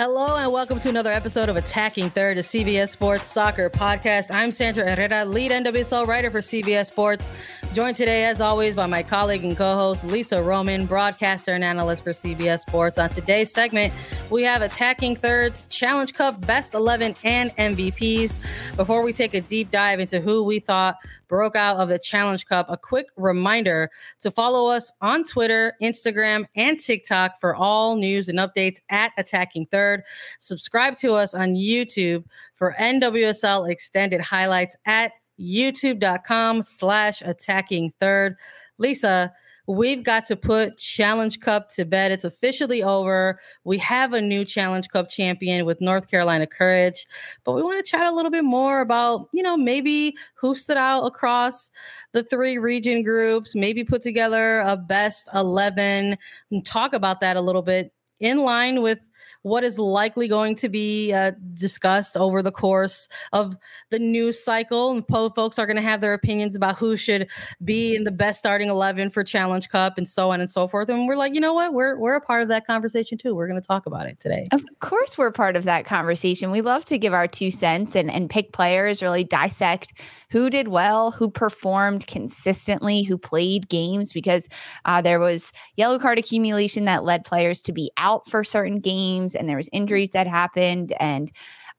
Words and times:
Hello 0.00 0.36
and 0.36 0.50
welcome 0.50 0.80
to 0.80 0.88
another 0.88 1.10
episode 1.12 1.50
of 1.50 1.56
Attacking 1.56 2.08
Third, 2.08 2.38
a 2.38 2.40
CBS 2.40 2.88
Sports 2.88 3.26
soccer 3.26 3.68
podcast. 3.68 4.28
I'm 4.30 4.50
Sandra 4.50 4.88
Herrera, 4.88 5.26
lead 5.26 5.50
NWSL 5.50 6.06
writer 6.06 6.30
for 6.30 6.38
CBS 6.38 6.86
Sports. 6.86 7.28
Joined 7.74 7.96
today, 7.96 8.24
as 8.24 8.40
always, 8.40 8.74
by 8.74 8.86
my 8.86 9.02
colleague 9.02 9.44
and 9.44 9.54
co-host 9.54 10.04
Lisa 10.04 10.42
Roman, 10.42 10.86
broadcaster 10.86 11.52
and 11.52 11.62
analyst 11.62 12.02
for 12.02 12.12
CBS 12.12 12.60
Sports. 12.60 12.96
On 12.96 13.10
today's 13.10 13.52
segment, 13.52 13.92
we 14.30 14.42
have 14.42 14.62
Attacking 14.62 15.16
Thirds, 15.16 15.66
Challenge 15.68 16.14
Cup, 16.14 16.46
Best 16.46 16.72
11, 16.72 17.16
and 17.22 17.54
MVPs. 17.56 18.34
Before 18.76 19.02
we 19.02 19.12
take 19.12 19.34
a 19.34 19.42
deep 19.42 19.70
dive 19.70 20.00
into 20.00 20.18
who 20.18 20.42
we 20.42 20.60
thought 20.60 20.96
broke 21.30 21.54
out 21.54 21.76
of 21.76 21.88
the 21.88 21.98
Challenge 21.98 22.44
Cup, 22.44 22.66
a 22.68 22.76
quick 22.76 23.06
reminder 23.16 23.88
to 24.18 24.32
follow 24.32 24.68
us 24.68 24.90
on 25.00 25.22
Twitter, 25.22 25.74
Instagram, 25.80 26.44
and 26.56 26.78
TikTok 26.78 27.40
for 27.40 27.54
all 27.54 27.94
news 27.94 28.28
and 28.28 28.38
updates 28.40 28.80
at 28.90 29.12
Attacking 29.16 29.66
Third. 29.66 30.02
Subscribe 30.40 30.96
to 30.96 31.14
us 31.14 31.32
on 31.32 31.54
YouTube 31.54 32.24
for 32.56 32.74
NWSL 32.78 33.70
extended 33.70 34.20
highlights 34.20 34.76
at 34.86 35.12
youtube.com 35.38 36.62
slash 36.62 37.22
attacking 37.22 37.92
third. 38.00 38.36
Lisa, 38.78 39.32
we've 39.70 40.02
got 40.02 40.24
to 40.26 40.36
put 40.36 40.76
Challenge 40.76 41.38
Cup 41.40 41.68
to 41.70 41.84
bed. 41.84 42.10
It's 42.10 42.24
officially 42.24 42.82
over. 42.82 43.40
We 43.64 43.78
have 43.78 44.12
a 44.12 44.20
new 44.20 44.44
Challenge 44.44 44.88
Cup 44.88 45.08
champion 45.08 45.64
with 45.64 45.80
North 45.80 46.10
Carolina 46.10 46.46
Courage, 46.46 47.06
but 47.44 47.52
we 47.52 47.62
want 47.62 47.84
to 47.84 47.88
chat 47.88 48.06
a 48.06 48.12
little 48.14 48.32
bit 48.32 48.44
more 48.44 48.80
about, 48.80 49.28
you 49.32 49.42
know, 49.42 49.56
maybe 49.56 50.16
who 50.34 50.54
stood 50.54 50.76
out 50.76 51.04
across 51.04 51.70
the 52.12 52.24
three 52.24 52.58
region 52.58 53.02
groups, 53.02 53.54
maybe 53.54 53.84
put 53.84 54.02
together 54.02 54.60
a 54.60 54.76
best 54.76 55.28
11 55.34 56.16
and 56.50 56.66
talk 56.66 56.92
about 56.92 57.20
that 57.20 57.36
a 57.36 57.40
little 57.40 57.62
bit 57.62 57.92
in 58.18 58.38
line 58.38 58.82
with 58.82 59.00
what 59.42 59.64
is 59.64 59.78
likely 59.78 60.28
going 60.28 60.54
to 60.56 60.68
be 60.68 61.12
uh, 61.12 61.32
discussed 61.52 62.16
over 62.16 62.42
the 62.42 62.52
course 62.52 63.08
of 63.32 63.56
the 63.90 63.98
news 63.98 64.42
cycle. 64.42 64.90
And 64.90 65.06
po- 65.06 65.30
folks 65.30 65.58
are 65.58 65.66
going 65.66 65.76
to 65.76 65.82
have 65.82 66.00
their 66.00 66.14
opinions 66.14 66.54
about 66.54 66.76
who 66.78 66.96
should 66.96 67.28
be 67.64 67.94
in 67.96 68.04
the 68.04 68.10
best 68.10 68.38
starting 68.38 68.68
11 68.68 69.10
for 69.10 69.24
Challenge 69.24 69.68
Cup 69.68 69.96
and 69.96 70.08
so 70.08 70.30
on 70.30 70.40
and 70.40 70.50
so 70.50 70.68
forth. 70.68 70.88
And 70.88 71.06
we're 71.06 71.16
like, 71.16 71.34
you 71.34 71.40
know 71.40 71.54
what? 71.54 71.72
We're, 71.72 71.96
we're 71.98 72.16
a 72.16 72.20
part 72.20 72.42
of 72.42 72.48
that 72.48 72.66
conversation 72.66 73.18
too. 73.18 73.34
We're 73.34 73.48
going 73.48 73.60
to 73.60 73.66
talk 73.66 73.86
about 73.86 74.06
it 74.06 74.20
today. 74.20 74.48
Of 74.52 74.64
course, 74.80 75.16
we're 75.16 75.30
part 75.30 75.56
of 75.56 75.64
that 75.64 75.84
conversation. 75.84 76.50
We 76.50 76.60
love 76.60 76.84
to 76.86 76.98
give 76.98 77.14
our 77.14 77.26
two 77.26 77.50
cents 77.50 77.94
and, 77.96 78.10
and 78.10 78.28
pick 78.28 78.52
players, 78.52 79.02
really 79.02 79.24
dissect 79.24 79.94
who 80.30 80.50
did 80.50 80.68
well, 80.68 81.10
who 81.10 81.30
performed 81.30 82.06
consistently, 82.06 83.02
who 83.02 83.18
played 83.18 83.68
games 83.68 84.12
because 84.12 84.48
uh, 84.84 85.02
there 85.02 85.20
was 85.20 85.52
yellow 85.76 85.98
card 85.98 86.18
accumulation 86.18 86.84
that 86.84 87.04
led 87.04 87.24
players 87.24 87.60
to 87.62 87.72
be 87.72 87.90
out 87.96 88.28
for 88.28 88.44
certain 88.44 88.80
games 88.80 89.34
and 89.34 89.48
there 89.48 89.56
was 89.56 89.68
injuries 89.72 90.10
that 90.10 90.26
happened 90.26 90.92
and 91.00 91.30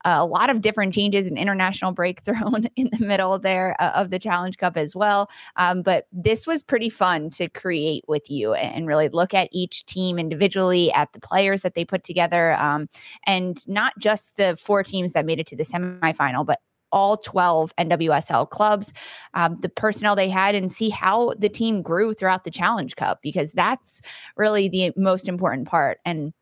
uh, 0.03 0.17
a 0.17 0.25
lot 0.25 0.49
of 0.49 0.61
different 0.61 0.93
changes 0.93 1.27
and 1.27 1.37
international 1.37 1.91
break 1.91 2.21
thrown 2.25 2.65
in 2.75 2.89
the 2.91 3.05
middle 3.05 3.37
there 3.39 3.75
uh, 3.79 3.91
of 3.95 4.09
the 4.09 4.19
Challenge 4.19 4.57
Cup 4.57 4.77
as 4.77 4.95
well. 4.95 5.29
Um, 5.55 5.81
but 5.81 6.07
this 6.11 6.47
was 6.47 6.63
pretty 6.63 6.89
fun 6.89 7.29
to 7.31 7.49
create 7.49 8.03
with 8.07 8.29
you 8.29 8.53
and 8.53 8.87
really 8.87 9.09
look 9.09 9.33
at 9.33 9.49
each 9.51 9.85
team 9.85 10.17
individually, 10.17 10.91
at 10.93 11.13
the 11.13 11.19
players 11.19 11.61
that 11.61 11.75
they 11.75 11.85
put 11.85 12.03
together, 12.03 12.53
um, 12.53 12.87
and 13.25 13.67
not 13.67 13.93
just 13.99 14.37
the 14.37 14.55
four 14.55 14.83
teams 14.83 15.13
that 15.13 15.25
made 15.25 15.39
it 15.39 15.47
to 15.47 15.55
the 15.55 15.63
semifinal, 15.63 16.45
but 16.45 16.59
all 16.91 17.17
12 17.17 17.75
NWSL 17.77 18.49
clubs, 18.49 18.93
um, 19.33 19.57
the 19.61 19.69
personnel 19.69 20.15
they 20.15 20.29
had, 20.29 20.55
and 20.55 20.71
see 20.71 20.89
how 20.89 21.33
the 21.37 21.49
team 21.49 21.81
grew 21.81 22.13
throughout 22.13 22.43
the 22.43 22.51
Challenge 22.51 22.95
Cup, 22.95 23.19
because 23.21 23.51
that's 23.51 24.01
really 24.37 24.69
the 24.69 24.91
most 24.95 25.27
important 25.27 25.67
part. 25.67 25.99
And 26.05 26.33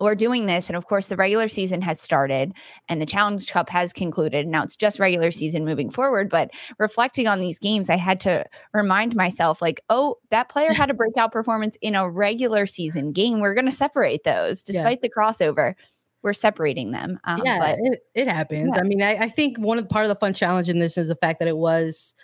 we're 0.00 0.14
doing 0.14 0.46
this. 0.46 0.68
And 0.68 0.76
of 0.76 0.86
course, 0.86 1.08
the 1.08 1.16
regular 1.16 1.48
season 1.48 1.80
has 1.82 2.00
started 2.00 2.52
and 2.88 3.00
the 3.00 3.06
Challenge 3.06 3.46
Cup 3.46 3.70
has 3.70 3.92
concluded. 3.92 4.46
Now 4.46 4.62
it's 4.62 4.76
just 4.76 4.98
regular 4.98 5.30
season 5.30 5.64
moving 5.64 5.90
forward. 5.90 6.28
But 6.28 6.50
reflecting 6.78 7.26
on 7.26 7.40
these 7.40 7.58
games, 7.58 7.90
I 7.90 7.96
had 7.96 8.20
to 8.20 8.44
remind 8.72 9.14
myself, 9.14 9.62
like, 9.62 9.80
oh, 9.88 10.16
that 10.30 10.48
player 10.48 10.72
had 10.72 10.90
a 10.90 10.94
breakout 10.94 11.32
performance 11.32 11.76
in 11.80 11.94
a 11.94 12.08
regular 12.08 12.66
season 12.66 13.12
game. 13.12 13.40
We're 13.40 13.54
going 13.54 13.64
to 13.66 13.72
separate 13.72 14.24
those 14.24 14.62
despite 14.62 14.98
yeah. 15.02 15.08
the 15.08 15.10
crossover 15.10 15.74
we're 16.24 16.32
separating 16.32 16.90
them. 16.90 17.20
Um, 17.24 17.42
yeah, 17.44 17.58
but, 17.58 17.78
it, 17.80 18.02
it 18.14 18.28
happens. 18.28 18.72
Yeah. 18.74 18.80
I 18.80 18.84
mean, 18.84 19.02
I, 19.02 19.24
I, 19.24 19.28
think 19.28 19.58
one 19.58 19.78
of 19.78 19.84
the 19.84 19.88
part 19.88 20.06
of 20.06 20.08
the 20.08 20.16
fun 20.16 20.32
challenge 20.32 20.68
in 20.68 20.78
this 20.78 20.96
is 20.96 21.08
the 21.08 21.14
fact 21.14 21.38
that 21.38 21.48
it 21.48 21.56
was 21.56 22.14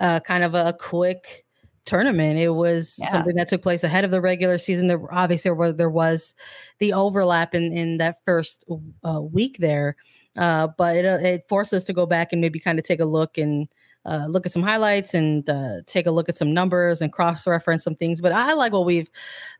uh, 0.00 0.20
kind 0.20 0.44
of 0.44 0.54
a 0.54 0.74
quick 0.78 1.44
tournament. 1.84 2.38
It 2.38 2.50
was 2.50 2.96
yeah. 2.98 3.10
something 3.10 3.34
that 3.36 3.48
took 3.48 3.62
place 3.62 3.84
ahead 3.84 4.04
of 4.04 4.10
the 4.10 4.20
regular 4.20 4.56
season. 4.56 4.86
There 4.86 5.12
obviously 5.12 5.50
there 5.50 5.54
was, 5.54 5.76
there 5.76 5.90
was 5.90 6.34
the 6.78 6.92
overlap 6.92 7.54
in 7.54 7.72
in 7.72 7.98
that 7.98 8.24
first 8.24 8.64
uh, 9.04 9.20
week 9.20 9.58
there, 9.58 9.96
uh, 10.36 10.68
but 10.78 10.96
it, 10.96 11.04
uh, 11.04 11.18
it 11.20 11.44
forced 11.48 11.74
us 11.74 11.84
to 11.84 11.92
go 11.92 12.06
back 12.06 12.32
and 12.32 12.40
maybe 12.40 12.58
kind 12.58 12.78
of 12.78 12.84
take 12.84 13.00
a 13.00 13.04
look 13.04 13.36
and. 13.36 13.68
Uh, 14.06 14.26
look 14.28 14.44
at 14.44 14.52
some 14.52 14.62
highlights 14.62 15.14
and 15.14 15.48
uh, 15.48 15.76
take 15.86 16.04
a 16.04 16.10
look 16.10 16.28
at 16.28 16.36
some 16.36 16.52
numbers 16.52 17.00
and 17.00 17.10
cross 17.10 17.46
reference 17.46 17.82
some 17.82 17.94
things. 17.94 18.20
But 18.20 18.32
I 18.32 18.52
like 18.52 18.70
what 18.70 18.84
we've 18.84 19.08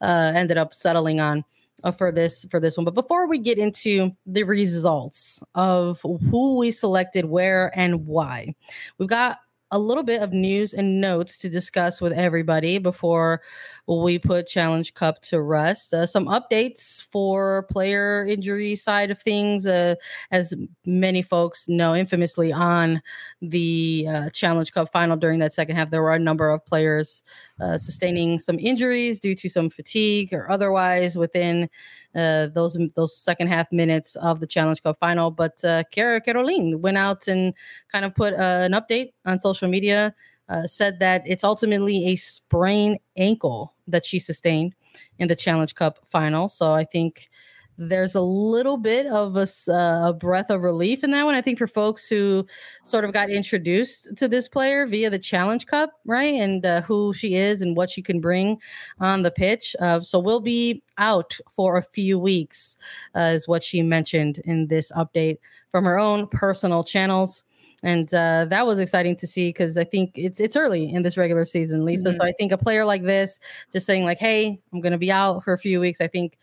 uh, 0.02 0.32
ended 0.34 0.58
up 0.58 0.74
settling 0.74 1.18
on 1.18 1.46
uh, 1.84 1.92
for 1.92 2.10
this 2.10 2.44
for 2.50 2.58
this 2.58 2.76
one. 2.76 2.84
But 2.84 2.94
before 2.94 3.28
we 3.28 3.38
get 3.38 3.58
into 3.58 4.10
the 4.26 4.42
results 4.42 5.42
of 5.54 6.00
who 6.02 6.58
we 6.58 6.72
selected, 6.72 7.26
where, 7.26 7.70
and 7.78 8.06
why, 8.06 8.54
we've 8.98 9.08
got 9.08 9.38
a 9.70 9.78
little 9.78 10.04
bit 10.04 10.22
of 10.22 10.32
news 10.32 10.72
and 10.72 11.00
notes 11.00 11.36
to 11.36 11.48
discuss 11.48 12.00
with 12.00 12.12
everybody 12.12 12.78
before 12.78 13.40
we 13.88 14.20
put 14.20 14.46
Challenge 14.46 14.94
Cup 14.94 15.20
to 15.22 15.42
rest. 15.42 15.92
Uh, 15.92 16.06
some 16.06 16.26
updates 16.26 17.02
for 17.10 17.66
player 17.70 18.24
injury 18.24 18.76
side 18.76 19.10
of 19.10 19.18
things. 19.18 19.66
Uh, 19.66 19.96
as 20.30 20.54
many 20.86 21.22
folks 21.22 21.66
know, 21.66 21.92
infamously 21.92 22.52
on 22.52 23.02
the 23.42 24.06
uh, 24.08 24.30
Challenge 24.30 24.72
Cup 24.72 24.92
final 24.92 25.16
during 25.16 25.40
that 25.40 25.52
second 25.52 25.74
half, 25.74 25.90
there 25.90 26.02
were 26.02 26.14
a 26.14 26.20
number 26.20 26.50
of 26.50 26.64
players 26.64 27.24
uh, 27.60 27.78
sustaining 27.78 28.38
some 28.38 28.58
injuries 28.58 29.20
due 29.20 29.34
to 29.34 29.48
some 29.48 29.70
fatigue 29.70 30.32
or 30.32 30.50
otherwise 30.50 31.16
within 31.16 31.68
uh, 32.14 32.48
those 32.48 32.76
those 32.94 33.16
second 33.16 33.46
half 33.48 33.70
minutes 33.70 34.16
of 34.16 34.40
the 34.40 34.46
Challenge 34.46 34.82
Cup 34.82 34.98
final. 34.98 35.30
But 35.30 35.64
uh, 35.64 35.84
Kerolin 35.94 36.80
went 36.80 36.98
out 36.98 37.28
and 37.28 37.54
kind 37.90 38.04
of 38.04 38.14
put 38.14 38.34
uh, 38.34 38.62
an 38.62 38.72
update 38.72 39.12
on 39.24 39.40
social 39.40 39.68
media 39.68 40.14
uh, 40.48 40.66
said 40.66 40.98
that 41.00 41.22
it's 41.24 41.44
ultimately 41.44 42.06
a 42.06 42.16
sprained 42.16 42.98
ankle 43.16 43.74
that 43.86 44.04
she 44.04 44.18
sustained 44.18 44.74
in 45.18 45.28
the 45.28 45.36
Challenge 45.36 45.74
Cup 45.74 45.98
final. 46.06 46.48
So 46.48 46.72
I 46.72 46.84
think 46.84 47.28
there's 47.76 48.14
a 48.14 48.20
little 48.20 48.76
bit 48.76 49.06
of 49.06 49.36
a, 49.36 49.46
uh, 49.68 50.08
a, 50.08 50.12
breath 50.12 50.50
of 50.50 50.62
relief 50.62 51.02
in 51.02 51.10
that 51.10 51.24
one. 51.24 51.34
I 51.34 51.42
think 51.42 51.58
for 51.58 51.66
folks 51.66 52.08
who 52.08 52.46
sort 52.84 53.04
of 53.04 53.12
got 53.12 53.30
introduced 53.30 54.16
to 54.16 54.28
this 54.28 54.48
player 54.48 54.86
via 54.86 55.10
the 55.10 55.18
Challenge 55.18 55.66
Cup, 55.66 55.90
right, 56.04 56.34
and 56.34 56.64
uh, 56.64 56.82
who 56.82 57.12
she 57.12 57.34
is 57.34 57.62
and 57.62 57.76
what 57.76 57.90
she 57.90 58.02
can 58.02 58.20
bring 58.20 58.58
on 59.00 59.22
the 59.22 59.30
pitch. 59.30 59.74
Uh, 59.80 60.00
so 60.00 60.18
we'll 60.18 60.40
be 60.40 60.82
out 60.98 61.36
for 61.50 61.76
a 61.76 61.82
few 61.82 62.18
weeks, 62.18 62.76
uh, 63.16 63.32
is 63.34 63.48
what 63.48 63.64
she 63.64 63.82
mentioned 63.82 64.38
in 64.44 64.68
this 64.68 64.92
update 64.92 65.38
from 65.70 65.84
her 65.84 65.98
own 65.98 66.28
personal 66.28 66.84
channels 66.84 67.44
and 67.84 68.12
uh, 68.14 68.46
that 68.46 68.66
was 68.66 68.80
exciting 68.80 69.14
to 69.16 69.26
see 69.26 69.50
because 69.50 69.76
I 69.76 69.84
think 69.84 70.12
it's 70.14 70.40
it's 70.40 70.56
early 70.56 70.90
in 70.90 71.02
this 71.02 71.18
regular 71.18 71.44
season, 71.44 71.84
Lisa. 71.84 72.08
Mm-hmm. 72.08 72.16
So 72.16 72.24
I 72.24 72.32
think 72.32 72.50
a 72.50 72.56
player 72.56 72.84
like 72.86 73.02
this, 73.02 73.38
just 73.72 73.84
saying 73.84 74.04
like, 74.04 74.18
"Hey, 74.18 74.58
I'm 74.72 74.80
going 74.80 74.92
to 74.92 74.98
be 74.98 75.12
out 75.12 75.44
for 75.44 75.52
a 75.52 75.58
few 75.58 75.80
weeks," 75.80 76.00
I 76.00 76.08
think 76.08 76.38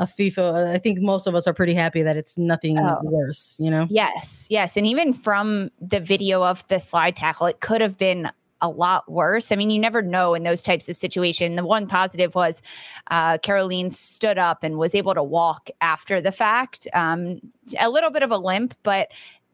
a 0.00 0.06
FIFA. 0.06 0.74
I 0.74 0.78
think 0.78 1.00
most 1.00 1.26
of 1.26 1.34
us 1.34 1.46
are 1.46 1.52
pretty 1.52 1.74
happy 1.74 2.02
that 2.02 2.16
it's 2.16 2.36
nothing 2.36 2.78
oh. 2.80 2.98
worse, 3.02 3.56
you 3.60 3.70
know? 3.70 3.86
Yes, 3.90 4.46
yes. 4.48 4.76
And 4.76 4.86
even 4.86 5.12
from 5.12 5.70
the 5.80 6.00
video 6.00 6.42
of 6.42 6.66
the 6.68 6.80
slide 6.80 7.14
tackle, 7.14 7.46
it 7.46 7.60
could 7.60 7.82
have 7.82 7.98
been 7.98 8.30
a 8.62 8.68
lot 8.68 9.10
worse. 9.10 9.52
I 9.52 9.56
mean, 9.56 9.70
you 9.70 9.78
never 9.78 10.02
know 10.02 10.34
in 10.34 10.42
those 10.42 10.62
types 10.62 10.88
of 10.88 10.96
situations. 10.96 11.56
The 11.56 11.64
one 11.64 11.86
positive 11.86 12.34
was 12.34 12.62
uh, 13.10 13.38
Kerolin 13.38 13.92
stood 13.92 14.38
up 14.38 14.62
and 14.62 14.78
was 14.78 14.94
able 14.94 15.14
to 15.14 15.22
walk 15.22 15.70
after 15.80 16.20
the 16.20 16.32
fact. 16.32 16.88
Um, 16.94 17.40
a 17.78 17.90
little 17.90 18.10
bit 18.10 18.22
of 18.22 18.30
a 18.30 18.38
limp, 18.38 18.74
but 18.82 19.08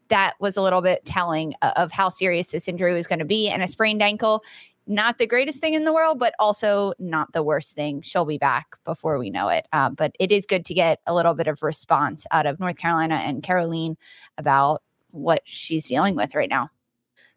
that 0.09 0.35
was 0.39 0.57
a 0.57 0.63
little 0.63 0.81
bit 0.81 1.05
telling 1.05 1.55
of 1.63 1.91
how 1.91 2.09
serious 2.09 2.53
this 2.53 2.69
injury 2.69 2.95
was 2.95 3.09
going 3.09 3.19
to 3.19 3.25
be. 3.25 3.49
And 3.49 3.63
a 3.63 3.69
sprained 3.69 4.03
ankle, 4.03 4.43
not 4.87 5.19
the 5.19 5.27
greatest 5.27 5.61
thing 5.61 5.75
in 5.75 5.85
the 5.85 5.93
world, 5.93 6.19
but 6.19 6.35
also 6.39 6.93
not 6.99 7.33
the 7.33 7.43
worst 7.43 7.75
thing. 7.75 8.03
She'll 8.03 8.25
be 8.25 8.39
back 8.39 8.77
before 8.85 9.19
we 9.19 9.31
know 9.31 9.49
it. 9.49 9.67
Uh, 9.73 9.91
but 9.91 10.15
it 10.21 10.31
is 10.31 10.47
good 10.47 10.65
to 10.67 10.75
get 10.75 11.01
a 11.07 11.15
little 11.15 11.35
bit 11.35 11.49
of 11.49 11.63
response 11.63 12.27
out 12.31 12.47
of 12.47 12.61
North 12.61 12.79
Carolina 12.79 13.17
and 13.17 13.43
Kerolin 13.43 13.97
about 14.39 14.83
what 15.11 15.43
she's 15.45 15.89
dealing 15.89 16.15
with 16.15 16.35
right 16.35 16.51
now. 16.51 16.71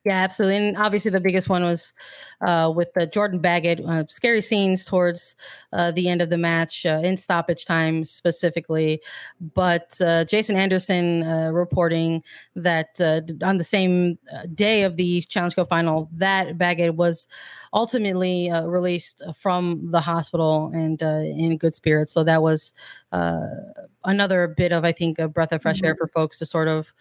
Yeah, 0.05 0.13
absolutely. 0.23 0.55
And 0.69 0.77
obviously, 0.77 1.11
the 1.11 1.19
biggest 1.19 1.49
one 1.49 1.61
was 1.63 1.91
uh, 2.39 2.71
with 2.73 2.93
the 2.93 3.05
Jordan 3.05 3.39
Baggett. 3.39 3.81
Uh, 3.85 4.05
scary 4.07 4.41
scenes 4.41 4.85
towards 4.85 5.35
uh, 5.73 5.91
the 5.91 6.07
end 6.07 6.21
of 6.21 6.29
the 6.29 6.37
match 6.37 6.85
uh, 6.85 7.01
in 7.03 7.17
stoppage 7.17 7.65
time 7.65 8.05
specifically. 8.05 9.01
But 9.53 9.99
uh, 9.99 10.23
Jason 10.23 10.55
Anderson 10.55 11.23
uh, 11.23 11.51
reporting 11.51 12.23
that 12.55 12.99
on 13.43 13.57
the 13.57 13.63
same 13.65 14.17
day 14.55 14.83
of 14.83 14.95
the 14.95 15.21
Challenge 15.23 15.55
Cup 15.55 15.67
final, 15.67 16.09
that 16.13 16.57
Baggett 16.57 16.95
was 16.95 17.27
ultimately 17.73 18.49
released 18.65 19.21
from 19.35 19.91
the 19.91 19.99
hospital 19.99 20.71
and 20.73 21.01
in 21.01 21.57
good 21.57 21.73
spirits. 21.73 22.13
So 22.13 22.23
that 22.23 22.41
was 22.41 22.73
another 23.11 24.47
bit 24.47 24.71
of, 24.71 24.85
I 24.85 24.91
think, 24.91 25.19
a 25.19 25.27
breath 25.27 25.51
of 25.51 25.61
fresh 25.61 25.77
mm-hmm. 25.77 25.87
air 25.87 25.95
for 25.95 26.07
folks 26.07 26.39
to 26.39 26.45
sort 26.45 26.67
of 26.67 26.93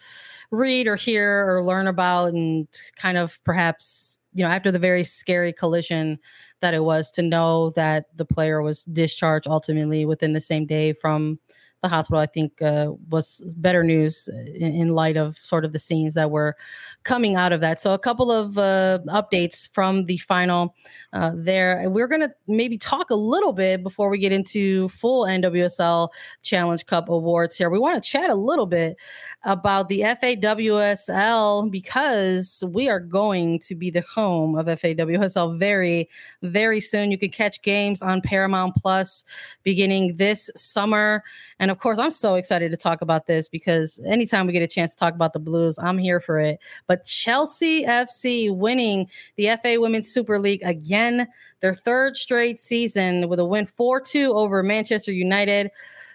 read 0.51 0.87
or 0.87 0.95
hear 0.95 1.45
or 1.47 1.63
learn 1.63 1.87
about 1.87 2.33
and 2.33 2.67
kind 2.95 3.17
of 3.17 3.39
perhaps 3.43 4.17
you 4.33 4.43
know 4.43 4.49
after 4.49 4.71
the 4.71 4.79
very 4.79 5.03
scary 5.03 5.53
collision 5.53 6.17
that 6.61 6.73
it 6.73 6.83
was 6.83 7.11
to 7.11 7.21
know 7.21 7.69
that 7.71 8.05
the 8.15 8.25
player 8.25 8.61
was 8.61 8.83
discharged 8.85 9.47
ultimately 9.47 10.05
within 10.05 10.33
the 10.33 10.41
same 10.41 10.65
day 10.65 10.93
from 10.93 11.39
the 11.81 11.87
hospital, 11.87 12.19
I 12.19 12.25
think 12.25 12.61
uh, 12.61 12.91
was 13.09 13.41
better 13.57 13.83
news 13.83 14.27
in, 14.55 14.73
in, 14.73 14.89
light 14.89 15.15
of 15.15 15.37
sort 15.37 15.63
of 15.63 15.71
the 15.71 15.79
scenes 15.79 16.13
that 16.15 16.29
were 16.29 16.55
coming 17.03 17.35
out 17.35 17.53
of 17.53 17.61
that. 17.61 17.79
So, 17.79 17.93
a 17.93 17.99
couple 17.99 18.31
of 18.31 18.57
uh, 18.57 18.99
updates 19.07 19.69
from 19.73 20.05
the 20.05 20.17
final 20.17 20.75
uh, 21.13 21.31
there. 21.35 21.89
We're 21.89 22.07
going 22.07 22.21
to 22.21 22.31
maybe 22.47 22.77
talk 22.77 23.09
a 23.09 23.15
little 23.15 23.53
bit 23.53 23.81
before 23.81 24.09
we 24.09 24.17
get 24.17 24.31
into 24.31 24.89
full 24.89 25.25
NWSL 25.25 26.09
Challenge 26.41 26.85
Cup 26.85 27.07
awards 27.09 27.57
here. 27.57 27.69
We 27.69 27.79
want 27.79 28.01
to 28.01 28.09
chat 28.09 28.29
a 28.29 28.35
little 28.35 28.65
bit 28.65 28.97
about 29.43 29.87
the 29.87 30.01
FAWSL 30.01 31.71
because 31.71 32.63
we 32.67 32.89
are 32.89 32.99
going 32.99 33.59
to 33.59 33.75
be 33.75 33.89
the 33.89 34.01
home 34.01 34.55
of 34.55 34.65
FAWSL 34.65 35.57
very, 35.57 36.09
very 36.41 36.81
soon. 36.81 37.11
You 37.11 37.17
can 37.17 37.31
catch 37.31 37.61
games 37.61 38.01
on 38.01 38.21
Paramount 38.21 38.75
Plus 38.75 39.23
beginning 39.63 40.17
this 40.17 40.49
summer. 40.55 41.23
And 41.59 41.69
of 41.69 41.79
course, 41.79 41.99
I'm 41.99 42.11
so 42.11 42.35
excited 42.35 42.71
to 42.71 42.77
talk 42.77 43.01
about 43.01 43.27
this 43.27 43.49
because 43.49 43.99
anytime 44.05 44.47
we 44.47 44.53
get 44.53 44.61
a 44.61 44.67
chance 44.67 44.93
to 44.93 44.97
talk 44.97 45.13
about 45.13 45.33
the 45.33 45.39
Blues, 45.39 45.77
I'm 45.77 45.97
here 45.97 46.19
for 46.19 46.39
it. 46.39 46.59
But 46.87 47.05
Chelsea 47.05 47.83
FC 47.85 48.55
winning 48.55 49.07
the 49.35 49.57
FA 49.61 49.79
Women's 49.79 50.09
Super 50.09 50.39
League 50.39 50.63
again, 50.63 51.27
their 51.59 51.73
third 51.73 52.15
straight 52.15 52.59
season 52.59 53.27
with 53.27 53.39
a 53.39 53.45
win 53.45 53.65
4 53.65 54.01
2 54.01 54.33
over 54.33 54.63
Manchester 54.63 55.11
United. 55.11 55.69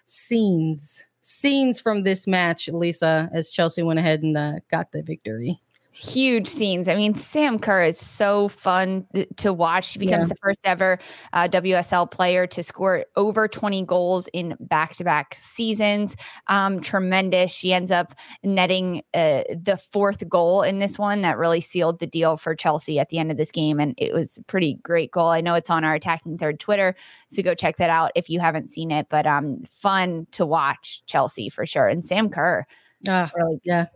Scenes, 0.07 1.05
scenes 1.21 1.81
from 1.81 2.03
this 2.03 2.27
match, 2.27 2.69
Lisa, 2.69 3.31
as 3.33 3.51
Chelsea 3.51 3.83
went 3.83 3.99
ahead 3.99 4.23
and 4.23 4.37
uh, 4.37 4.53
got 4.71 4.93
the 4.93 5.03
victory 5.03 5.61
huge 5.95 6.49
scenes. 6.49 6.89
I 6.89 6.97
mean, 6.97 7.15
Sam 7.15 7.59
Kerr 7.59 7.85
is 7.85 7.99
so 7.99 8.49
fun 8.49 9.07
to 9.37 9.53
watch. 9.53 9.91
She 9.91 9.99
becomes 9.99 10.25
yeah. 10.25 10.29
the 10.29 10.37
first 10.43 10.61
ever 10.65 10.99
uh, 11.33 11.49
WSL 11.49 12.11
player 12.11 12.47
to 12.49 12.63
score 12.63 13.05
over 13.17 13.47
20 13.47 13.85
goals 13.87 14.29
in 14.33 14.57
back 14.59 14.95
to 14.95 15.05
back 15.05 15.35
seasons. 15.35 16.17
Um, 16.49 16.81
tremendous. 16.81 17.53
She 17.53 17.73
ends 17.73 17.91
up 17.91 18.13
netting 18.43 19.03
uh, 19.15 19.45
the 19.51 19.81
fourth 19.93 20.29
goal 20.29 20.63
in 20.63 20.81
this 20.81 20.99
one 20.99 21.21
that 21.21 21.39
really 21.39 21.61
sealed 21.61 22.01
the 22.01 22.07
deal 22.07 22.37
for 22.37 22.55
Chelsea 22.55 22.99
at 22.99 23.09
the 23.11 23.19
end 23.19 23.31
of 23.31 23.37
this 23.37 23.53
game. 23.53 23.79
And 23.79 23.95
it 23.97 24.13
was 24.13 24.39
a 24.39 24.43
pretty 24.43 24.75
great 24.83 25.13
goal. 25.13 25.29
I 25.29 25.41
know 25.41 25.55
it's 25.55 25.71
on 25.71 25.85
our 25.85 25.95
Attacking 25.95 26.39
Third 26.39 26.59
Twitter. 26.59 26.97
So 27.29 27.43
go 27.43 27.55
check 27.55 27.77
that 27.77 27.91
out 27.91 28.11
if 28.17 28.29
you 28.29 28.41
haven't 28.41 28.69
seen 28.69 28.91
it. 28.91 29.07
But 29.09 29.27
um, 29.27 29.63
fun 29.71 30.27
to 30.33 30.45
watch 30.45 31.03
Chelsea 31.07 31.49
for 31.49 31.67
sure. 31.67 31.87
And 31.87 32.05
Sam 32.05 32.29
Kerr. 32.29 32.67
Uh, 33.07 33.29
really, 33.37 33.61
yeah, 33.65 33.87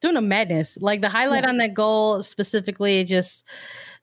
doing 0.00 0.16
a 0.16 0.20
madness. 0.20 0.78
Like 0.80 1.00
the 1.00 1.08
highlight 1.08 1.44
yeah. 1.44 1.50
on 1.50 1.58
that 1.58 1.74
goal 1.74 2.22
specifically, 2.22 3.04
just 3.04 3.44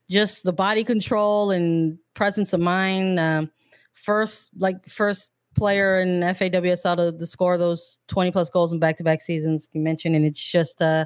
just 0.10 0.44
the 0.44 0.54
body 0.54 0.84
control 0.84 1.52
and 1.52 1.98
presence 2.14 2.54
of 2.54 2.62
mind. 2.62 3.20
Um, 3.20 3.52
first, 3.94 4.52
like 4.58 4.88
first 4.88 5.32
player 5.58 6.00
in 6.00 6.22
FAWSL 6.22 6.96
to, 6.96 7.18
to, 7.18 7.26
score 7.26 7.58
those 7.58 8.00
20 8.08 8.32
plus 8.32 8.50
goals 8.50 8.72
in 8.72 8.80
back-to-back 8.80 9.22
seasons 9.22 9.68
you 9.74 9.82
mentioned 9.82 10.16
and 10.16 10.24
it's 10.24 10.52
just 10.52 10.82
uh 10.84 11.06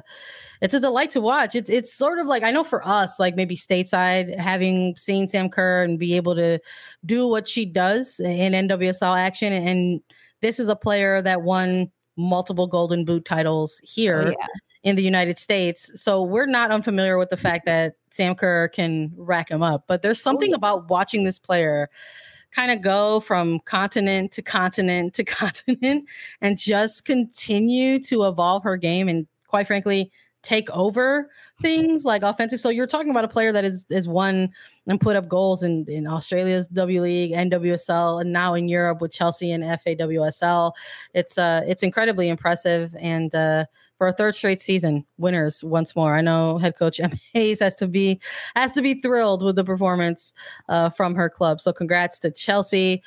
it's 0.60 0.74
a 0.74 0.80
delight 0.80 1.08
to 1.08 1.22
watch 1.22 1.56
it's 1.56 1.70
it's 1.70 1.92
sort 1.92 2.18
of 2.18 2.26
like 2.26 2.42
I 2.42 2.50
know 2.50 2.62
for 2.62 2.86
us 2.86 3.18
like 3.18 3.34
maybe 3.34 3.56
stateside 3.56 4.38
having 4.38 4.94
seen 4.96 5.26
Sam 5.26 5.48
Kerr 5.48 5.82
and 5.82 5.98
be 5.98 6.14
able 6.14 6.34
to 6.34 6.60
do 7.04 7.26
what 7.26 7.48
she 7.48 7.64
does 7.64 8.20
in 8.20 8.52
NWSL 8.68 9.18
action 9.18 9.54
and 9.54 10.00
this 10.42 10.60
is 10.60 10.68
a 10.68 10.76
player 10.76 11.22
that 11.22 11.42
won 11.42 11.90
multiple 12.16 12.66
golden 12.66 13.04
boot 13.04 13.24
titles 13.24 13.80
oh, 13.82 13.88
here 13.90 14.24
oh, 14.28 14.30
yeah. 14.30 14.46
in 14.82 14.96
the 14.96 15.02
United 15.02 15.38
States. 15.38 15.90
So 16.00 16.22
we're 16.22 16.46
not 16.46 16.70
unfamiliar 16.70 17.18
with 17.18 17.30
the 17.30 17.36
mm-hmm. 17.36 17.42
fact 17.42 17.66
that 17.66 17.94
Sam 18.10 18.34
Kerr 18.34 18.68
can 18.68 19.12
rack 19.16 19.50
him 19.50 19.62
up. 19.62 19.84
But 19.86 20.02
there's 20.02 20.20
oh, 20.20 20.24
something 20.24 20.50
oh, 20.50 20.52
yeah. 20.52 20.56
about 20.56 20.88
watching 20.90 21.24
this 21.24 21.38
player 21.38 21.88
kind 22.52 22.70
of 22.70 22.82
go 22.82 23.20
from 23.20 23.60
continent 23.60 24.30
to 24.32 24.42
continent 24.42 25.14
to 25.14 25.24
continent 25.24 26.06
and 26.40 26.58
just 26.58 27.04
continue 27.04 27.98
to 28.00 28.24
evolve 28.24 28.62
her 28.62 28.76
game 28.76 29.08
and 29.08 29.26
quite 29.46 29.66
frankly 29.66 30.10
take 30.42 30.68
over 30.70 31.30
things 31.60 32.04
like 32.04 32.22
offensive. 32.22 32.60
So 32.60 32.68
you're 32.68 32.86
talking 32.86 33.10
about 33.10 33.24
a 33.24 33.28
player 33.28 33.52
that 33.52 33.64
is 33.64 33.84
is 33.90 34.08
won 34.08 34.50
and 34.86 35.00
put 35.00 35.14
up 35.14 35.28
goals 35.28 35.62
in, 35.62 35.86
in 35.88 36.06
Australia's 36.06 36.66
W 36.68 37.02
League, 37.02 37.32
NWSL, 37.32 38.20
and 38.20 38.32
now 38.32 38.54
in 38.54 38.68
Europe 38.68 39.00
with 39.00 39.12
Chelsea 39.12 39.52
and 39.52 39.62
FAWSL. 39.62 40.72
It's 41.14 41.38
uh 41.38 41.62
it's 41.66 41.82
incredibly 41.82 42.28
impressive 42.28 42.94
and 42.98 43.34
uh 43.34 43.66
for 43.98 44.08
a 44.08 44.12
third 44.12 44.34
straight 44.34 44.60
season, 44.60 45.06
winners 45.18 45.62
once 45.62 45.94
more. 45.94 46.16
I 46.16 46.22
know 46.22 46.58
head 46.58 46.76
coach 46.76 46.98
Em 46.98 47.12
Hayes 47.34 47.60
has 47.60 47.76
to 47.76 47.86
be 47.86 48.20
has 48.56 48.72
to 48.72 48.82
be 48.82 48.94
thrilled 48.94 49.44
with 49.44 49.54
the 49.54 49.64
performance 49.64 50.32
uh, 50.68 50.90
from 50.90 51.14
her 51.14 51.30
club. 51.30 51.60
So 51.60 51.72
congrats 51.72 52.18
to 52.20 52.32
Chelsea. 52.32 53.02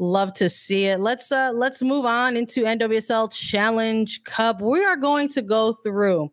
Love 0.00 0.32
to 0.32 0.48
see 0.48 0.86
it. 0.86 0.98
Let's 0.98 1.30
uh 1.30 1.52
let's 1.54 1.80
move 1.80 2.04
on 2.04 2.36
into 2.36 2.64
NWSL 2.64 3.32
Challenge 3.32 4.24
Cup. 4.24 4.60
We 4.60 4.84
are 4.84 4.96
going 4.96 5.28
to 5.28 5.42
go 5.42 5.74
through 5.74 6.32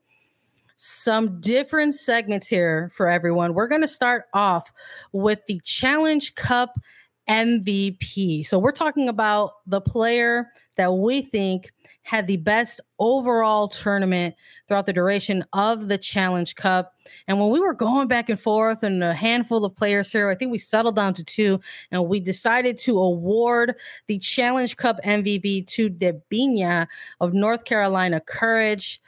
some 0.81 1.41
different 1.41 1.93
segments 1.93 2.47
here 2.47 2.89
for 2.95 3.09
everyone. 3.09 3.53
We're 3.53 3.67
going 3.67 3.81
to 3.81 3.87
start 3.87 4.27
off 4.33 4.71
with 5.11 5.45
the 5.45 5.59
Challenge 5.65 6.33
Cup 6.35 6.79
MVP. 7.27 8.47
So 8.47 8.57
we're 8.57 8.71
talking 8.71 9.09
about 9.09 9.55
the 9.67 9.81
player 9.81 10.47
that 10.77 10.93
we 10.93 11.21
think 11.21 11.73
had 12.03 12.27
the 12.27 12.37
best 12.37 12.79
overall 12.97 13.67
tournament 13.67 14.35
throughout 14.69 14.85
the 14.85 14.93
duration 14.93 15.43
of 15.51 15.89
the 15.89 15.97
Challenge 15.97 16.55
Cup. 16.55 16.93
And 17.27 17.41
when 17.41 17.49
we 17.49 17.59
were 17.59 17.73
going 17.73 18.07
back 18.07 18.29
and 18.29 18.39
forth 18.39 18.81
and 18.81 19.03
a 19.03 19.13
handful 19.13 19.65
of 19.65 19.75
players 19.75 20.13
here, 20.13 20.29
I 20.29 20.35
think 20.35 20.49
we 20.49 20.59
settled 20.59 20.95
down 20.95 21.13
to 21.15 21.25
two 21.25 21.59
and 21.91 22.07
we 22.07 22.21
decided 22.21 22.77
to 22.79 22.97
award 22.97 23.75
the 24.07 24.17
Challenge 24.17 24.77
Cup 24.77 24.97
MVP 25.03 25.67
to 25.67 25.89
Debinha 25.89 26.87
of 27.19 27.33
North 27.33 27.65
Carolina 27.65 28.21
Courage 28.21 29.01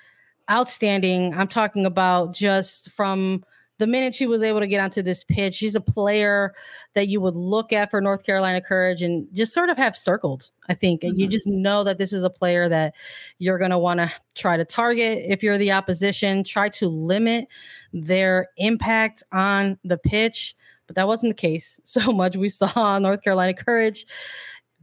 outstanding. 0.52 1.34
I'm 1.34 1.48
talking 1.48 1.86
about 1.86 2.34
just 2.34 2.92
from 2.92 3.44
the 3.82 3.88
minute 3.88 4.14
she 4.14 4.28
was 4.28 4.44
able 4.44 4.60
to 4.60 4.68
get 4.68 4.80
onto 4.80 5.02
this 5.02 5.24
pitch, 5.24 5.56
she's 5.56 5.74
a 5.74 5.82
player 5.82 6.54
that 6.94 7.08
you 7.08 7.20
would 7.20 7.36
look 7.36 7.74
at 7.74 7.90
for 7.90 8.00
North 8.00 8.24
Carolina 8.24 8.62
Courage 8.62 9.02
and 9.02 9.28
just 9.34 9.56
sort 9.56 9.70
of 9.70 9.78
have 9.78 9.96
circled. 9.96 10.52
I 10.70 10.76
think, 10.76 11.04
and 11.04 11.14
mm-hmm. 11.14 11.22
you 11.22 11.28
just 11.28 11.48
know 11.48 11.84
that 11.84 11.98
this 11.98 12.14
is 12.14 12.22
a 12.22 12.30
player 12.30 12.70
that 12.70 12.94
you're 13.40 13.58
going 13.58 13.72
to 13.72 13.80
want 13.80 14.00
to 14.00 14.12
try 14.36 14.56
to 14.56 14.64
target 14.64 15.24
if 15.28 15.42
you're 15.42 15.58
the 15.58 15.72
opposition, 15.72 16.44
try 16.44 16.70
to 16.70 16.88
limit 16.88 17.48
their 17.92 18.50
impact 18.58 19.24
on 19.32 19.80
the 19.84 19.98
pitch. 19.98 20.56
But 20.86 20.96
that 20.96 21.08
wasn't 21.08 21.32
the 21.32 21.42
case 21.42 21.80
so 21.84 22.12
much. 22.12 22.38
We 22.38 22.50
saw 22.50 23.00
North 23.00 23.24
Carolina 23.24 23.56
Courage 23.56 24.06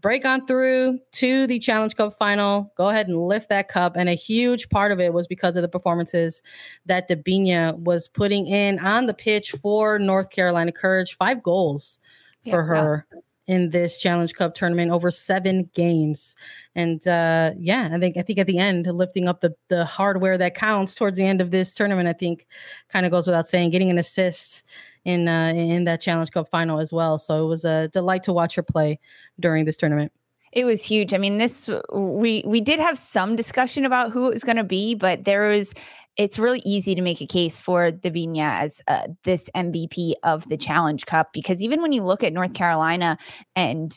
break 0.01 0.25
on 0.25 0.47
through 0.47 0.99
to 1.13 1.47
the 1.47 1.59
Challenge 1.59 1.95
Cup 1.97 2.15
final, 2.17 2.73
go 2.77 2.89
ahead 2.89 3.09
and 3.09 3.17
lift 3.17 3.49
that 3.49 3.69
cup. 3.69 3.97
And 3.97 4.09
a 4.09 4.15
huge 4.15 4.69
part 4.69 4.93
of 4.93 5.01
it 5.01 5.13
was 5.13 5.27
because 5.27 5.57
of 5.57 5.63
the 5.63 5.69
performances 5.69 6.43
that 6.87 7.09
Debinha 7.09 7.79
was 7.79 8.09
putting 8.09 8.47
in 8.47 8.79
on 8.79 9.07
the 9.07 9.15
pitch 9.15 9.53
for 9.53 9.99
North 9.99 10.31
Carolina 10.31 10.73
Courage. 10.73 11.15
Five 11.15 11.43
goals 11.43 11.99
for 12.45 12.61
yeah, 12.61 12.67
her 12.67 13.07
in 13.49 13.71
this 13.71 13.97
Challenge 13.97 14.33
Cup 14.35 14.55
tournament 14.55 14.93
over 14.93 15.11
seven 15.11 15.69
games. 15.75 16.37
And 16.75 17.07
uh, 17.09 17.53
yeah, 17.59 17.89
I 17.93 17.99
think 17.99 18.17
I 18.17 18.23
think 18.23 18.39
at 18.39 18.47
the 18.47 18.59
end, 18.59 18.87
lifting 18.87 19.27
up 19.27 19.41
the 19.41 19.55
the 19.69 19.85
hardware 19.85 20.39
that 20.39 20.55
counts 20.55 20.95
towards 20.95 21.17
the 21.17 21.25
end 21.25 21.41
of 21.41 21.51
this 21.51 21.75
tournament, 21.75 22.09
I 22.09 22.13
think 22.13 22.47
kind 22.89 23.07
of 23.07 23.11
goes 23.11 23.27
without 23.27 23.49
saying. 23.49 23.71
Getting 23.71 23.91
an 23.91 23.99
assist 23.99 24.63
in 25.09 25.27
uh, 25.27 25.53
in 25.57 25.85
that 25.85 26.03
Challenge 26.03 26.31
Cup 26.31 26.49
final 26.51 26.79
as 26.79 26.93
well. 26.93 27.19
So 27.19 27.45
it 27.45 27.49
was 27.49 27.65
a 27.65 27.89
delight 27.89 28.23
to 28.25 28.33
watch 28.33 28.55
her 28.57 28.63
play 28.63 29.01
during 29.41 29.65
this 29.65 29.77
tournament. 29.77 30.13
It 30.53 30.65
was 30.65 30.85
huge. 30.85 31.15
I 31.15 31.19
mean, 31.19 31.39
this 31.39 31.71
we 31.93 32.45
we 32.47 32.61
did 32.61 32.79
have 32.79 32.99
some 32.99 33.35
discussion 33.35 33.87
about 33.87 34.13
who 34.13 34.29
it 34.29 34.35
was 34.35 34.45
going 34.45 34.57
to 34.57 34.65
be, 34.65 34.95
but 34.95 35.25
there 35.25 35.49
was 35.49 35.73
it's 36.17 36.39
really 36.39 36.61
easy 36.65 36.95
to 36.95 37.01
make 37.01 37.23
a 37.23 37.27
case 37.27 37.59
for 37.59 37.91
Debinha 37.91 38.61
as 38.61 38.83
uh, 38.87 39.07
this 39.23 39.49
MVP 39.57 40.15
of 40.25 40.47
the 40.49 40.57
Challenge 40.59 41.07
Cup 41.07 41.33
because 41.33 41.63
even 41.63 41.81
when 41.81 41.93
you 41.93 42.03
look 42.03 42.23
at 42.23 42.33
North 42.33 42.53
Carolina 42.53 43.17
and 43.57 43.97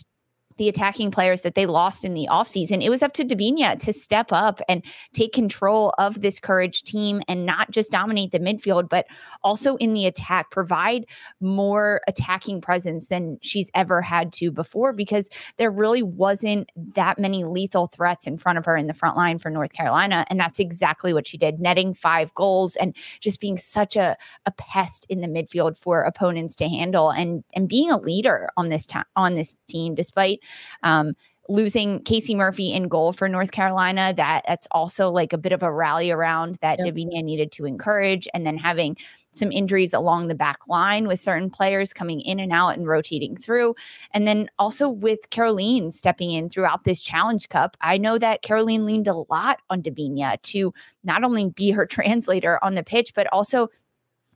the 0.58 0.70
attacking 0.70 1.12
players 1.12 1.42
that 1.42 1.56
they 1.56 1.66
lost 1.66 2.06
in 2.06 2.14
the 2.14 2.28
offseason, 2.30 2.84
it 2.84 2.90
was 2.90 3.04
up 3.04 3.14
to 3.14 3.26
Debinha 3.26 3.80
to 3.80 3.94
step 3.94 4.32
up 4.32 4.62
and 4.68 4.84
take 5.14 5.34
control 5.34 5.94
of 5.98 6.22
this 6.22 6.40
courage 6.40 6.84
team 6.84 7.22
and 7.28 7.46
not 7.46 7.72
just 7.72 7.92
dominate 7.92 8.32
the 8.32 8.40
midfield, 8.40 8.90
but 8.90 9.06
also 9.44 9.76
in 9.78 9.94
the 9.94 10.06
attack, 10.06 10.52
provide 10.52 11.06
more 11.40 12.02
attacking 12.08 12.62
presence 12.62 13.08
than 13.08 13.38
she's 13.42 13.72
ever 13.74 14.02
had 14.02 14.32
to 14.34 14.52
before 14.52 14.94
because 14.94 15.30
there 15.58 15.72
really 15.72 16.04
wasn't 16.04 16.72
that 16.96 17.20
many 17.20 17.44
lethal 17.44 17.88
threats 17.88 18.28
in 18.28 18.38
front 18.38 18.58
of 18.58 18.66
her 18.66 18.78
in 18.78 18.88
the 18.88 18.94
front 18.94 19.18
line 19.18 19.40
for 19.40 19.50
North 19.50 19.74
Carolina. 19.74 20.26
And 20.30 20.40
that's 20.40 20.60
exactly 20.60 21.14
what 21.14 21.28
she 21.28 21.38
did, 21.38 21.60
netting 21.60 21.94
five 21.94 22.34
goals 22.34 22.76
and 22.76 22.96
just 23.20 23.40
being 23.40 23.58
such 23.58 23.96
a, 23.96 24.18
a 24.46 24.52
pest 24.52 25.06
in 25.10 25.22
the 25.22 25.28
midfield 25.28 25.78
for 25.78 26.04
opponents 26.04 26.56
to 26.58 26.68
handle 26.68 27.10
and 27.10 27.44
and 27.54 27.68
being 27.68 27.92
a 27.92 27.98
leader 27.98 28.50
on 28.58 28.70
this 28.70 28.86
time 28.86 29.06
on 29.16 29.36
this 29.36 29.56
team, 29.68 29.96
despite 29.96 30.40
um, 30.84 31.14
losing 31.50 32.02
Casey 32.04 32.36
Murphy 32.36 32.72
in 32.72 32.88
goal 32.88 33.14
for 33.14 33.28
North 33.28 33.52
Carolina, 33.52 34.14
that 34.16 34.44
that's 34.48 34.68
also 34.72 35.10
like 35.10 35.34
a 35.34 35.38
bit 35.38 35.52
of 35.52 35.64
a 35.64 35.72
rally 35.72 36.12
around 36.12 36.58
that 36.62 36.80
yep. 36.80 36.94
Debinha 36.94 37.24
needed 37.24 37.52
to 37.54 37.66
encourage, 37.66 38.28
and 38.34 38.46
then 38.46 38.58
having 38.58 38.96
some 39.34 39.52
injuries 39.52 39.94
along 39.94 40.28
the 40.28 40.36
back 40.36 40.60
line 40.68 41.08
with 41.08 41.20
certain 41.20 41.50
players 41.50 41.94
coming 41.94 42.20
in 42.22 42.40
and 42.40 42.52
out 42.52 42.70
and 42.70 42.88
rotating 42.88 43.36
through. 43.36 43.76
And 44.14 44.28
then 44.28 44.50
also 44.60 44.90
with 44.90 45.30
Kerolin 45.30 45.94
stepping 45.94 46.32
in 46.32 46.50
throughout 46.50 46.84
this 46.84 47.02
Challenge 47.02 47.48
Cup. 47.50 47.78
I 47.82 47.98
know 47.98 48.18
that 48.18 48.44
Kerolin 48.44 48.86
leaned 48.86 49.08
a 49.08 49.16
lot 49.16 49.60
on 49.70 49.82
Debinha 49.82 50.42
to 50.42 50.74
not 51.04 51.24
only 51.24 51.50
be 51.50 51.72
her 51.72 51.86
translator 51.88 52.64
on 52.64 52.76
the 52.76 52.84
pitch, 52.84 53.14
but 53.16 53.28
also 53.32 53.70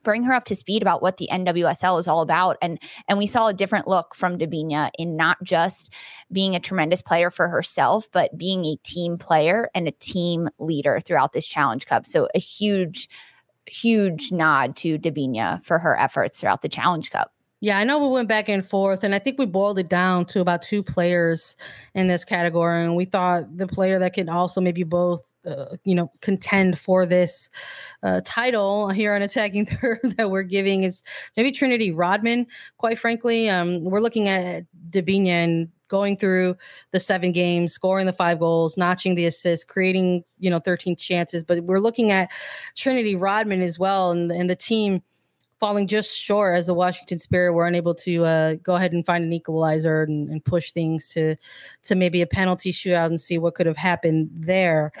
bring 0.06 0.22
her 0.22 0.32
up 0.32 0.44
to 0.44 0.54
speed 0.54 0.82
about 0.82 1.02
what 1.02 1.16
the 1.16 1.28
NWSL 1.32 1.98
is 1.98 2.06
all 2.06 2.22
about. 2.22 2.56
And 2.62 2.78
and 3.08 3.18
we 3.18 3.26
saw 3.26 3.48
a 3.48 3.52
different 3.52 3.88
look 3.88 4.14
from 4.14 4.38
Debinha 4.38 4.90
in 4.96 5.16
not 5.16 5.36
just 5.42 5.92
being 6.30 6.54
a 6.54 6.60
tremendous 6.60 7.02
player 7.02 7.28
for 7.28 7.48
herself, 7.48 8.06
but 8.12 8.38
being 8.38 8.64
a 8.64 8.76
team 8.84 9.18
player 9.18 9.68
and 9.74 9.88
a 9.88 9.90
team 9.90 10.48
leader 10.60 11.00
throughout 11.04 11.32
this 11.32 11.48
Challenge 11.48 11.84
Cup. 11.86 12.06
So 12.06 12.28
a 12.36 12.38
huge, 12.38 13.08
huge 13.66 14.30
nod 14.30 14.76
to 14.76 14.96
Debinha 14.96 15.64
for 15.64 15.80
her 15.80 15.98
efforts 15.98 16.40
throughout 16.40 16.62
the 16.62 16.68
Challenge 16.68 17.10
Cup. 17.10 17.32
Yeah, 17.60 17.78
I 17.78 17.82
know 17.82 17.98
we 17.98 18.08
went 18.08 18.28
back 18.28 18.48
and 18.48 18.64
forth, 18.64 19.02
and 19.02 19.12
I 19.12 19.18
think 19.18 19.40
we 19.40 19.46
boiled 19.46 19.78
it 19.80 19.88
down 19.88 20.26
to 20.26 20.40
about 20.40 20.62
two 20.62 20.84
players 20.84 21.56
in 21.94 22.06
this 22.06 22.24
category. 22.24 22.84
And 22.84 22.94
we 22.94 23.06
thought 23.06 23.56
the 23.56 23.66
player 23.66 23.98
that 23.98 24.12
can 24.12 24.28
also 24.28 24.60
maybe 24.60 24.84
both 24.84 25.22
uh, 25.46 25.76
you 25.84 25.94
know 25.94 26.10
contend 26.20 26.78
for 26.78 27.06
this 27.06 27.48
uh, 28.02 28.20
title 28.24 28.88
here 28.88 29.14
on 29.14 29.22
attacking 29.22 29.66
third 29.80 30.00
that 30.16 30.30
we're 30.30 30.42
giving 30.42 30.82
is 30.82 31.02
maybe 31.36 31.52
Trinity 31.52 31.92
Rodman. 31.92 32.46
Quite 32.78 32.98
frankly, 32.98 33.48
um, 33.48 33.84
we're 33.84 34.00
looking 34.00 34.28
at 34.28 34.64
Debinha 34.90 35.28
and 35.28 35.68
going 35.88 36.16
through 36.16 36.56
the 36.90 37.00
seven 37.00 37.32
games, 37.32 37.72
scoring 37.72 38.06
the 38.06 38.12
five 38.12 38.40
goals, 38.40 38.76
notching 38.76 39.14
the 39.14 39.26
assists, 39.26 39.64
creating 39.64 40.24
you 40.38 40.50
know 40.50 40.58
13 40.58 40.96
chances. 40.96 41.44
But 41.44 41.64
we're 41.64 41.80
looking 41.80 42.10
at 42.10 42.30
Trinity 42.74 43.16
Rodman 43.16 43.62
as 43.62 43.78
well, 43.78 44.10
and, 44.10 44.30
and 44.30 44.50
the 44.50 44.56
team 44.56 45.02
falling 45.58 45.86
just 45.86 46.14
short 46.14 46.56
as 46.56 46.66
the 46.66 46.74
Washington 46.74 47.18
Spirit 47.18 47.52
were 47.54 47.66
unable 47.66 47.94
to 47.94 48.24
uh, 48.24 48.54
go 48.62 48.74
ahead 48.74 48.92
and 48.92 49.06
find 49.06 49.24
an 49.24 49.32
equalizer 49.32 50.02
and, 50.02 50.28
and, 50.28 50.44
push 50.44 50.70
things 50.70 51.08
to 51.08 51.34
to 51.82 51.94
maybe 51.94 52.20
a 52.20 52.26
penalty 52.26 52.72
shootout 52.72 53.06
and 53.06 53.20
see 53.20 53.38
what 53.38 53.54
could 53.54 53.66
have 53.66 53.76
happened 53.76 54.28
there 54.32 54.92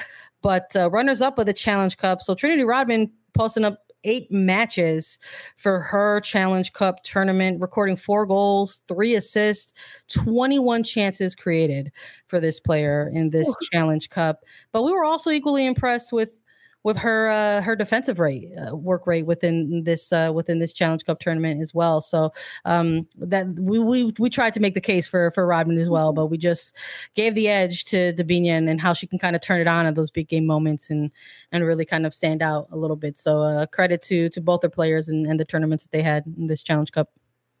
but 0.46 0.76
uh, 0.76 0.88
runners 0.92 1.20
up 1.20 1.40
of 1.40 1.46
the 1.46 1.52
Challenge 1.52 1.96
Cup. 1.96 2.22
So 2.22 2.36
Trinity 2.36 2.62
Rodman 2.62 3.10
posting 3.34 3.64
up 3.64 3.80
eight 4.04 4.30
matches 4.30 5.18
for 5.56 5.80
her 5.80 6.20
Challenge 6.20 6.72
Cup 6.72 7.02
tournament, 7.02 7.60
recording 7.60 7.96
four 7.96 8.26
goals, 8.26 8.80
three 8.86 9.16
assists, 9.16 9.72
21 10.06 10.84
chances 10.84 11.34
created 11.34 11.90
for 12.28 12.38
this 12.38 12.60
player 12.60 13.10
in 13.12 13.30
this 13.30 13.48
Ooh. 13.48 13.54
Challenge 13.72 14.08
Cup. 14.08 14.44
But 14.70 14.84
we 14.84 14.92
were 14.92 15.02
also 15.02 15.32
equally 15.32 15.66
impressed 15.66 16.12
with 16.12 16.40
with 16.86 16.96
her 16.96 17.28
uh, 17.28 17.60
her 17.62 17.74
defensive 17.74 18.20
rate 18.20 18.52
uh, 18.56 18.76
work 18.76 19.08
rate 19.08 19.26
within 19.26 19.82
this 19.82 20.12
uh, 20.12 20.30
within 20.32 20.60
this 20.60 20.72
Challenge 20.72 21.04
Cup 21.04 21.18
tournament 21.18 21.60
as 21.60 21.74
well. 21.74 22.00
So 22.00 22.32
um, 22.64 23.08
that 23.18 23.48
we, 23.58 23.80
we 23.80 24.14
we 24.20 24.30
tried 24.30 24.52
to 24.52 24.60
make 24.60 24.74
the 24.74 24.80
case 24.80 25.08
for 25.08 25.32
for 25.32 25.44
Rodman 25.48 25.78
as 25.78 25.90
well, 25.90 26.12
but 26.12 26.26
we 26.26 26.38
just 26.38 26.76
gave 27.14 27.34
the 27.34 27.48
edge 27.48 27.86
to 27.86 28.12
Debinha 28.12 28.50
and, 28.50 28.70
and 28.70 28.80
how 28.80 28.92
she 28.92 29.08
can 29.08 29.18
kind 29.18 29.34
of 29.34 29.42
turn 29.42 29.60
it 29.60 29.66
on 29.66 29.84
at 29.86 29.96
those 29.96 30.12
big 30.12 30.28
game 30.28 30.46
moments 30.46 30.88
and 30.88 31.10
and 31.50 31.64
really 31.64 31.84
kind 31.84 32.06
of 32.06 32.14
stand 32.14 32.40
out 32.40 32.68
a 32.70 32.76
little 32.76 32.94
bit. 32.94 33.18
So 33.18 33.42
uh, 33.42 33.66
credit 33.66 34.00
to 34.02 34.28
to 34.28 34.40
both 34.40 34.60
their 34.60 34.70
players 34.70 35.08
and, 35.08 35.26
and 35.26 35.40
the 35.40 35.44
tournaments 35.44 35.82
that 35.82 35.90
they 35.90 36.02
had 36.02 36.22
in 36.38 36.46
this 36.46 36.62
Challenge 36.62 36.92
Cup. 36.92 37.10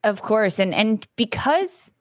Of 0.04 0.22
course, 0.22 0.60
and 0.60 0.72
and 0.72 1.04
because 1.16 1.92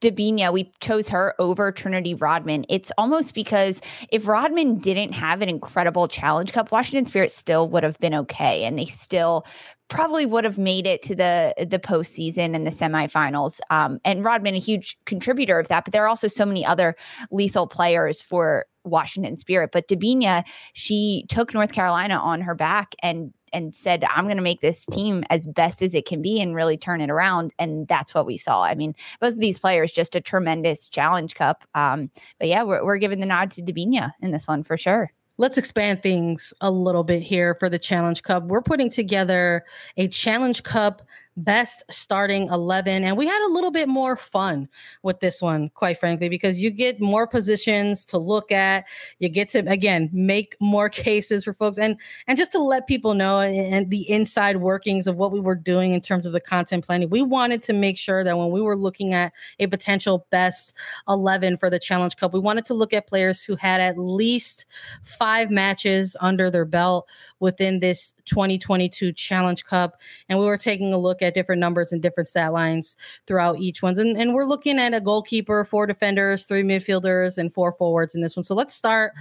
Debinha, 0.00 0.52
we 0.52 0.70
chose 0.80 1.08
her 1.08 1.34
over 1.38 1.72
Trinity 1.72 2.14
Rodman. 2.14 2.66
It's 2.68 2.92
almost 2.98 3.34
because 3.34 3.80
if 4.10 4.26
Rodman 4.26 4.78
didn't 4.78 5.12
have 5.12 5.40
an 5.40 5.48
incredible 5.48 6.08
Challenge 6.08 6.52
Cup, 6.52 6.70
Washington 6.70 7.06
Spirit 7.06 7.30
still 7.30 7.68
would 7.70 7.82
have 7.82 7.98
been 7.98 8.14
okay, 8.14 8.64
and 8.64 8.78
they 8.78 8.84
still 8.84 9.46
probably 9.88 10.26
would 10.26 10.44
have 10.44 10.58
made 10.58 10.86
it 10.86 11.02
to 11.02 11.14
the 11.14 11.54
the 11.58 11.78
postseason 11.78 12.54
and 12.54 12.66
the 12.66 12.70
semifinals. 12.70 13.60
Um, 13.70 14.00
and 14.04 14.24
Rodman, 14.24 14.54
a 14.54 14.58
huge 14.58 14.98
contributor 15.06 15.58
of 15.58 15.68
that, 15.68 15.84
but 15.84 15.92
there 15.92 16.04
are 16.04 16.08
also 16.08 16.28
so 16.28 16.44
many 16.44 16.64
other 16.66 16.94
lethal 17.30 17.66
players 17.66 18.20
for 18.20 18.66
Washington 18.84 19.36
Spirit. 19.36 19.70
But 19.72 19.88
Debinha, 19.88 20.44
she 20.74 21.24
took 21.28 21.54
North 21.54 21.72
Carolina 21.72 22.16
on 22.16 22.42
her 22.42 22.54
back 22.54 22.94
and 23.02 23.32
and 23.54 23.74
said, 23.74 24.04
I'm 24.10 24.24
going 24.24 24.36
to 24.36 24.42
make 24.42 24.60
this 24.60 24.84
team 24.86 25.24
as 25.30 25.46
best 25.46 25.80
as 25.80 25.94
it 25.94 26.06
can 26.06 26.20
be 26.20 26.40
and 26.40 26.54
really 26.54 26.76
turn 26.76 27.00
it 27.00 27.08
around. 27.08 27.54
And 27.58 27.88
that's 27.88 28.14
what 28.14 28.26
we 28.26 28.36
saw. 28.36 28.64
I 28.64 28.74
mean, 28.74 28.94
both 29.20 29.34
of 29.34 29.40
these 29.40 29.58
players, 29.58 29.92
just 29.92 30.14
a 30.14 30.20
tremendous 30.20 30.88
challenge 30.88 31.34
cup. 31.34 31.64
Um, 31.74 32.10
but 32.38 32.48
yeah, 32.48 32.64
we're, 32.64 32.84
we're 32.84 32.98
giving 32.98 33.20
the 33.20 33.26
nod 33.26 33.50
to 33.52 33.62
Debinha 33.62 34.12
in 34.20 34.32
this 34.32 34.46
one 34.46 34.64
for 34.64 34.76
sure. 34.76 35.10
Let's 35.36 35.58
expand 35.58 36.02
things 36.02 36.54
a 36.60 36.70
little 36.70 37.02
bit 37.02 37.22
here 37.22 37.56
for 37.56 37.68
the 37.68 37.78
Challenge 37.78 38.22
Cup. 38.22 38.44
We're 38.44 38.62
putting 38.62 38.88
together 38.88 39.64
a 39.96 40.06
Challenge 40.06 40.62
Cup 40.62 41.02
best 41.36 41.82
starting 41.90 42.48
11 42.48 43.02
and 43.02 43.16
we 43.16 43.26
had 43.26 43.44
a 43.48 43.52
little 43.52 43.72
bit 43.72 43.88
more 43.88 44.16
fun 44.16 44.68
with 45.02 45.18
this 45.18 45.42
one 45.42 45.68
quite 45.70 45.98
frankly 45.98 46.28
because 46.28 46.60
you 46.60 46.70
get 46.70 47.00
more 47.00 47.26
positions 47.26 48.04
to 48.04 48.18
look 48.18 48.52
at. 48.52 48.84
You 49.18 49.28
get 49.28 49.48
to 49.48 49.58
again 49.68 50.10
make 50.12 50.56
more 50.60 50.88
cases 51.04 51.44
for 51.44 51.52
folks 51.52 51.78
and 51.78 51.96
and 52.28 52.38
just 52.38 52.52
to 52.52 52.58
let 52.58 52.86
people 52.86 53.14
know 53.14 53.40
and 53.40 53.90
the 53.90 54.08
inside 54.08 54.58
workings 54.58 55.06
of 55.06 55.16
what 55.16 55.32
we 55.32 55.40
were 55.40 55.56
doing 55.56 55.92
in 55.92 56.00
terms 56.00 56.24
of 56.24 56.32
the 56.32 56.40
content 56.40 56.84
planning 56.84 57.10
we 57.10 57.22
wanted 57.22 57.62
to 57.64 57.72
make 57.72 57.98
sure 57.98 58.22
that 58.22 58.38
when 58.38 58.50
we 58.50 58.62
were 58.62 58.76
looking 58.76 59.12
at 59.12 59.32
a 59.58 59.66
potential 59.66 60.26
best 60.30 60.74
11 61.08 61.56
for 61.56 61.68
the 61.68 61.78
challenge 61.78 62.16
cup 62.16 62.32
we 62.32 62.40
wanted 62.40 62.64
to 62.64 62.74
look 62.74 62.92
at 62.92 63.08
players 63.08 63.42
who 63.42 63.56
had 63.56 63.80
at 63.80 63.98
least 63.98 64.66
5 65.02 65.50
matches 65.50 66.16
under 66.20 66.50
their 66.50 66.64
belt 66.64 67.08
within 67.40 67.80
this 67.80 68.14
2022 68.26 69.12
challenge 69.12 69.64
cup 69.64 70.00
and 70.28 70.38
we 70.38 70.46
were 70.46 70.58
taking 70.58 70.92
a 70.92 70.98
look 70.98 71.22
at 71.24 71.34
different 71.34 71.60
numbers 71.60 71.92
and 71.92 72.02
different 72.02 72.28
stat 72.28 72.52
lines 72.52 72.96
throughout 73.26 73.58
each 73.58 73.82
ones. 73.82 73.98
And, 73.98 74.16
and 74.16 74.34
we're 74.34 74.44
looking 74.44 74.78
at 74.78 74.94
a 74.94 75.00
goalkeeper, 75.00 75.64
four 75.64 75.86
defenders, 75.86 76.44
three 76.44 76.62
midfielders, 76.62 77.38
and 77.38 77.52
four 77.52 77.72
forwards 77.72 78.14
in 78.14 78.20
this 78.20 78.36
one. 78.36 78.44
So 78.44 78.54
let's 78.54 78.74
start 78.74 79.12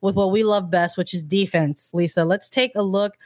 with 0.00 0.16
what 0.16 0.30
we 0.30 0.44
love 0.44 0.70
best, 0.70 0.96
which 0.96 1.14
is 1.14 1.22
defense. 1.22 1.90
Lisa, 1.92 2.24
let's 2.24 2.48
take 2.48 2.72
a 2.74 2.82
look 2.82 3.16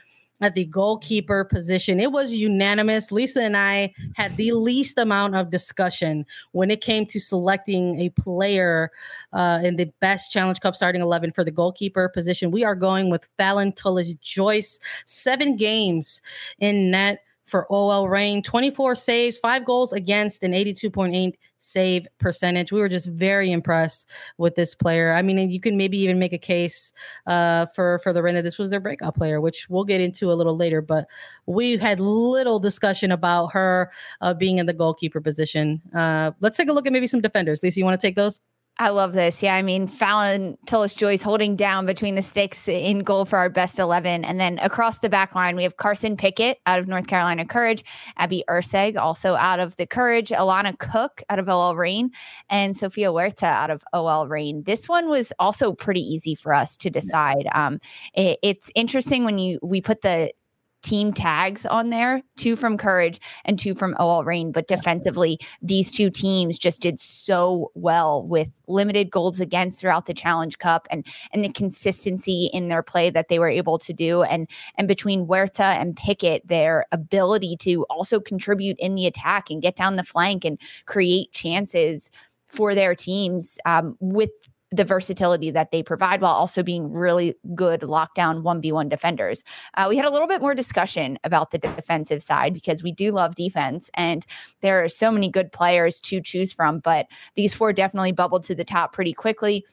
at 0.43 0.55
the 0.55 0.65
goalkeeper 0.65 1.45
position. 1.45 1.99
It 1.99 2.11
was 2.11 2.33
unanimous. 2.33 3.11
Lisa 3.11 3.41
and 3.41 3.55
I 3.55 3.93
had 4.15 4.35
the 4.35 4.51
least 4.51 4.97
amount 4.97 5.35
of 5.35 5.49
discussion 5.49 6.25
when 6.51 6.69
it 6.69 6.81
came 6.81 7.05
to 7.07 7.19
selecting 7.19 7.99
a 7.99 8.09
player 8.09 8.91
uh, 9.31 9.61
in 9.63 9.77
the 9.77 9.91
best 10.01 10.31
Challenge 10.31 10.59
Cup 10.59 10.75
starting 10.75 11.01
11 11.01 11.31
for 11.31 11.43
the 11.43 11.51
goalkeeper 11.51 12.09
position. 12.09 12.51
We 12.51 12.63
are 12.63 12.75
going 12.75 13.09
with 13.09 13.29
Phallon 13.37 13.71
Tullis 13.71 14.15
Joyce, 14.15 14.79
seven 15.05 15.55
games 15.55 16.21
in 16.59 16.91
net 16.91 17.19
for 17.45 17.71
OL 17.71 18.09
Reign 18.09 18.41
24 18.41 18.95
saves, 18.95 19.39
five 19.39 19.65
goals 19.65 19.93
against, 19.93 20.43
an 20.43 20.53
82.8 20.53 21.33
save 21.57 22.07
percentage. 22.19 22.71
We 22.71 22.79
were 22.79 22.89
just 22.89 23.07
very 23.07 23.51
impressed 23.51 24.07
with 24.37 24.55
this 24.55 24.75
player. 24.75 25.13
I 25.13 25.21
mean, 25.21 25.49
you 25.49 25.59
can 25.59 25.77
maybe 25.77 25.97
even 25.99 26.19
make 26.19 26.33
a 26.33 26.37
case 26.37 26.93
uh, 27.27 27.65
for 27.67 27.99
for 27.99 28.13
the 28.13 28.23
Reign 28.23 28.35
that 28.35 28.43
this 28.43 28.57
was 28.57 28.69
their 28.69 28.79
breakout 28.79 29.15
player, 29.15 29.41
which 29.41 29.67
we'll 29.69 29.83
get 29.83 30.01
into 30.01 30.31
a 30.31 30.35
little 30.35 30.55
later. 30.55 30.81
But 30.81 31.07
we 31.45 31.77
had 31.77 31.99
little 31.99 32.59
discussion 32.59 33.11
about 33.11 33.47
her 33.47 33.91
uh, 34.21 34.33
being 34.33 34.57
in 34.57 34.65
the 34.65 34.73
goalkeeper 34.73 35.21
position. 35.21 35.81
Uh, 35.95 36.31
let's 36.39 36.57
take 36.57 36.69
a 36.69 36.73
look 36.73 36.87
at 36.87 36.93
maybe 36.93 37.07
some 37.07 37.21
defenders. 37.21 37.61
Lisa, 37.63 37.79
you 37.79 37.85
want 37.85 37.99
to 37.99 38.07
take 38.07 38.15
those? 38.15 38.39
I 38.79 38.89
love 38.89 39.13
this. 39.13 39.43
Yeah, 39.43 39.53
I 39.53 39.61
mean, 39.61 39.87
Phallon 39.87 40.57
Tullis 40.65 40.95
Joyce 40.95 41.21
holding 41.21 41.55
down 41.55 41.85
between 41.85 42.15
the 42.15 42.23
sticks 42.23 42.67
in 42.67 42.99
goal 42.99 43.23
for 43.23 43.37
our 43.37 43.49
best 43.49 43.77
11. 43.77 44.25
And 44.25 44.39
then 44.39 44.57
across 44.59 44.97
the 44.97 45.09
back 45.09 45.35
line, 45.35 45.55
we 45.55 45.61
have 45.61 45.77
Carson 45.77 46.17
Pickett 46.17 46.57
out 46.65 46.79
of 46.79 46.87
North 46.87 47.05
Carolina 47.05 47.45
Courage, 47.45 47.85
Abby 48.17 48.43
Erceg 48.49 48.97
also 48.97 49.35
out 49.35 49.59
of 49.59 49.77
the 49.77 49.85
Courage, 49.85 50.29
Alana 50.29 50.77
Cook 50.79 51.21
out 51.29 51.37
of 51.37 51.47
OL 51.47 51.75
Reign, 51.75 52.09
and 52.49 52.75
Sofia 52.75 53.11
Huerta 53.11 53.45
out 53.45 53.69
of 53.69 53.83
OL 53.93 54.27
Reign. 54.27 54.63
This 54.63 54.89
one 54.89 55.07
was 55.07 55.31
also 55.37 55.73
pretty 55.73 56.01
easy 56.01 56.33
for 56.33 56.51
us 56.51 56.75
to 56.77 56.89
decide. 56.89 57.47
Um, 57.53 57.79
it, 58.15 58.39
it's 58.41 58.71
interesting 58.73 59.23
when 59.23 59.37
you 59.37 59.59
we 59.61 59.81
put 59.81 60.01
the 60.01 60.33
team 60.83 61.13
tags 61.13 61.65
on 61.65 61.89
there, 61.89 62.21
two 62.37 62.55
from 62.55 62.77
Courage 62.77 63.19
and 63.45 63.57
two 63.57 63.73
from 63.73 63.95
OL 63.99 64.23
Reign. 64.23 64.51
But 64.51 64.67
defensively, 64.67 65.39
these 65.61 65.91
two 65.91 66.09
teams 66.09 66.57
just 66.57 66.81
did 66.81 66.99
so 66.99 67.71
well 67.73 68.25
with 68.27 68.51
limited 68.67 69.09
goals 69.09 69.39
against 69.39 69.79
throughout 69.79 70.05
the 70.05 70.13
Challenge 70.13 70.57
Cup 70.57 70.87
and 70.91 71.05
and 71.31 71.43
the 71.43 71.51
consistency 71.51 72.49
in 72.53 72.67
their 72.67 72.83
play 72.83 73.09
that 73.09 73.29
they 73.29 73.39
were 73.39 73.49
able 73.49 73.79
to 73.79 73.93
do. 73.93 74.23
And 74.23 74.47
and 74.77 74.87
between 74.87 75.25
Huerta 75.25 75.63
and 75.63 75.95
Pickett, 75.95 76.47
their 76.47 76.85
ability 76.91 77.57
to 77.61 77.83
also 77.89 78.19
contribute 78.19 78.77
in 78.79 78.95
the 78.95 79.07
attack 79.07 79.49
and 79.49 79.61
get 79.61 79.75
down 79.75 79.95
the 79.95 80.03
flank 80.03 80.45
and 80.45 80.59
create 80.85 81.31
chances 81.31 82.11
for 82.47 82.75
their 82.75 82.93
teams 82.93 83.57
um, 83.65 83.97
with 83.99 84.29
the 84.73 84.83
versatility 84.83 85.51
that 85.51 85.71
they 85.71 85.83
provide 85.83 86.19
while 86.21 86.33
also 86.33 86.63
being 86.63 86.91
really 86.91 87.35
good 87.53 87.81
lockdown 87.81 88.41
1v1 88.41 88.89
defenders. 88.89 89.43
Uh, 89.75 89.85
we 89.87 89.95
had 89.95 90.05
a 90.05 90.09
little 90.09 90.27
bit 90.27 90.41
more 90.41 90.55
discussion 90.55 91.19
about 91.23 91.51
the 91.51 91.59
defensive 91.59 92.23
side 92.23 92.53
because 92.53 92.81
we 92.81 92.91
do 92.91 93.11
love 93.11 93.35
defense 93.35 93.91
and 93.93 94.25
there 94.61 94.83
are 94.83 94.89
so 94.89 95.11
many 95.11 95.29
good 95.29 95.51
players 95.51 95.99
to 95.99 96.19
choose 96.19 96.51
from, 96.51 96.79
but 96.79 97.05
these 97.35 97.53
four 97.53 97.71
definitely 97.71 98.11
bubbled 98.11 98.43
to 98.43 98.55
the 98.55 98.63
top 98.63 98.93
pretty 98.93 99.13
quickly. 99.13 99.63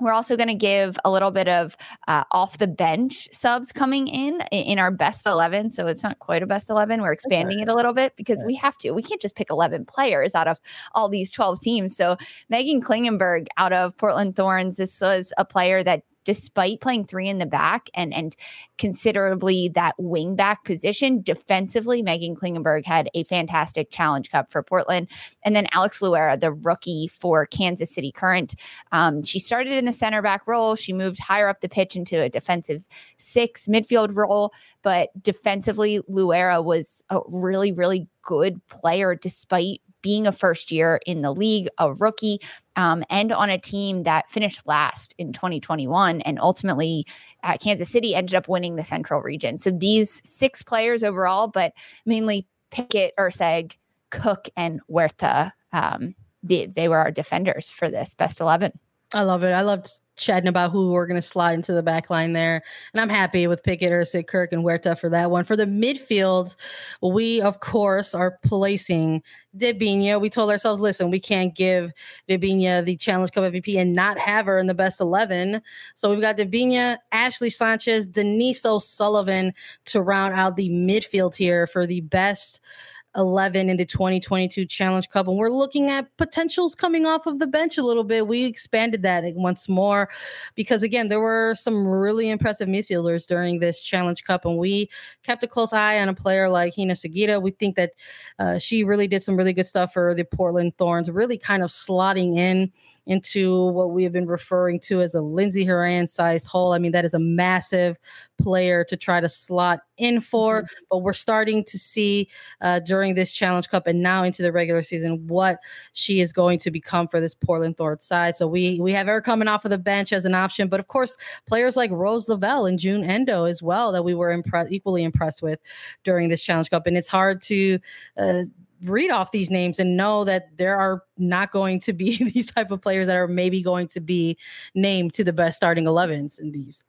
We're 0.00 0.12
also 0.12 0.36
going 0.36 0.48
to 0.48 0.54
give 0.54 0.98
a 1.04 1.10
little 1.10 1.30
bit 1.30 1.48
of 1.48 1.76
uh, 2.08 2.24
off 2.30 2.58
the 2.58 2.66
bench 2.66 3.28
subs 3.32 3.72
coming 3.72 4.08
in 4.08 4.40
in 4.50 4.78
our 4.78 4.90
best 4.90 5.26
11. 5.26 5.70
So 5.70 5.86
it's 5.86 6.02
not 6.02 6.18
quite 6.18 6.42
a 6.42 6.46
best 6.46 6.70
11. 6.70 7.00
We're 7.00 7.12
expanding 7.12 7.60
it 7.60 7.68
a 7.68 7.74
little 7.74 7.92
bit 7.92 8.14
because 8.16 8.42
we 8.46 8.54
have 8.56 8.76
to. 8.78 8.92
We 8.92 9.02
can't 9.02 9.20
just 9.20 9.36
pick 9.36 9.50
11 9.50 9.86
players 9.86 10.34
out 10.34 10.48
of 10.48 10.60
all 10.92 11.08
these 11.08 11.30
12 11.30 11.60
teams. 11.60 11.96
So 11.96 12.16
Meghan 12.52 12.80
Klingenberg 12.80 13.46
out 13.56 13.72
of 13.72 13.96
Portland 13.96 14.36
Thorns, 14.36 14.76
this 14.76 15.00
was 15.00 15.32
a 15.38 15.44
player 15.44 15.82
that 15.84 16.02
despite 16.24 16.80
playing 16.80 17.04
three 17.04 17.28
in 17.28 17.38
the 17.38 17.46
back 17.46 17.90
and 17.94 18.12
and 18.12 18.36
considerably 18.78 19.68
that 19.68 19.94
wing 19.98 20.34
back 20.36 20.64
position 20.64 21.22
defensively, 21.22 22.02
Meghan 22.02 22.36
Klingenberg 22.36 22.84
had 22.84 23.08
a 23.14 23.24
fantastic 23.24 23.90
challenge 23.90 24.30
cup 24.30 24.50
for 24.50 24.62
Portland. 24.62 25.08
And 25.44 25.54
then 25.54 25.66
Alex 25.72 26.00
Loera, 26.00 26.38
the 26.38 26.52
rookie 26.52 27.08
for 27.08 27.46
Kansas 27.46 27.94
City 27.94 28.12
Current, 28.12 28.54
um, 28.92 29.22
she 29.22 29.38
started 29.38 29.72
in 29.74 29.84
the 29.84 29.92
center 29.92 30.22
back 30.22 30.46
role. 30.46 30.74
She 30.74 30.92
moved 30.92 31.18
higher 31.18 31.48
up 31.48 31.60
the 31.60 31.68
pitch 31.68 31.96
into 31.96 32.20
a 32.20 32.28
defensive 32.28 32.84
six 33.18 33.66
midfield 33.66 34.16
role. 34.16 34.52
But 34.82 35.08
defensively, 35.22 36.00
Loera 36.10 36.62
was 36.62 37.02
a 37.08 37.20
really, 37.28 37.72
really 37.72 38.06
good 38.22 38.60
player 38.68 39.14
despite 39.14 39.80
being 40.04 40.26
a 40.26 40.32
first 40.32 40.70
year 40.70 41.00
in 41.06 41.22
the 41.22 41.32
league, 41.32 41.66
a 41.78 41.94
rookie, 41.94 42.38
um, 42.76 43.02
and 43.08 43.32
on 43.32 43.48
a 43.48 43.58
team 43.58 44.02
that 44.02 44.30
finished 44.30 44.60
last 44.66 45.14
in 45.16 45.32
2021. 45.32 46.20
And 46.20 46.38
ultimately, 46.38 47.06
uh, 47.42 47.56
Kansas 47.56 47.88
City 47.88 48.14
ended 48.14 48.34
up 48.34 48.46
winning 48.46 48.76
the 48.76 48.84
Central 48.84 49.22
region. 49.22 49.56
So 49.56 49.70
these 49.70 50.20
six 50.22 50.62
players 50.62 51.02
overall, 51.02 51.48
but 51.48 51.72
mainly 52.04 52.46
Pickett, 52.70 53.14
Erceg, 53.18 53.76
Cook, 54.10 54.50
and 54.58 54.82
Huerta, 54.88 55.54
um, 55.72 56.14
they, 56.42 56.66
they 56.66 56.86
were 56.88 56.98
our 56.98 57.10
defenders 57.10 57.70
for 57.70 57.88
this 57.88 58.14
best 58.14 58.40
11. 58.40 58.78
I 59.14 59.22
love 59.22 59.42
it. 59.42 59.52
I 59.52 59.62
loved 59.62 59.88
chatting 60.16 60.48
about 60.48 60.70
who 60.70 60.92
we're 60.92 61.06
going 61.06 61.20
to 61.20 61.26
slide 61.26 61.54
into 61.54 61.72
the 61.72 61.82
back 61.82 62.10
line 62.10 62.32
there. 62.32 62.62
And 62.92 63.00
I'm 63.00 63.08
happy 63.08 63.46
with 63.46 63.62
Pickett, 63.62 63.90
Erceg, 63.90 64.26
Cook, 64.26 64.52
and 64.52 64.62
Huerta 64.62 64.96
for 64.98 65.08
that 65.10 65.30
one. 65.30 65.44
For 65.44 65.56
the 65.56 65.66
midfield, 65.66 66.56
we, 67.02 67.40
of 67.40 67.60
course, 67.60 68.14
are 68.14 68.38
placing 68.42 69.22
Debinha. 69.56 70.20
We 70.20 70.30
told 70.30 70.50
ourselves, 70.50 70.80
listen, 70.80 71.10
we 71.10 71.20
can't 71.20 71.54
give 71.54 71.92
Debinha 72.28 72.84
the 72.84 72.96
Challenge 72.96 73.32
Cup 73.32 73.44
MVP 73.44 73.80
and 73.80 73.94
not 73.94 74.18
have 74.18 74.46
her 74.46 74.58
in 74.58 74.66
the 74.66 74.74
best 74.74 75.00
11. 75.00 75.60
So 75.94 76.10
we've 76.10 76.20
got 76.20 76.36
Debinha, 76.36 76.98
Ashley 77.12 77.50
Sanchez, 77.50 78.06
Denise 78.06 78.64
O'Sullivan 78.64 79.52
to 79.86 80.02
round 80.02 80.34
out 80.34 80.56
the 80.56 80.70
midfield 80.70 81.34
here 81.34 81.66
for 81.66 81.86
the 81.86 82.00
best– 82.00 82.60
11 83.16 83.68
in 83.68 83.76
the 83.76 83.84
2022 83.84 84.66
Challenge 84.66 85.08
Cup. 85.08 85.28
And 85.28 85.36
we're 85.36 85.50
looking 85.50 85.90
at 85.90 86.14
potentials 86.16 86.74
coming 86.74 87.06
off 87.06 87.26
of 87.26 87.38
the 87.38 87.46
bench 87.46 87.78
a 87.78 87.82
little 87.82 88.04
bit. 88.04 88.26
We 88.26 88.44
expanded 88.44 89.02
that 89.02 89.24
once 89.34 89.68
more 89.68 90.08
because, 90.54 90.82
again, 90.82 91.08
there 91.08 91.20
were 91.20 91.54
some 91.56 91.86
really 91.86 92.28
impressive 92.28 92.68
midfielders 92.68 93.26
during 93.26 93.60
this 93.60 93.82
Challenge 93.82 94.22
Cup. 94.24 94.44
And 94.44 94.58
we 94.58 94.90
kept 95.22 95.42
a 95.44 95.48
close 95.48 95.72
eye 95.72 95.98
on 95.98 96.08
a 96.08 96.14
player 96.14 96.48
like 96.48 96.74
Hina 96.76 96.94
Sugita. 96.94 97.40
We 97.40 97.52
think 97.52 97.76
that 97.76 97.92
uh, 98.38 98.58
she 98.58 98.84
really 98.84 99.08
did 99.08 99.22
some 99.22 99.36
really 99.36 99.52
good 99.52 99.66
stuff 99.66 99.92
for 99.92 100.14
the 100.14 100.24
Portland 100.24 100.76
Thorns, 100.76 101.10
really 101.10 101.38
kind 101.38 101.62
of 101.62 101.70
slotting 101.70 102.38
in 102.38 102.72
into 103.06 103.66
what 103.66 103.90
we 103.90 104.02
have 104.04 104.12
been 104.12 104.26
referring 104.26 104.80
to 104.80 105.02
as 105.02 105.14
a 105.14 105.20
Lindsey 105.20 105.64
Horan 105.64 106.08
sized 106.08 106.46
hole. 106.46 106.72
I 106.72 106.78
mean, 106.78 106.92
that 106.92 107.04
is 107.04 107.14
a 107.14 107.18
massive 107.18 107.98
player 108.38 108.84
to 108.84 108.96
try 108.96 109.20
to 109.20 109.28
slot 109.28 109.80
in 109.96 110.20
for, 110.20 110.62
mm-hmm. 110.62 110.74
but 110.90 110.98
we're 110.98 111.12
starting 111.12 111.64
to 111.64 111.78
see 111.78 112.28
uh, 112.60 112.80
during 112.80 113.14
this 113.14 113.32
Challenge 113.32 113.68
Cup 113.68 113.86
and 113.86 114.02
now 114.02 114.24
into 114.24 114.42
the 114.42 114.52
regular 114.52 114.82
season 114.82 115.26
what 115.26 115.58
she 115.92 116.20
is 116.20 116.32
going 116.32 116.58
to 116.60 116.70
become 116.70 117.06
for 117.06 117.20
this 117.20 117.34
Portland 117.34 117.76
Thorns 117.76 118.06
side. 118.06 118.36
So 118.36 118.46
we 118.46 118.80
we 118.80 118.92
have 118.92 119.06
her 119.06 119.20
coming 119.20 119.48
off 119.48 119.64
of 119.64 119.70
the 119.70 119.78
bench 119.78 120.12
as 120.12 120.24
an 120.24 120.34
option, 120.34 120.68
but 120.68 120.80
of 120.80 120.88
course, 120.88 121.16
players 121.46 121.76
like 121.76 121.90
Rose 121.90 122.28
Lavelle 122.28 122.66
and 122.66 122.78
Jun 122.78 123.04
Endo 123.04 123.44
as 123.44 123.62
well 123.62 123.92
that 123.92 124.04
we 124.04 124.14
were 124.14 124.32
impressed 124.32 124.72
equally 124.72 125.04
impressed 125.04 125.42
with 125.42 125.60
during 126.02 126.28
this 126.28 126.42
Challenge 126.42 126.70
Cup. 126.70 126.86
And 126.86 126.96
it's 126.96 127.08
hard 127.08 127.40
to 127.42 127.78
uh, 128.16 128.42
read 128.82 129.10
off 129.10 129.32
these 129.32 129.50
names 129.50 129.78
and 129.78 129.96
know 129.96 130.24
that 130.24 130.56
there 130.56 130.76
are 130.76 131.02
not 131.18 131.52
going 131.52 131.80
to 131.80 131.92
be 131.92 132.22
these 132.32 132.46
type 132.46 132.70
of 132.70 132.80
players 132.80 133.06
that 133.06 133.16
are 133.16 133.28
maybe 133.28 133.62
going 133.62 133.88
to 133.88 134.00
be 134.00 134.36
named 134.74 135.14
to 135.14 135.24
the 135.24 135.32
best 135.32 135.56
starting 135.56 135.84
11s 135.84 136.40
in 136.40 136.52
these 136.52 136.82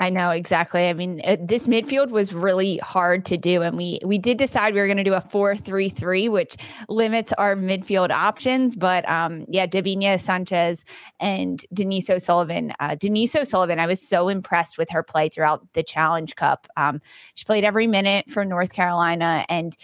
I 0.00 0.10
know 0.10 0.30
exactly. 0.30 0.88
I 0.88 0.92
mean, 0.92 1.20
it, 1.24 1.48
this 1.48 1.66
midfield 1.66 2.10
was 2.10 2.32
really 2.32 2.78
hard 2.78 3.24
to 3.26 3.36
do, 3.36 3.62
and 3.62 3.76
we 3.76 3.98
we 4.04 4.16
did 4.16 4.38
decide 4.38 4.72
we 4.72 4.80
were 4.80 4.86
going 4.86 4.96
to 4.96 5.02
do 5.02 5.14
a 5.14 5.20
four-three-three, 5.20 6.28
which 6.28 6.56
limits 6.88 7.32
our 7.32 7.56
midfield 7.56 8.10
options. 8.10 8.76
But 8.76 9.08
um, 9.08 9.44
yeah, 9.48 9.66
Debinha 9.66 10.20
Sanchez 10.20 10.84
and 11.18 11.64
Denise 11.72 12.08
O'Sullivan. 12.10 12.72
Uh, 12.78 12.94
Denise 12.94 13.34
O'Sullivan, 13.34 13.80
I 13.80 13.86
was 13.88 14.00
so 14.00 14.28
impressed 14.28 14.78
with 14.78 14.88
her 14.90 15.02
play 15.02 15.28
throughout 15.28 15.66
the 15.72 15.82
Challenge 15.82 16.36
Cup. 16.36 16.68
Um, 16.76 17.00
she 17.34 17.44
played 17.44 17.64
every 17.64 17.88
minute 17.88 18.30
for 18.30 18.44
North 18.44 18.72
Carolina, 18.72 19.44
and 19.48 19.76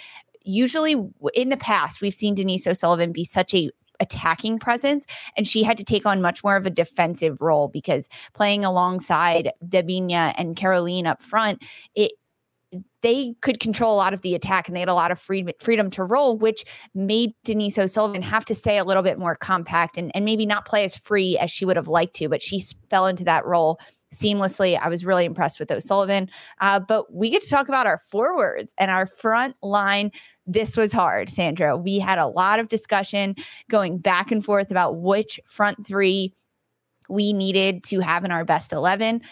usually 0.44 0.92
in 1.34 1.48
the 1.48 1.56
past, 1.56 2.00
we've 2.00 2.14
seen 2.14 2.34
Denise 2.34 2.66
O'Sullivan 2.66 3.12
be 3.12 3.24
such 3.24 3.54
a 3.54 3.70
attacking 4.00 4.58
presence 4.58 5.06
and 5.36 5.46
she 5.46 5.62
had 5.62 5.76
to 5.76 5.84
take 5.84 6.04
on 6.04 6.20
much 6.20 6.42
more 6.42 6.56
of 6.56 6.66
a 6.66 6.70
defensive 6.70 7.40
role 7.40 7.68
because 7.68 8.08
playing 8.32 8.64
alongside 8.64 9.52
Debinha 9.64 10.34
and 10.36 10.56
Kerolin 10.56 11.06
up 11.06 11.22
front, 11.22 11.62
it 11.94 12.12
they 13.02 13.34
could 13.40 13.60
control 13.60 13.94
a 13.94 13.96
lot 13.96 14.14
of 14.14 14.22
the 14.22 14.34
attack 14.34 14.66
and 14.66 14.74
they 14.74 14.80
had 14.80 14.88
a 14.88 14.94
lot 14.94 15.12
of 15.12 15.20
free, 15.20 15.46
freedom 15.60 15.90
to 15.90 16.02
roll, 16.02 16.36
which 16.36 16.64
made 16.92 17.32
Denise 17.44 17.78
O'Sullivan 17.78 18.22
have 18.22 18.44
to 18.46 18.54
stay 18.54 18.78
a 18.78 18.84
little 18.84 19.02
bit 19.02 19.16
more 19.18 19.36
compact 19.36 19.96
and, 19.96 20.10
and 20.14 20.24
maybe 20.24 20.44
not 20.44 20.64
play 20.64 20.82
as 20.82 20.96
free 20.96 21.38
as 21.38 21.50
she 21.50 21.64
would 21.64 21.76
have 21.76 21.86
liked 21.86 22.16
to, 22.16 22.28
but 22.28 22.42
she 22.42 22.64
fell 22.90 23.06
into 23.06 23.22
that 23.24 23.46
role 23.46 23.78
seamlessly. 24.12 24.78
I 24.80 24.88
was 24.88 25.04
really 25.04 25.24
impressed 25.24 25.60
with 25.60 25.70
O'Sullivan. 25.70 26.30
Uh, 26.60 26.80
but 26.80 27.12
we 27.12 27.30
get 27.30 27.42
to 27.42 27.50
talk 27.50 27.68
about 27.68 27.86
our 27.86 27.98
forwards 27.98 28.74
and 28.78 28.90
our 28.90 29.06
front 29.06 29.56
line 29.62 30.10
this 30.46 30.76
was 30.76 30.92
hard, 30.92 31.30
Sandra. 31.30 31.76
We 31.76 31.98
had 31.98 32.18
a 32.18 32.26
lot 32.26 32.58
of 32.58 32.68
discussion 32.68 33.36
going 33.70 33.98
back 33.98 34.30
and 34.30 34.44
forth 34.44 34.70
about 34.70 34.96
which 34.96 35.40
front 35.46 35.86
three 35.86 36.32
we 37.08 37.32
needed 37.32 37.84
to 37.84 38.00
have 38.00 38.24
in 38.24 38.30
our 38.30 38.44
best 38.44 38.72
11. 38.72 39.22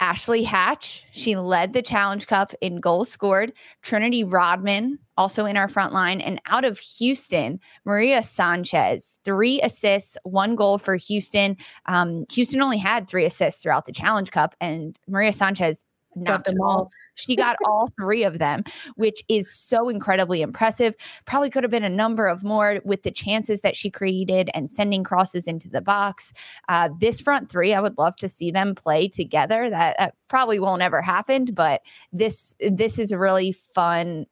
Ashley 0.00 0.44
Hatch, 0.44 1.04
she 1.10 1.34
led 1.34 1.72
the 1.72 1.82
Challenge 1.82 2.26
Cup 2.26 2.54
in 2.60 2.78
goals 2.78 3.08
scored. 3.08 3.52
Trinity 3.82 4.22
Rodman, 4.22 4.98
also 5.16 5.44
in 5.44 5.56
our 5.56 5.66
front 5.68 5.92
line. 5.92 6.20
And 6.20 6.40
out 6.46 6.64
of 6.64 6.78
Houston, 6.78 7.58
Maria 7.84 8.22
Sanchez, 8.22 9.18
three 9.24 9.60
assists, 9.60 10.16
one 10.22 10.54
goal 10.54 10.78
for 10.78 10.94
Houston. 10.94 11.56
Um, 11.86 12.26
Houston 12.30 12.62
only 12.62 12.78
had 12.78 13.08
three 13.08 13.24
assists 13.24 13.60
throughout 13.60 13.86
the 13.86 13.92
Challenge 13.92 14.30
Cup, 14.30 14.54
and 14.60 14.96
Maria 15.08 15.32
Sanchez 15.32 15.82
knocked 16.16 16.46
them 16.46 16.60
all. 16.60 16.90
She 17.14 17.36
got 17.36 17.56
all 17.64 17.88
three 17.98 18.24
of 18.24 18.38
them, 18.38 18.64
which 18.96 19.22
is 19.28 19.52
so 19.52 19.88
incredibly 19.88 20.42
impressive. 20.42 20.94
Probably 21.26 21.50
could 21.50 21.64
have 21.64 21.70
been 21.70 21.84
a 21.84 21.88
number 21.88 22.26
of 22.26 22.42
more 22.42 22.80
with 22.84 23.02
the 23.02 23.10
chances 23.10 23.60
that 23.60 23.76
she 23.76 23.90
created 23.90 24.50
and 24.54 24.70
sending 24.70 25.04
crosses 25.04 25.46
into 25.46 25.68
the 25.68 25.80
box. 25.80 26.32
Uh, 26.68 26.88
this 27.00 27.20
front 27.20 27.50
three, 27.50 27.74
I 27.74 27.80
would 27.80 27.98
love 27.98 28.16
to 28.16 28.28
see 28.28 28.50
them 28.50 28.74
play 28.74 29.08
together. 29.08 29.70
That, 29.70 29.96
that 29.98 30.14
probably 30.28 30.58
won't 30.58 30.82
ever 30.82 31.02
happen, 31.02 31.46
but 31.46 31.82
this 32.12 32.54
this 32.60 32.98
is 32.98 33.12
a 33.12 33.18
really 33.18 33.52
fun 33.52 34.26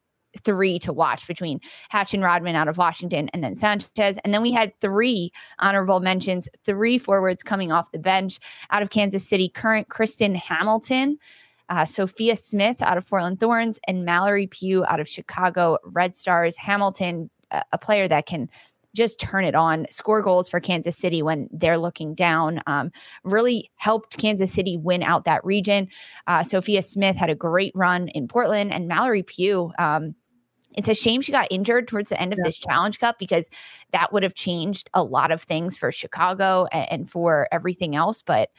three 0.44 0.78
to 0.80 0.92
watch 0.92 1.26
between 1.26 1.60
Hatch 1.88 2.14
and 2.14 2.22
Rodman 2.22 2.56
out 2.56 2.68
of 2.68 2.78
Washington 2.78 3.28
and 3.32 3.42
then 3.42 3.56
Sanchez. 3.56 4.18
And 4.24 4.32
then 4.32 4.42
we 4.42 4.52
had 4.52 4.78
three 4.80 5.32
honorable 5.58 6.00
mentions, 6.00 6.48
three 6.64 6.98
forwards 6.98 7.42
coming 7.42 7.72
off 7.72 7.92
the 7.92 7.98
bench 7.98 8.38
out 8.70 8.82
of 8.82 8.90
Kansas 8.90 9.26
City, 9.26 9.48
current 9.48 9.88
Kristen 9.88 10.34
Hamilton. 10.34 11.18
Uh, 11.68 11.85
Sophia 11.85 12.37
Smith 12.37 12.81
out 12.83 12.96
of 12.96 13.09
Portland 13.09 13.40
Thorns 13.40 13.81
and 13.87 14.05
Mallory 14.05 14.46
Pugh 14.46 14.85
out 14.87 15.00
of 15.00 15.09
Chicago 15.09 15.79
Red 15.85 16.16
Stars. 16.16 16.57
Hamilton, 16.57 17.31
a 17.50 17.79
player 17.79 18.09
that 18.09 18.26
can 18.26 18.48
just 18.96 19.20
turn 19.20 19.44
it 19.44 19.55
on, 19.55 19.87
score 19.90 20.22
goals 20.22 20.48
for 20.48 20.59
Kansas 20.59 20.96
City 20.96 21.22
when 21.22 21.48
they're 21.52 21.79
looking 21.79 22.14
down. 22.14 22.61
Um, 22.66 22.90
really 23.22 23.70
helped 23.76 24.18
Kansas 24.18 24.52
City 24.52 24.76
win 24.76 25.02
out 25.02 25.26
that 25.26 25.44
region. 25.44 25.88
Uh, 26.26 26.42
Sophia 26.42 26.83
Smith 26.83 27.14
had 27.14 27.31
a 27.31 27.35
great 27.35 27.72
run 27.74 28.09
in 28.09 28.26
Portland, 28.26 28.72
and 28.72 28.88
Mallory 28.88 29.22
Pugh. 29.22 29.70
Um, 29.79 30.14
it's 30.76 30.88
a 30.88 30.94
shame 30.94 31.20
she 31.20 31.33
got 31.33 31.48
injured 31.50 31.88
towards 31.88 32.09
the 32.09 32.20
end 32.20 32.33
of 32.33 32.38
yeah. 32.38 32.46
this 32.46 32.59
Challenge 32.59 32.98
Cup 32.98 33.18
because 33.18 33.48
that 33.92 34.12
would 34.12 34.22
have 34.22 34.35
changed 34.35 34.90
a 34.94 35.02
lot 35.05 35.31
of 35.31 35.42
things 35.42 35.76
for 35.76 35.92
Chicago 35.92 36.66
and, 36.72 36.90
and 36.90 37.11
for 37.11 37.48
everything 37.52 37.94
else. 37.94 38.22
But 38.22 38.50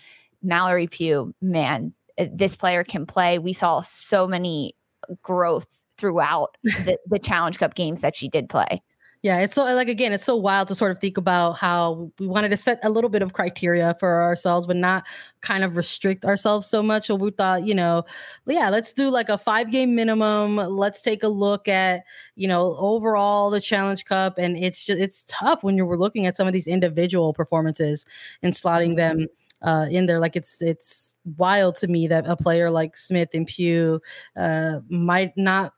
Mallory 0.42 0.88
Pugh, 0.88 1.34
man, 1.42 1.94
this 2.18 2.56
player 2.56 2.84
can 2.84 3.06
play. 3.06 3.40
We 3.40 3.54
saw 3.54 3.82
so 3.82 4.28
many 4.28 4.76
growth 5.22 5.68
throughout 5.98 6.58
the, 6.64 6.98
the 7.08 7.20
Challenge 7.20 7.58
Cup 7.58 7.76
games 7.76 8.02
that 8.02 8.16
she 8.16 8.28
did 8.28 8.50
play. 8.50 8.82
Yeah, 9.24 9.40
it's 9.40 9.56
so 9.56 9.64
like 9.64 9.88
again, 9.88 10.14
it's 10.14 10.24
so 10.24 10.36
wild 10.36 10.68
to 10.68 10.76
sort 10.76 10.92
of 10.92 11.00
think 11.00 11.18
about 11.18 11.54
how 11.54 12.12
we 12.20 12.28
wanted 12.28 12.50
to 12.50 12.58
set 12.58 12.80
a 12.84 12.90
little 12.90 13.10
bit 13.10 13.24
of 13.24 13.34
criteria 13.34 13.96
for 14.00 14.22
ourselves, 14.22 14.68
but 14.68 14.76
not 14.76 15.06
kind 15.42 15.64
of 15.64 15.76
restrict 15.76 16.24
ourselves 16.24 16.68
so 16.68 16.84
much. 16.84 17.08
So 17.08 17.16
we 17.16 17.32
thought, 17.32 17.66
you 17.66 17.74
know, 17.74 18.06
yeah, 18.46 18.70
let's 18.70 18.94
do 18.94 19.10
like 19.10 19.30
a 19.30 19.38
five 19.38 19.72
game 19.72 19.96
minimum. 19.96 20.58
Let's 20.58 21.02
take 21.02 21.24
a 21.24 21.28
look 21.28 21.68
at, 21.68 22.04
you 22.36 22.48
know, 22.48 22.76
overall 22.78 23.50
the 23.50 23.60
Challenge 23.60 24.06
Cup, 24.06 24.38
and 24.38 24.56
it's 24.56 24.86
just 24.86 25.02
it's 25.02 25.24
tough 25.28 25.64
when 25.64 25.78
you're 25.78 25.98
looking 25.98 26.28
at 26.28 26.38
some 26.38 26.46
of 26.46 26.54
these 26.54 26.68
individual 26.68 27.34
performances 27.34 28.06
and 28.44 28.54
slotting 28.54 28.90
mm-hmm. 28.90 29.18
them 29.20 29.28
uh, 29.62 29.88
in 29.90 30.06
there. 30.06 30.20
Like 30.20 30.36
it's 30.36 30.62
it's 30.62 31.14
wild 31.38 31.76
to 31.78 31.88
me 31.88 32.08
that 32.08 32.28
a 32.28 32.36
player 32.36 32.70
like 32.70 32.98
Smith 32.98 33.30
and 33.34 33.48
Pugh 33.48 34.02
uh, 34.36 34.80
might 34.90 35.34
not 35.38 35.74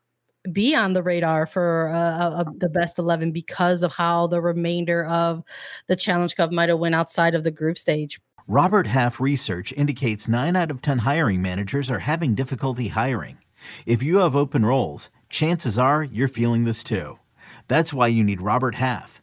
be 0.52 0.74
on 0.74 0.94
the 0.94 1.02
radar 1.02 1.46
for 1.46 1.90
uh, 1.90 2.44
the 2.56 2.68
best 2.68 2.98
11 2.98 3.32
because 3.32 3.82
of 3.82 3.92
how 3.92 4.26
the 4.26 4.40
remainder 4.40 5.04
of 5.04 5.42
the 5.86 5.96
Challenge 5.96 6.34
Cup 6.34 6.50
might 6.50 6.70
have 6.70 6.78
went 6.78 6.94
outside 6.94 7.34
of 7.34 7.44
the 7.44 7.50
group 7.50 7.76
stage. 7.76 8.18
Robert 8.46 8.86
Half 8.86 9.20
research 9.20 9.72
indicates 9.74 10.28
9 10.28 10.56
out 10.56 10.70
of 10.70 10.82
10 10.82 10.98
hiring 10.98 11.42
managers 11.42 11.90
are 11.90 12.00
having 12.00 12.34
difficulty 12.34 12.88
hiring. 12.88 13.38
If 13.84 14.02
you 14.02 14.20
have 14.20 14.34
open 14.34 14.64
roles, 14.64 15.10
chances 15.28 15.78
are 15.78 16.02
you're 16.02 16.28
feeling 16.28 16.64
this 16.64 16.82
too. 16.82 17.18
That's 17.68 17.92
why 17.92 18.08
you 18.08 18.24
need 18.24 18.40
Robert 18.40 18.76
Half. 18.76 19.22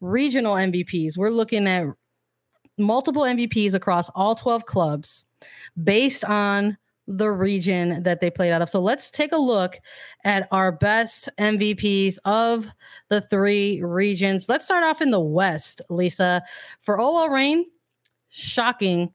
regional 0.00 0.54
MVPs. 0.54 1.16
We're 1.16 1.30
looking 1.30 1.66
at 1.66 1.86
multiple 2.78 3.22
MVPs 3.22 3.74
across 3.74 4.10
all 4.10 4.34
12 4.34 4.66
clubs 4.66 5.24
based 5.82 6.24
on 6.24 6.76
the 7.08 7.30
region 7.30 8.02
that 8.02 8.20
they 8.20 8.30
played 8.30 8.50
out 8.50 8.62
of. 8.62 8.68
So 8.68 8.80
let's 8.80 9.10
take 9.10 9.32
a 9.32 9.38
look 9.38 9.78
at 10.24 10.48
our 10.50 10.72
best 10.72 11.28
MVPs 11.38 12.18
of 12.24 12.68
the 13.08 13.20
three 13.20 13.80
regions. 13.82 14.48
Let's 14.48 14.64
start 14.64 14.82
off 14.82 15.00
in 15.00 15.10
the 15.12 15.20
West, 15.20 15.80
Lisa. 15.88 16.42
For 16.80 17.00
OL 17.00 17.30
Reign, 17.30 17.64
shocking. 18.28 19.12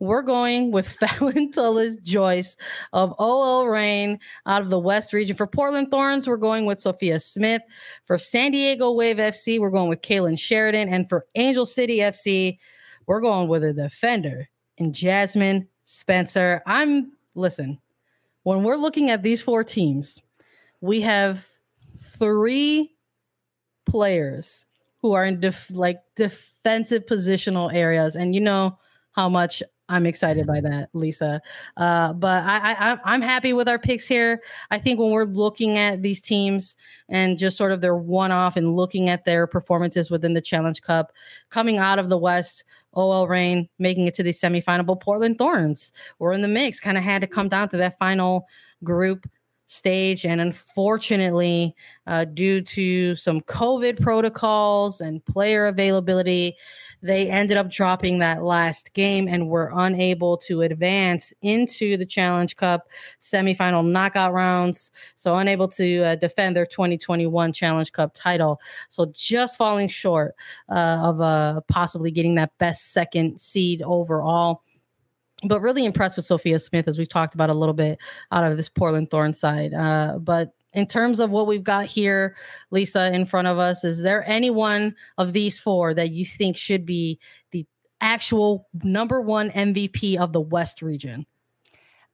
We're 0.00 0.22
going 0.22 0.72
with 0.72 0.88
Phallon 1.00 1.52
Tullis 1.52 1.96
Joyce 1.96 2.56
of 2.92 3.14
OL 3.18 3.68
Reign 3.68 4.18
out 4.46 4.62
of 4.62 4.70
the 4.70 4.78
West 4.78 5.12
region. 5.12 5.36
For 5.36 5.46
Portland 5.46 5.90
Thorns, 5.90 6.26
we're 6.26 6.38
going 6.38 6.66
with 6.66 6.80
Sophia 6.80 7.20
Smith. 7.20 7.62
For 8.04 8.18
San 8.18 8.50
Diego 8.50 8.90
Wave 8.92 9.18
FC, 9.18 9.60
we're 9.60 9.70
going 9.70 9.90
with 9.90 10.00
Kailen 10.00 10.38
Sheridan. 10.38 10.88
And 10.88 11.08
for 11.08 11.26
Angel 11.34 11.66
City 11.66 11.98
FC, 11.98 12.58
we're 13.06 13.20
going 13.20 13.48
with 13.48 13.62
a 13.62 13.72
defender 13.72 14.48
and 14.78 14.94
Jasmyne 14.94 15.66
Spencer. 15.84 16.62
I'm 16.66 17.12
listen, 17.34 17.78
when 18.42 18.62
we're 18.62 18.76
looking 18.76 19.10
at 19.10 19.22
these 19.22 19.42
four 19.42 19.64
teams, 19.64 20.22
we 20.80 21.02
have 21.02 21.46
three 21.96 22.94
players 23.86 24.66
who 25.02 25.12
are 25.12 25.24
in 25.24 25.40
def- 25.40 25.70
like 25.70 25.98
defensive 26.16 27.06
positional 27.06 27.72
areas, 27.72 28.16
and 28.16 28.34
you 28.34 28.40
know 28.40 28.78
how 29.12 29.28
much 29.28 29.62
I'm 29.90 30.06
excited 30.06 30.46
by 30.46 30.60
that, 30.60 30.88
Lisa. 30.92 31.42
Uh, 31.76 32.12
but 32.12 32.44
I, 32.44 32.92
I, 32.92 32.98
I'm 33.04 33.20
happy 33.20 33.52
with 33.52 33.68
our 33.68 33.78
picks 33.78 34.06
here. 34.06 34.40
I 34.70 34.78
think 34.78 35.00
when 35.00 35.10
we're 35.10 35.24
looking 35.24 35.78
at 35.78 36.00
these 36.00 36.20
teams 36.20 36.76
and 37.08 37.36
just 37.36 37.56
sort 37.56 37.72
of 37.72 37.80
their 37.80 37.96
one 37.96 38.30
off 38.30 38.56
and 38.56 38.76
looking 38.76 39.08
at 39.08 39.24
their 39.24 39.48
performances 39.48 40.08
within 40.08 40.32
the 40.32 40.40
Challenge 40.40 40.80
Cup, 40.80 41.12
coming 41.50 41.78
out 41.78 41.98
of 41.98 42.08
the 42.08 42.16
West, 42.16 42.64
OL 42.94 43.26
Reign 43.26 43.68
making 43.80 44.06
it 44.06 44.14
to 44.14 44.22
the 44.22 44.30
semifinal, 44.30 44.86
but 44.86 45.00
Portland 45.00 45.38
Thorns 45.38 45.92
were 46.20 46.32
in 46.32 46.42
the 46.42 46.48
mix. 46.48 46.78
Kind 46.78 46.96
of 46.96 47.02
had 47.02 47.20
to 47.22 47.26
come 47.26 47.48
down 47.48 47.68
to 47.70 47.76
that 47.78 47.98
final 47.98 48.46
group 48.84 49.28
stage. 49.70 50.26
And 50.26 50.40
unfortunately, 50.40 51.76
uh, 52.08 52.24
due 52.24 52.60
to 52.60 53.14
some 53.14 53.40
COVID 53.42 54.00
protocols 54.00 55.00
and 55.00 55.24
player 55.24 55.66
availability, 55.66 56.56
they 57.02 57.30
ended 57.30 57.56
up 57.56 57.70
dropping 57.70 58.18
that 58.18 58.42
last 58.42 58.92
game 58.94 59.28
and 59.28 59.48
were 59.48 59.70
unable 59.72 60.36
to 60.38 60.62
advance 60.62 61.32
into 61.42 61.96
the 61.96 62.04
Challenge 62.04 62.56
Cup 62.56 62.88
semifinal 63.20 63.86
knockout 63.86 64.32
rounds. 64.32 64.90
So, 65.14 65.36
unable 65.36 65.68
to 65.68 66.02
uh, 66.02 66.14
defend 66.16 66.56
their 66.56 66.66
2021 66.66 67.52
Challenge 67.52 67.92
Cup 67.92 68.12
title. 68.12 68.60
So, 68.88 69.12
just 69.14 69.56
falling 69.56 69.86
short 69.86 70.34
uh, 70.68 70.98
of 71.00 71.20
uh, 71.20 71.60
possibly 71.68 72.10
getting 72.10 72.34
that 72.34 72.58
best 72.58 72.92
second 72.92 73.40
seed 73.40 73.82
overall 73.82 74.62
but 75.44 75.60
really 75.60 75.84
impressed 75.84 76.16
with 76.16 76.26
Sophia 76.26 76.58
Smith, 76.58 76.88
as 76.88 76.98
we've 76.98 77.08
talked 77.08 77.34
about 77.34 77.50
a 77.50 77.54
little 77.54 77.74
bit 77.74 77.98
out 78.32 78.44
of 78.44 78.56
this 78.56 78.68
Portland 78.68 79.10
Thorn 79.10 79.32
side. 79.32 79.72
Uh, 79.72 80.18
but 80.18 80.54
in 80.72 80.86
terms 80.86 81.20
of 81.20 81.30
what 81.30 81.46
we've 81.46 81.64
got 81.64 81.86
here, 81.86 82.36
Lisa, 82.70 83.12
in 83.12 83.24
front 83.24 83.48
of 83.48 83.58
us, 83.58 83.84
is 83.84 84.02
there 84.02 84.28
any 84.28 84.50
one 84.50 84.94
of 85.18 85.32
these 85.32 85.58
four 85.58 85.94
that 85.94 86.10
you 86.10 86.24
think 86.24 86.56
should 86.56 86.86
be 86.86 87.18
the 87.50 87.66
actual 88.00 88.68
number 88.84 89.20
one 89.20 89.50
MVP 89.50 90.16
of 90.16 90.32
the 90.32 90.40
West 90.40 90.82
region? 90.82 91.26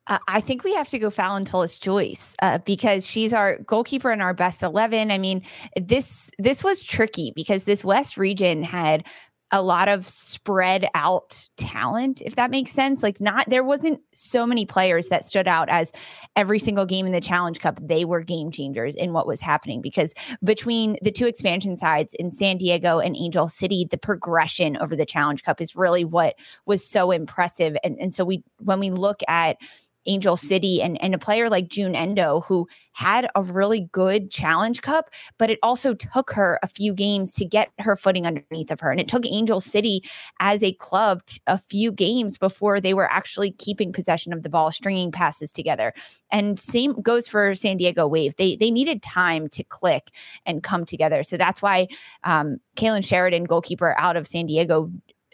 Uh, 0.08 0.18
I 0.28 0.40
think 0.40 0.62
we 0.62 0.72
have 0.74 0.88
to 0.90 0.98
go 1.00 1.10
Phallon 1.10 1.44
Tullis 1.44 1.78
Joyce 1.78 2.36
uh, 2.40 2.58
because 2.58 3.04
she's 3.04 3.32
our 3.32 3.58
goalkeeper 3.58 4.12
in 4.12 4.20
our 4.20 4.34
best 4.34 4.62
eleven. 4.62 5.10
I 5.10 5.18
mean, 5.18 5.42
this 5.76 6.30
this 6.38 6.62
was 6.62 6.84
tricky 6.84 7.32
because 7.34 7.64
this 7.64 7.84
West 7.84 8.16
region 8.16 8.62
had 8.62 9.04
a 9.52 9.62
lot 9.62 9.88
of 9.88 10.08
spread 10.08 10.88
out 10.94 11.48
talent, 11.56 12.20
if 12.22 12.34
that 12.36 12.50
makes 12.50 12.72
sense. 12.72 13.02
Like, 13.02 13.20
not 13.20 13.48
there 13.48 13.62
wasn't 13.62 14.00
so 14.12 14.44
many 14.44 14.66
players 14.66 15.08
that 15.08 15.24
stood 15.24 15.46
out 15.46 15.68
as 15.68 15.92
every 16.34 16.58
single 16.58 16.84
game 16.84 17.06
in 17.06 17.12
the 17.12 17.20
Challenge 17.20 17.60
Cup, 17.60 17.78
they 17.80 18.04
were 18.04 18.22
game 18.22 18.50
changers 18.50 18.94
in 18.94 19.12
what 19.12 19.26
was 19.26 19.40
happening. 19.40 19.80
Because 19.80 20.14
between 20.42 20.96
the 21.02 21.12
two 21.12 21.26
expansion 21.26 21.76
sides 21.76 22.14
in 22.14 22.30
San 22.30 22.56
Diego 22.56 22.98
and 22.98 23.16
Angel 23.16 23.48
City, 23.48 23.86
the 23.88 23.98
progression 23.98 24.76
over 24.78 24.96
the 24.96 25.06
Challenge 25.06 25.42
Cup 25.44 25.60
is 25.60 25.76
really 25.76 26.04
what 26.04 26.34
was 26.66 26.88
so 26.88 27.12
impressive. 27.12 27.76
And, 27.84 27.96
and 28.00 28.12
so 28.12 28.24
we, 28.24 28.42
when 28.58 28.80
we 28.80 28.90
look 28.90 29.20
at, 29.28 29.58
Angel 30.06 30.36
City 30.36 30.82
and, 30.82 31.00
and 31.02 31.14
a 31.14 31.18
player 31.18 31.48
like 31.48 31.68
Jun 31.68 31.94
Endo, 31.94 32.42
who 32.46 32.66
had 32.92 33.28
a 33.34 33.42
really 33.42 33.80
good 33.92 34.30
challenge 34.30 34.80
cup, 34.80 35.10
but 35.38 35.50
it 35.50 35.58
also 35.62 35.92
took 35.92 36.32
her 36.32 36.58
a 36.62 36.68
few 36.68 36.94
games 36.94 37.34
to 37.34 37.44
get 37.44 37.70
her 37.78 37.94
footing 37.94 38.26
underneath 38.26 38.70
of 38.70 38.80
her. 38.80 38.90
And 38.90 38.98
it 38.98 39.08
took 39.08 39.26
Angel 39.26 39.60
City 39.60 40.02
as 40.40 40.62
a 40.62 40.72
club 40.72 41.24
t- 41.26 41.40
a 41.46 41.58
few 41.58 41.92
games 41.92 42.38
before 42.38 42.80
they 42.80 42.94
were 42.94 43.10
actually 43.12 43.50
keeping 43.52 43.92
possession 43.92 44.32
of 44.32 44.42
the 44.42 44.48
ball, 44.48 44.70
stringing 44.70 45.12
passes 45.12 45.52
together. 45.52 45.92
And 46.30 46.58
same 46.58 46.94
goes 47.02 47.28
for 47.28 47.54
San 47.54 47.76
Diego 47.76 48.06
Wave. 48.06 48.34
They 48.36 48.56
they 48.56 48.70
needed 48.70 49.02
time 49.02 49.48
to 49.48 49.62
click 49.62 50.10
and 50.46 50.62
come 50.62 50.84
together. 50.84 51.22
So 51.22 51.36
that's 51.36 51.60
why 51.60 51.88
um, 52.24 52.58
Kailen 52.76 53.04
Sheridan, 53.04 53.44
goalkeeper 53.44 53.94
out 53.98 54.16
of 54.16 54.26
San 54.26 54.46
Diego, 54.46 54.90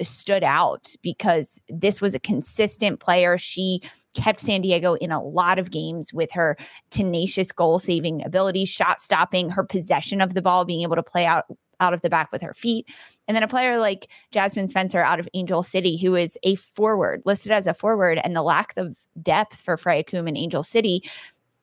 stood 0.09 0.43
out 0.43 0.95
because 1.03 1.61
this 1.69 2.01
was 2.01 2.15
a 2.15 2.21
consistent 2.21 3.01
player. 3.01 3.39
She 3.39 3.81
kept 4.15 4.41
San 4.41 4.61
Diego 4.61 4.95
in 4.95 5.11
a 5.11 5.23
lot 5.23 5.59
of 5.59 5.71
games 5.71 6.13
with 6.13 6.31
her 6.33 6.57
tenacious 6.91 7.53
goal 7.53 7.79
saving 7.79 8.25
ability, 8.25 8.65
shot 8.65 9.01
stopping, 9.01 9.51
her 9.51 9.65
possession 9.65 10.21
of 10.21 10.35
the 10.35 10.43
ball, 10.43 10.65
being 10.65 10.83
able 10.83 10.97
to 10.97 11.03
play 11.03 11.27
out 11.27 11.45
out 11.81 11.93
of 11.93 12.01
the 12.01 12.11
back 12.11 12.31
with 12.31 12.41
her 12.43 12.55
feet. 12.55 12.87
And 13.27 13.35
then 13.35 13.43
a 13.43 13.49
player 13.49 13.79
like 13.79 14.09
Jasmyne 14.33 14.69
Spencer 14.69 15.03
out 15.03 15.19
of 15.19 15.29
Angel 15.35 15.63
City, 15.63 15.97
who 15.97 16.15
is 16.15 16.39
a 16.45 16.55
forward, 16.55 17.23
listed 17.25 17.51
as 17.51 17.67
a 17.67 17.75
forward, 17.75 18.21
and 18.23 18.37
the 18.37 18.43
lack 18.43 18.73
of 18.77 18.97
depth 19.21 19.61
for 19.61 19.77
Freya 19.77 20.05
Coombe 20.05 20.29
in 20.29 20.37
Angel 20.37 20.63
City 20.63 21.03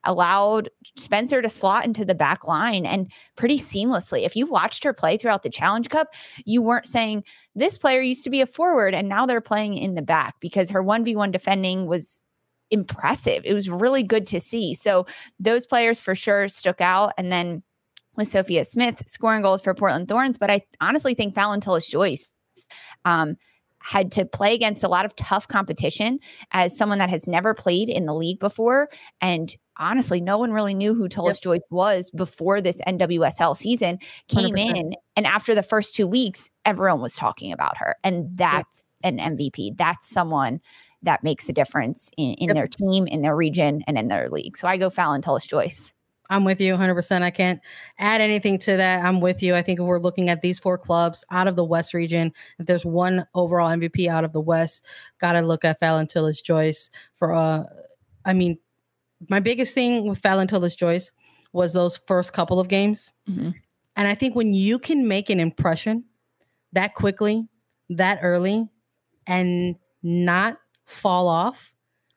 allowed 0.04 0.70
Spencer 0.96 1.42
to 1.42 1.50
slot 1.50 1.86
into 1.86 2.06
the 2.06 2.16
back 2.16 2.48
line 2.48 2.86
and 2.86 3.12
pretty 3.36 3.60
seamlessly. 3.60 4.26
If 4.26 4.36
you 4.36 4.46
watched 4.46 4.84
her 4.84 4.94
play 4.94 5.18
throughout 5.18 5.44
the 5.44 5.50
Challenge 5.50 5.90
Cup, 5.90 6.14
you 6.46 6.62
weren't 6.62 6.88
saying 6.88 7.24
this 7.56 7.78
player 7.78 8.02
used 8.02 8.24
to 8.24 8.30
be 8.30 8.42
a 8.42 8.46
forward 8.46 8.94
and 8.94 9.10
now 9.10 9.26
they're 9.26 9.42
playing 9.42 9.78
in 9.78 9.96
the 9.96 10.02
back 10.02 10.36
because 10.40 10.70
her 10.70 10.84
1v1 10.84 11.32
defending 11.32 11.86
was 11.86 12.22
impressive. 12.72 13.44
It 13.46 13.54
was 13.54 13.70
really 13.70 14.04
good 14.04 14.26
to 14.28 14.40
see. 14.40 14.74
So 14.74 15.06
those 15.40 15.66
players 15.66 16.00
for 16.00 16.16
sure 16.16 16.48
stuck 16.48 16.82
out. 16.82 17.14
And 17.18 17.32
then 17.32 17.64
with 18.16 18.28
Sophia 18.28 18.64
Smith 18.64 19.04
scoring 19.08 19.42
goals 19.42 19.62
for 19.62 19.74
Portland 19.74 20.08
Thorns, 20.08 20.38
but 20.38 20.52
I 20.52 20.62
honestly 20.82 21.14
think 21.14 21.36
Phallon 21.36 21.62
Tullis 21.62 21.88
Joyce 21.88 22.32
um, 23.06 23.38
had 23.82 24.12
to 24.13 24.26
play 24.26 24.54
against 24.54 24.84
a 24.84 24.88
lot 24.88 25.06
of 25.06 25.15
tough 25.15 25.48
competition 25.48 26.20
as 26.52 26.78
someone 26.78 27.00
that 27.00 27.10
has 27.10 27.28
never 27.28 27.54
played 27.54 27.89
in 27.89 28.06
the 28.06 28.13
league 28.13 28.39
before. 28.39 28.89
And 29.22 29.56
honestly, 29.78 30.22
no 30.22 30.38
one 30.38 30.52
really 30.52 30.74
knew 30.74 30.94
who 30.94 31.08
Tullis 31.08 31.38
yep. 31.38 31.44
Joyce 31.44 31.68
was 31.70 32.12
before 32.12 32.62
this 32.62 32.80
NWSL 32.88 33.56
season 33.56 34.00
came 34.28 34.56
100%. 34.56 34.76
in. 34.76 34.96
And 35.15 35.26
after 35.26 35.56
the 35.56 35.63
first 35.63 35.96
two 35.96 36.08
weeks, 36.08 36.50
everyone 36.65 37.02
was 37.02 37.15
talking 37.15 37.52
about 37.52 37.78
her. 37.78 37.96
And 38.04 38.30
that's 38.36 38.86
yep. 39.04 39.13
an 39.13 39.38
MVP. 39.38 39.78
That's 39.78 40.08
someone 40.08 40.60
that 41.02 41.24
makes 41.24 41.48
a 41.48 41.54
difference 41.54 42.12
in, 42.18 42.34
in 42.36 42.48
yep. 42.50 42.56
their 42.56 42.68
team, 42.68 43.08
in 43.08 43.22
their 43.22 43.36
region, 43.36 43.84
and 43.88 43.98
in 43.98 44.10
their 44.10 44.30
league. 44.30 44.58
So 44.58 44.68
I 44.68 44.78
go 44.78 44.89
Phallon 44.89 45.22
Tullis 45.22 45.46
Joyce. 45.46 45.94
I'm 46.30 46.44
with 46.44 46.62
you 46.62 46.76
100%. 46.76 47.22
I 47.24 47.32
can't 47.32 47.60
add 47.98 48.22
anything 48.22 48.60
to 48.60 48.78
that. 48.78 49.04
I'm 49.04 49.20
with 49.20 49.42
you. 49.42 49.56
I 49.56 49.62
think 49.62 49.80
if 49.80 49.86
we're 49.86 50.00
looking 50.00 50.30
at 50.30 50.42
these 50.42 50.60
four 50.60 50.78
clubs 50.78 51.26
out 51.32 51.48
of 51.48 51.56
the 51.56 51.63
West 51.63 51.94
region, 51.94 52.32
if 52.60 52.68
there's 52.68 52.86
one 52.86 53.26
overall 53.34 53.70
MVP 53.70 54.08
out 54.08 54.24
of 54.24 54.34
the 54.34 54.42
West, 54.42 54.86
got 55.20 55.34
to 55.34 55.42
look 55.42 55.65
at 55.65 55.80
Phallon 55.80 56.08
Tullis 56.08 56.42
Joyce 56.42 56.89
for, 57.15 57.34
uh, 57.34 57.63
I 58.26 58.34
mean, 58.34 58.60
my 59.28 59.39
biggest 59.39 59.74
thing 59.74 60.08
with 60.08 60.20
Phallon 60.20 60.48
Tullis 60.48 60.76
Joyce 60.76 61.12
was 61.52 61.74
those 61.74 61.98
first 62.08 62.32
couple 62.32 62.60
of 62.60 62.68
games. 62.68 63.12
Mm-hmm. 63.30 63.50
And 63.96 64.08
I 64.08 64.15
think 64.15 64.36
when 64.36 64.54
you 64.54 64.80
can 64.80 65.08
make 65.08 65.30
an 65.30 65.39
impression 65.39 66.06
that 66.74 66.94
quickly, 66.94 67.48
that 67.89 68.20
early, 68.22 68.70
and 69.26 69.76
not 70.04 70.58
fall 70.86 71.28
off, 71.28 71.74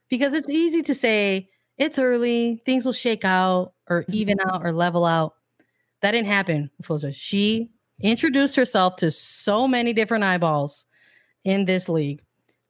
because 0.09 0.35
it's 0.35 0.51
easy 0.51 0.83
to 0.83 0.94
say, 0.94 1.48
it's 1.79 1.98
early, 1.98 2.62
things 2.64 2.85
will 2.85 2.92
shake 2.92 3.25
out 3.25 3.72
or 3.92 4.02
mm-hmm. 4.02 4.14
even 4.14 4.40
out 4.40 4.64
or 4.64 4.72
level 4.72 5.05
out. 5.05 5.35
That 6.00 6.12
didn't 6.12 6.28
happen. 6.28 6.70
She 7.12 7.70
introduced 8.00 8.57
herself 8.57 8.96
to 8.96 9.11
so 9.11 9.68
many 9.68 9.92
different 9.92 10.24
eyeballs 10.24 10.87
in 11.44 11.64
this 11.64 11.88
league 11.88 12.22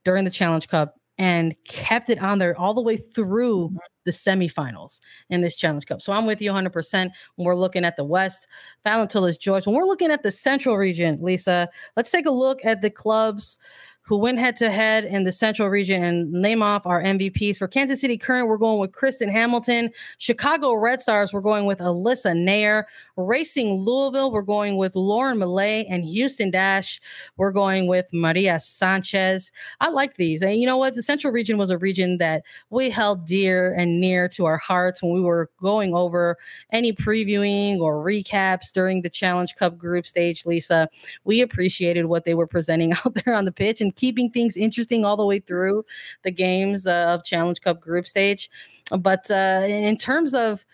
during 0.05 0.25
the 0.25 0.31
Challenge 0.31 0.69
Cup 0.69 0.95
and 1.19 1.55
kept 1.65 2.11
it 2.11 2.23
on 2.23 2.39
there 2.39 2.59
all 2.59 2.75
the 2.75 2.83
way 2.83 2.97
through 2.97 3.69
mm-hmm. 3.69 3.77
the 4.05 4.11
semifinals 4.11 5.01
in 5.31 5.41
this 5.41 5.57
Challenge 5.57 5.87
Cup. 5.87 6.03
So 6.03 6.13
I'm 6.13 6.27
with 6.27 6.43
you 6.43 6.51
100% 6.51 7.11
when 7.37 7.47
we're 7.47 7.55
looking 7.55 7.85
at 7.85 7.97
the 7.97 8.05
West. 8.05 8.49
Phallon 8.85 9.09
Tullis 9.09 9.37
Joyce. 9.37 9.67
When 9.67 9.77
we're 9.77 9.85
looking 9.85 10.11
at 10.11 10.23
the 10.23 10.33
Central 10.33 10.77
region, 10.77 11.19
Lisa, 11.23 11.69
let's 11.97 12.11
take 12.11 12.27
a 12.27 12.31
look 12.31 12.65
at 12.65 12.83
the 12.83 12.91
clubs 12.91 13.59
who 14.05 14.19
went 14.19 14.39
head 14.39 14.57
to 14.57 14.71
head 14.71 15.05
in 15.05 15.23
the 15.23 15.33
Central 15.33 15.69
region 15.69 16.03
and 16.03 16.31
name 16.33 16.63
off 16.63 16.87
our 16.87 17.03
MVPs. 17.03 17.57
For 17.57 17.69
Kansas 17.69 18.01
City 18.01 18.19
Current, 18.19 18.49
we're 18.49 18.57
going 18.57 18.81
with 18.81 18.93
Kristen 18.93 19.29
Hamilton. 19.29 19.91
Chicago 20.19 20.75
Red 20.75 21.01
Stars, 21.01 21.33
we're 21.33 21.41
going 21.41 21.67
with 21.67 21.79
Alyssa 21.79 22.35
Naeher. 22.35 22.85
Racing 23.17 23.81
Louisville, 23.81 24.33
we're 24.33 24.43
going 24.43 24.77
with 24.77 24.97
Lauren 24.97 25.39
Milliet. 25.39 25.87
And 25.89 26.05
Houston 26.05 26.51
Dash, 26.51 27.01
we're 27.37 27.53
going 27.53 27.87
with 27.87 28.07
Maria 28.13 28.59
Sanchez. 28.59 29.53
I 29.81 29.89
like 29.89 30.17
these. 30.17 30.43
And 30.43 30.59
you 30.59 30.67
know 30.67 30.79
what? 30.79 30.95
The 30.95 31.03
Central 31.03 31.33
region 31.33 31.57
was 31.57 31.71
a 31.71 31.79
region 31.79 32.19
that 32.19 32.43
we 32.71 32.91
held 32.91 33.25
dear 33.25 33.73
and 33.73 34.01
near 34.01 34.29
to 34.31 34.47
our 34.47 34.59
hearts 34.59 35.03
when 35.03 35.13
we 35.13 35.21
were 35.21 35.49
going 35.61 35.95
over 35.95 36.39
any 36.73 36.93
previewing 36.93 37.79
or 37.79 38.05
recaps 38.05 38.73
during 38.73 39.03
the 39.03 39.11
Challenge 39.11 39.55
Cup 39.55 39.79
group 39.79 40.07
stage, 40.07 40.45
Lisa. 40.45 40.89
We 41.25 41.41
appreciated 41.41 42.07
what 42.07 42.25
they 42.25 42.35
were 42.35 42.49
presenting 42.49 42.93
out 43.05 43.15
there 43.15 43.35
on 43.35 43.45
the 43.45 43.53
pitch 43.53 43.81
and 43.81 43.92
keeping 43.93 44.31
things 44.31 44.57
interesting 44.57 45.05
all 45.05 45.17
the 45.17 45.25
way 45.25 45.39
through 45.39 45.85
the 46.23 46.31
games 46.31 46.87
uh, 46.87 47.07
of 47.09 47.25
Challenge 47.25 47.61
Cup 47.61 47.81
group 47.81 48.07
stage. 48.07 48.51
But 48.91 49.31
uh, 49.31 49.65
in 49.67 49.97
terms 49.97 50.35
of 50.35 50.65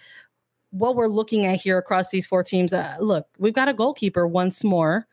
what 0.71 0.97
we're 0.97 1.09
looking 1.09 1.47
at 1.47 1.61
here 1.61 1.79
across 1.79 2.11
these 2.11 2.27
four 2.27 2.43
teams, 2.43 2.73
uh, 2.73 2.97
look, 3.01 3.27
we've 3.39 3.55
got 3.55 3.69
a 3.69 3.75
goalkeeper 3.75 4.27
once 4.27 4.65
more 4.65 5.07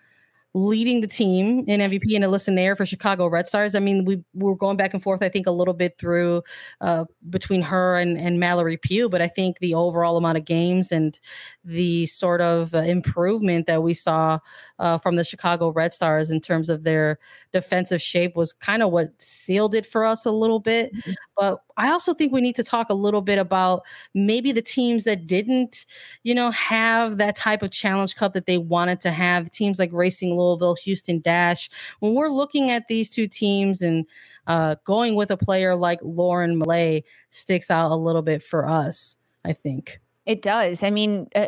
leading 0.55 1.01
the 1.01 1.07
team 1.07 1.65
in 1.67 1.81
MVP 1.81 2.15
and 2.15 2.23
Alyssa 2.23 2.47
Naeher 2.47 2.77
for 2.77 2.85
Chicago 2.85 3.27
Red 3.27 3.45
Stars. 3.45 3.75
I 3.75 3.79
mean, 3.79 4.05
we 4.05 4.23
were 4.33 4.55
going 4.55 4.77
back 4.77 4.93
and 4.93 5.03
forth, 5.03 5.21
I 5.21 5.27
think, 5.27 5.47
a 5.47 5.51
little 5.51 5.73
bit 5.73 5.97
through 5.97 6.43
uh, 6.79 7.03
between 7.29 7.61
her 7.61 7.97
and, 7.97 8.17
and 8.17 8.39
Mallory 8.39 8.77
Pugh, 8.77 9.09
but 9.09 9.21
I 9.21 9.27
think 9.27 9.59
the 9.59 9.75
overall 9.75 10.15
amount 10.15 10.37
of 10.37 10.45
games 10.45 10.93
and 10.93 11.19
the 11.65 12.05
sort 12.05 12.39
of 12.39 12.73
uh, 12.73 12.79
improvement 12.79 13.67
that 13.67 13.83
we 13.83 13.93
saw 13.93 14.39
uh, 14.79 14.97
from 14.97 15.17
the 15.17 15.25
Chicago 15.25 15.73
Red 15.73 15.93
Stars 15.93 16.31
in 16.31 16.39
terms 16.39 16.69
of 16.69 16.83
their 16.83 17.19
defensive 17.51 18.01
shape 18.01 18.37
was 18.37 18.53
kind 18.53 18.81
of 18.81 18.91
what 18.91 19.09
sealed 19.21 19.75
it 19.75 19.85
for 19.85 20.05
us 20.05 20.25
a 20.25 20.31
little 20.31 20.61
bit. 20.61 20.95
Mm-hmm. 20.95 21.11
But 21.35 21.59
I 21.77 21.91
also 21.91 22.13
think 22.13 22.31
we 22.31 22.41
need 22.41 22.55
to 22.55 22.63
talk 22.63 22.89
a 22.89 22.93
little 22.93 23.21
bit 23.21 23.37
about 23.37 23.83
maybe 24.13 24.51
the 24.51 24.61
teams 24.61 25.03
that 25.03 25.27
didn't, 25.27 25.85
you 26.23 26.33
know, 26.33 26.51
have 26.51 27.17
that 27.17 27.35
type 27.35 27.61
of 27.61 27.71
challenge 27.71 28.15
cup 28.15 28.33
that 28.33 28.45
they 28.45 28.57
wanted 28.57 29.01
to 29.01 29.11
have. 29.11 29.51
Teams 29.51 29.79
like 29.79 29.91
Racing 29.91 30.35
Louisville, 30.45 30.75
Houston 30.75 31.19
Dash. 31.19 31.69
When 31.99 32.13
we're 32.13 32.29
looking 32.29 32.69
at 32.71 32.87
these 32.87 33.09
two 33.09 33.27
teams 33.27 33.81
and 33.81 34.05
uh, 34.47 34.75
going 34.83 35.15
with 35.15 35.31
a 35.31 35.37
player 35.37 35.75
like 35.75 35.99
Lauren 36.01 36.57
Milliet 36.57 37.03
sticks 37.29 37.71
out 37.71 37.91
a 37.91 37.95
little 37.95 38.21
bit 38.21 38.43
for 38.43 38.67
us, 38.67 39.17
I 39.43 39.53
think. 39.53 39.99
It 40.25 40.41
does. 40.41 40.83
I 40.83 40.89
mean, 40.89 41.27
uh, 41.35 41.47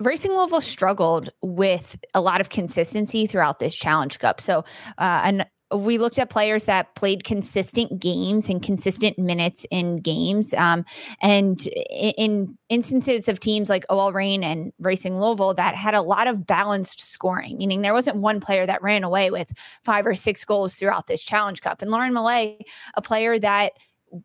Racing 0.00 0.32
Louisville 0.32 0.60
struggled 0.60 1.30
with 1.40 1.98
a 2.14 2.20
lot 2.20 2.40
of 2.40 2.48
consistency 2.48 3.26
throughout 3.26 3.60
this 3.60 3.74
Challenge 3.74 4.18
Cup. 4.18 4.40
So, 4.40 4.64
uh, 4.98 5.22
and 5.24 5.46
we 5.76 5.98
looked 5.98 6.18
at 6.18 6.30
players 6.30 6.64
that 6.64 6.94
played 6.94 7.24
consistent 7.24 8.00
games 8.00 8.48
and 8.48 8.62
consistent 8.62 9.18
minutes 9.18 9.66
in 9.70 9.96
games. 9.96 10.54
Um, 10.54 10.84
and 11.20 11.66
in, 11.90 12.12
in, 12.16 12.58
instances 12.68 13.28
of 13.28 13.38
teams 13.38 13.68
like 13.68 13.84
OL 13.88 14.12
Reign 14.12 14.42
and 14.42 14.72
Racing 14.80 15.20
Louisville 15.20 15.54
that 15.54 15.74
had 15.76 15.94
a 15.94 16.02
lot 16.02 16.26
of 16.26 16.46
balanced 16.46 17.00
scoring, 17.00 17.58
meaning 17.58 17.82
there 17.82 17.92
wasn't 17.92 18.16
one 18.16 18.40
player 18.40 18.66
that 18.66 18.82
ran 18.82 19.04
away 19.04 19.30
with 19.30 19.52
five 19.84 20.06
or 20.06 20.14
six 20.14 20.44
goals 20.44 20.74
throughout 20.74 21.06
this 21.06 21.22
Challenge 21.22 21.60
Cup. 21.60 21.82
And 21.82 21.90
Lauren 21.90 22.12
Milliet, 22.12 22.62
a 22.94 23.02
player 23.02 23.38
that 23.38 23.72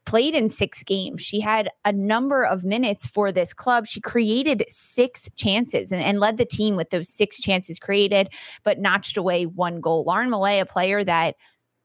played 0.06 0.36
in 0.36 0.50
six 0.50 0.84
games. 0.84 1.22
She 1.22 1.40
had 1.40 1.70
a 1.86 1.92
number 1.92 2.44
of 2.44 2.64
minutes 2.64 3.06
for 3.06 3.32
this 3.32 3.54
club. 3.54 3.88
She 3.88 4.02
created 4.02 4.66
six 4.68 5.30
chances 5.36 5.92
and, 5.92 6.02
and 6.02 6.20
led 6.20 6.38
the 6.38 6.46
team 6.46 6.76
with 6.76 6.90
those 6.90 7.10
six 7.10 7.40
chances 7.40 7.80
created, 7.80 8.30
but 8.64 8.80
notched 8.80 9.18
away 9.18 9.46
one 9.46 9.82
goal. 9.82 10.04
Lauren 10.06 10.30
Milliet, 10.30 10.64
a 10.64 10.66
player 10.66 11.04
that 11.04 11.36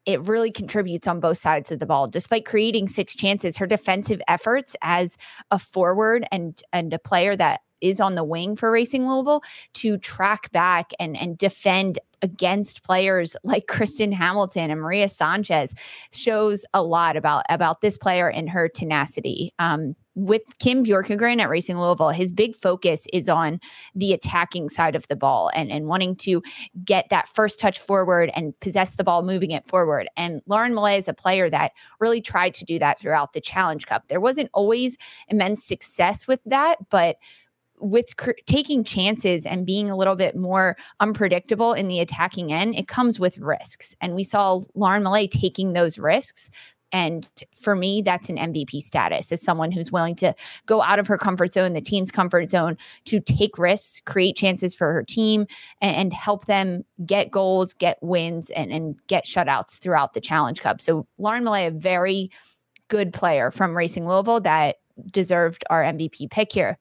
it 0.06 0.20
really 0.26 0.50
contributes 0.50 1.06
on 1.06 1.20
both 1.20 1.38
sides 1.38 1.72
of 1.72 1.78
the 1.78 1.86
ball. 1.86 2.08
Despite 2.08 2.44
creating 2.44 2.88
six 2.88 3.14
chances, 3.14 3.56
her 3.56 3.66
defensive 3.66 4.20
efforts 4.28 4.76
as 4.82 5.16
a 5.50 5.58
forward 5.58 6.26
and 6.30 6.60
and 6.72 6.92
a 6.92 6.98
player 6.98 7.36
that 7.36 7.60
is 7.84 8.00
on 8.00 8.14
the 8.14 8.24
wing 8.24 8.56
for 8.56 8.70
Racing 8.70 9.06
Louisville 9.06 9.42
to 9.74 9.98
track 9.98 10.50
back 10.52 10.92
and 10.98 11.16
and 11.16 11.38
defend 11.38 11.98
against 12.22 12.82
players 12.82 13.36
like 13.44 13.66
Kristen 13.68 14.10
Hamilton 14.10 14.70
and 14.70 14.80
Maria 14.80 15.08
Sanchez 15.08 15.74
shows 16.10 16.64
a 16.74 16.82
lot 16.82 17.16
about 17.16 17.44
about 17.48 17.80
this 17.80 17.96
player 17.96 18.28
and 18.28 18.48
her 18.50 18.68
tenacity. 18.68 19.52
Um, 19.58 19.94
with 20.16 20.42
Kim 20.60 20.84
Bjorkegren 20.84 21.40
at 21.40 21.48
Racing 21.48 21.76
Louisville, 21.76 22.10
his 22.10 22.30
big 22.32 22.54
focus 22.54 23.04
is 23.12 23.28
on 23.28 23.60
the 23.96 24.12
attacking 24.12 24.68
side 24.68 24.94
of 24.94 25.08
the 25.08 25.16
ball 25.16 25.50
and, 25.54 25.72
and 25.72 25.86
wanting 25.86 26.14
to 26.16 26.40
get 26.84 27.08
that 27.10 27.28
first 27.28 27.58
touch 27.58 27.80
forward 27.80 28.30
and 28.36 28.58
possess 28.60 28.90
the 28.92 29.02
ball, 29.02 29.24
moving 29.24 29.50
it 29.50 29.66
forward. 29.66 30.08
And 30.16 30.40
Lauren 30.46 30.72
Milliet 30.72 31.00
is 31.00 31.08
a 31.08 31.14
player 31.14 31.50
that 31.50 31.72
really 31.98 32.20
tried 32.20 32.54
to 32.54 32.64
do 32.64 32.78
that 32.78 33.00
throughout 33.00 33.32
the 33.32 33.40
Challenge 33.40 33.86
Cup. 33.86 34.06
There 34.06 34.20
wasn't 34.20 34.50
always 34.54 34.96
immense 35.28 35.64
success 35.64 36.28
with 36.28 36.40
that, 36.46 36.76
but 36.90 37.16
with 37.84 38.16
cr- 38.16 38.30
taking 38.46 38.82
chances 38.82 39.44
and 39.44 39.66
being 39.66 39.90
a 39.90 39.96
little 39.96 40.16
bit 40.16 40.34
more 40.34 40.76
unpredictable 41.00 41.74
in 41.74 41.88
the 41.88 42.00
attacking 42.00 42.52
end, 42.52 42.74
it 42.74 42.88
comes 42.88 43.20
with 43.20 43.38
risks. 43.38 43.94
And 44.00 44.14
we 44.14 44.24
saw 44.24 44.60
Lauren 44.74 45.02
Milliet 45.02 45.30
taking 45.30 45.74
those 45.74 45.98
risks. 45.98 46.50
And 46.92 47.28
for 47.60 47.74
me, 47.74 48.02
that's 48.02 48.28
an 48.28 48.36
MVP 48.36 48.80
status 48.80 49.32
as 49.32 49.42
someone 49.42 49.72
who's 49.72 49.92
willing 49.92 50.14
to 50.16 50.34
go 50.66 50.80
out 50.80 50.98
of 50.98 51.08
her 51.08 51.18
comfort 51.18 51.52
zone, 51.52 51.72
the 51.72 51.80
team's 51.80 52.10
comfort 52.10 52.46
zone, 52.48 52.78
to 53.06 53.20
take 53.20 53.58
risks, 53.58 54.00
create 54.00 54.36
chances 54.36 54.74
for 54.74 54.92
her 54.92 55.02
team, 55.02 55.46
and, 55.80 55.96
and 55.96 56.12
help 56.12 56.46
them 56.46 56.84
get 57.04 57.30
goals, 57.30 57.74
get 57.74 57.98
wins, 58.00 58.48
and, 58.50 58.72
and 58.72 58.96
get 59.08 59.24
shutouts 59.24 59.78
throughout 59.78 60.14
the 60.14 60.20
Challenge 60.20 60.60
Cup. 60.60 60.80
So 60.80 61.06
Lauren 61.18 61.44
Milliet, 61.44 61.74
a 61.74 61.76
very 61.76 62.30
good 62.88 63.12
player 63.12 63.50
from 63.50 63.76
Racing 63.76 64.06
Louisville 64.06 64.40
that 64.40 64.76
deserved 65.10 65.64
our 65.70 65.82
MVP 65.82 66.30
pick 66.30 66.52
here 66.52 66.78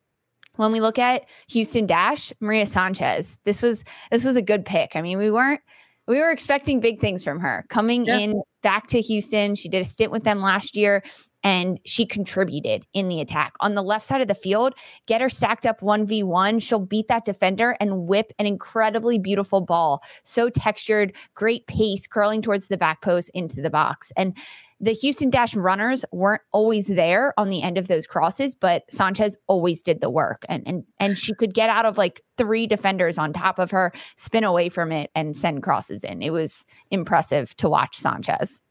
when 0.58 0.72
we 0.72 0.80
look 0.80 1.00
at 1.00 1.26
Houston 1.50 1.86
Dash, 1.86 2.32
Maria 2.40 2.66
Sanchez, 2.66 3.40
this 3.44 3.62
was 3.62 3.84
this 4.12 4.24
was 4.24 4.36
a 4.36 4.42
good 4.42 4.66
pick. 4.66 4.96
I 4.96 5.02
mean, 5.02 5.18
we 5.18 5.32
weren't 5.32 5.62
we 6.08 6.20
were 6.20 6.32
expecting 6.32 6.80
big 6.80 7.00
things 7.00 7.24
from 7.24 7.40
her 7.40 7.66
coming 7.70 8.06
yeah. 8.06 8.18
in 8.18 8.42
back 8.62 8.88
to 8.88 9.02
Houston. 9.02 9.56
She 9.56 9.70
did 9.70 9.82
a 9.82 9.86
stint 9.86 10.12
with 10.12 10.24
them 10.24 10.42
last 10.42 10.76
year 10.76 11.04
and 11.44 11.80
she 11.86 12.06
contributed 12.06 12.86
in 12.94 13.10
the 13.10 13.22
attack. 13.22 13.54
On 13.60 13.76
the 13.76 13.84
left 13.84 14.06
side 14.06 14.22
of 14.22 14.28
the 14.28 14.36
field, 14.36 14.74
get 15.08 15.22
her 15.22 15.30
stacked 15.30 15.66
up 15.66 15.82
1v1. 15.82 16.62
She'll 16.62 16.80
beat 16.80 17.08
that 17.10 17.26
defender 17.26 17.76
and 17.80 18.08
whip 18.08 18.32
an 18.40 18.46
incredibly 18.46 19.20
beautiful 19.20 19.62
ball. 19.62 20.04
So 20.24 20.50
textured, 20.50 21.14
great 21.36 21.68
pace, 21.68 22.08
curling 22.08 22.42
towards 22.42 22.68
the 22.68 22.78
back 22.78 23.02
post 23.02 23.30
into 23.34 23.62
the 23.62 23.70
box. 23.70 24.12
And 24.16 24.38
the 24.80 24.92
Houston 24.92 25.30
Dash 25.30 25.56
runners 25.56 26.04
weren't 26.12 26.42
always 26.52 26.88
there 26.88 27.34
on 27.38 27.50
the 27.50 27.62
end 27.62 27.78
of 27.78 27.88
those 27.88 28.06
crosses, 28.06 28.54
but 28.54 28.84
Sanchez 28.92 29.38
always 29.48 29.82
did 29.82 30.02
the 30.02 30.10
work 30.10 30.46
and 30.50 30.62
and 30.66 30.84
and 31.00 31.18
she 31.18 31.34
could 31.34 31.54
get 31.54 31.70
out 31.70 31.86
of 31.86 31.98
like 31.98 32.22
three 32.38 32.68
defenders 32.68 33.18
on 33.18 33.32
top 33.32 33.60
of 33.60 33.72
her, 33.72 33.94
spin 34.18 34.44
away 34.44 34.68
from 34.68 34.92
it 34.92 35.10
and 35.16 35.38
send 35.38 35.64
crosses 35.64 36.04
in. 36.04 36.22
It 36.22 36.32
was 36.32 36.66
impressive 36.92 37.56
to 37.58 37.70
watch 37.70 37.98
Sanchez. 37.98 38.62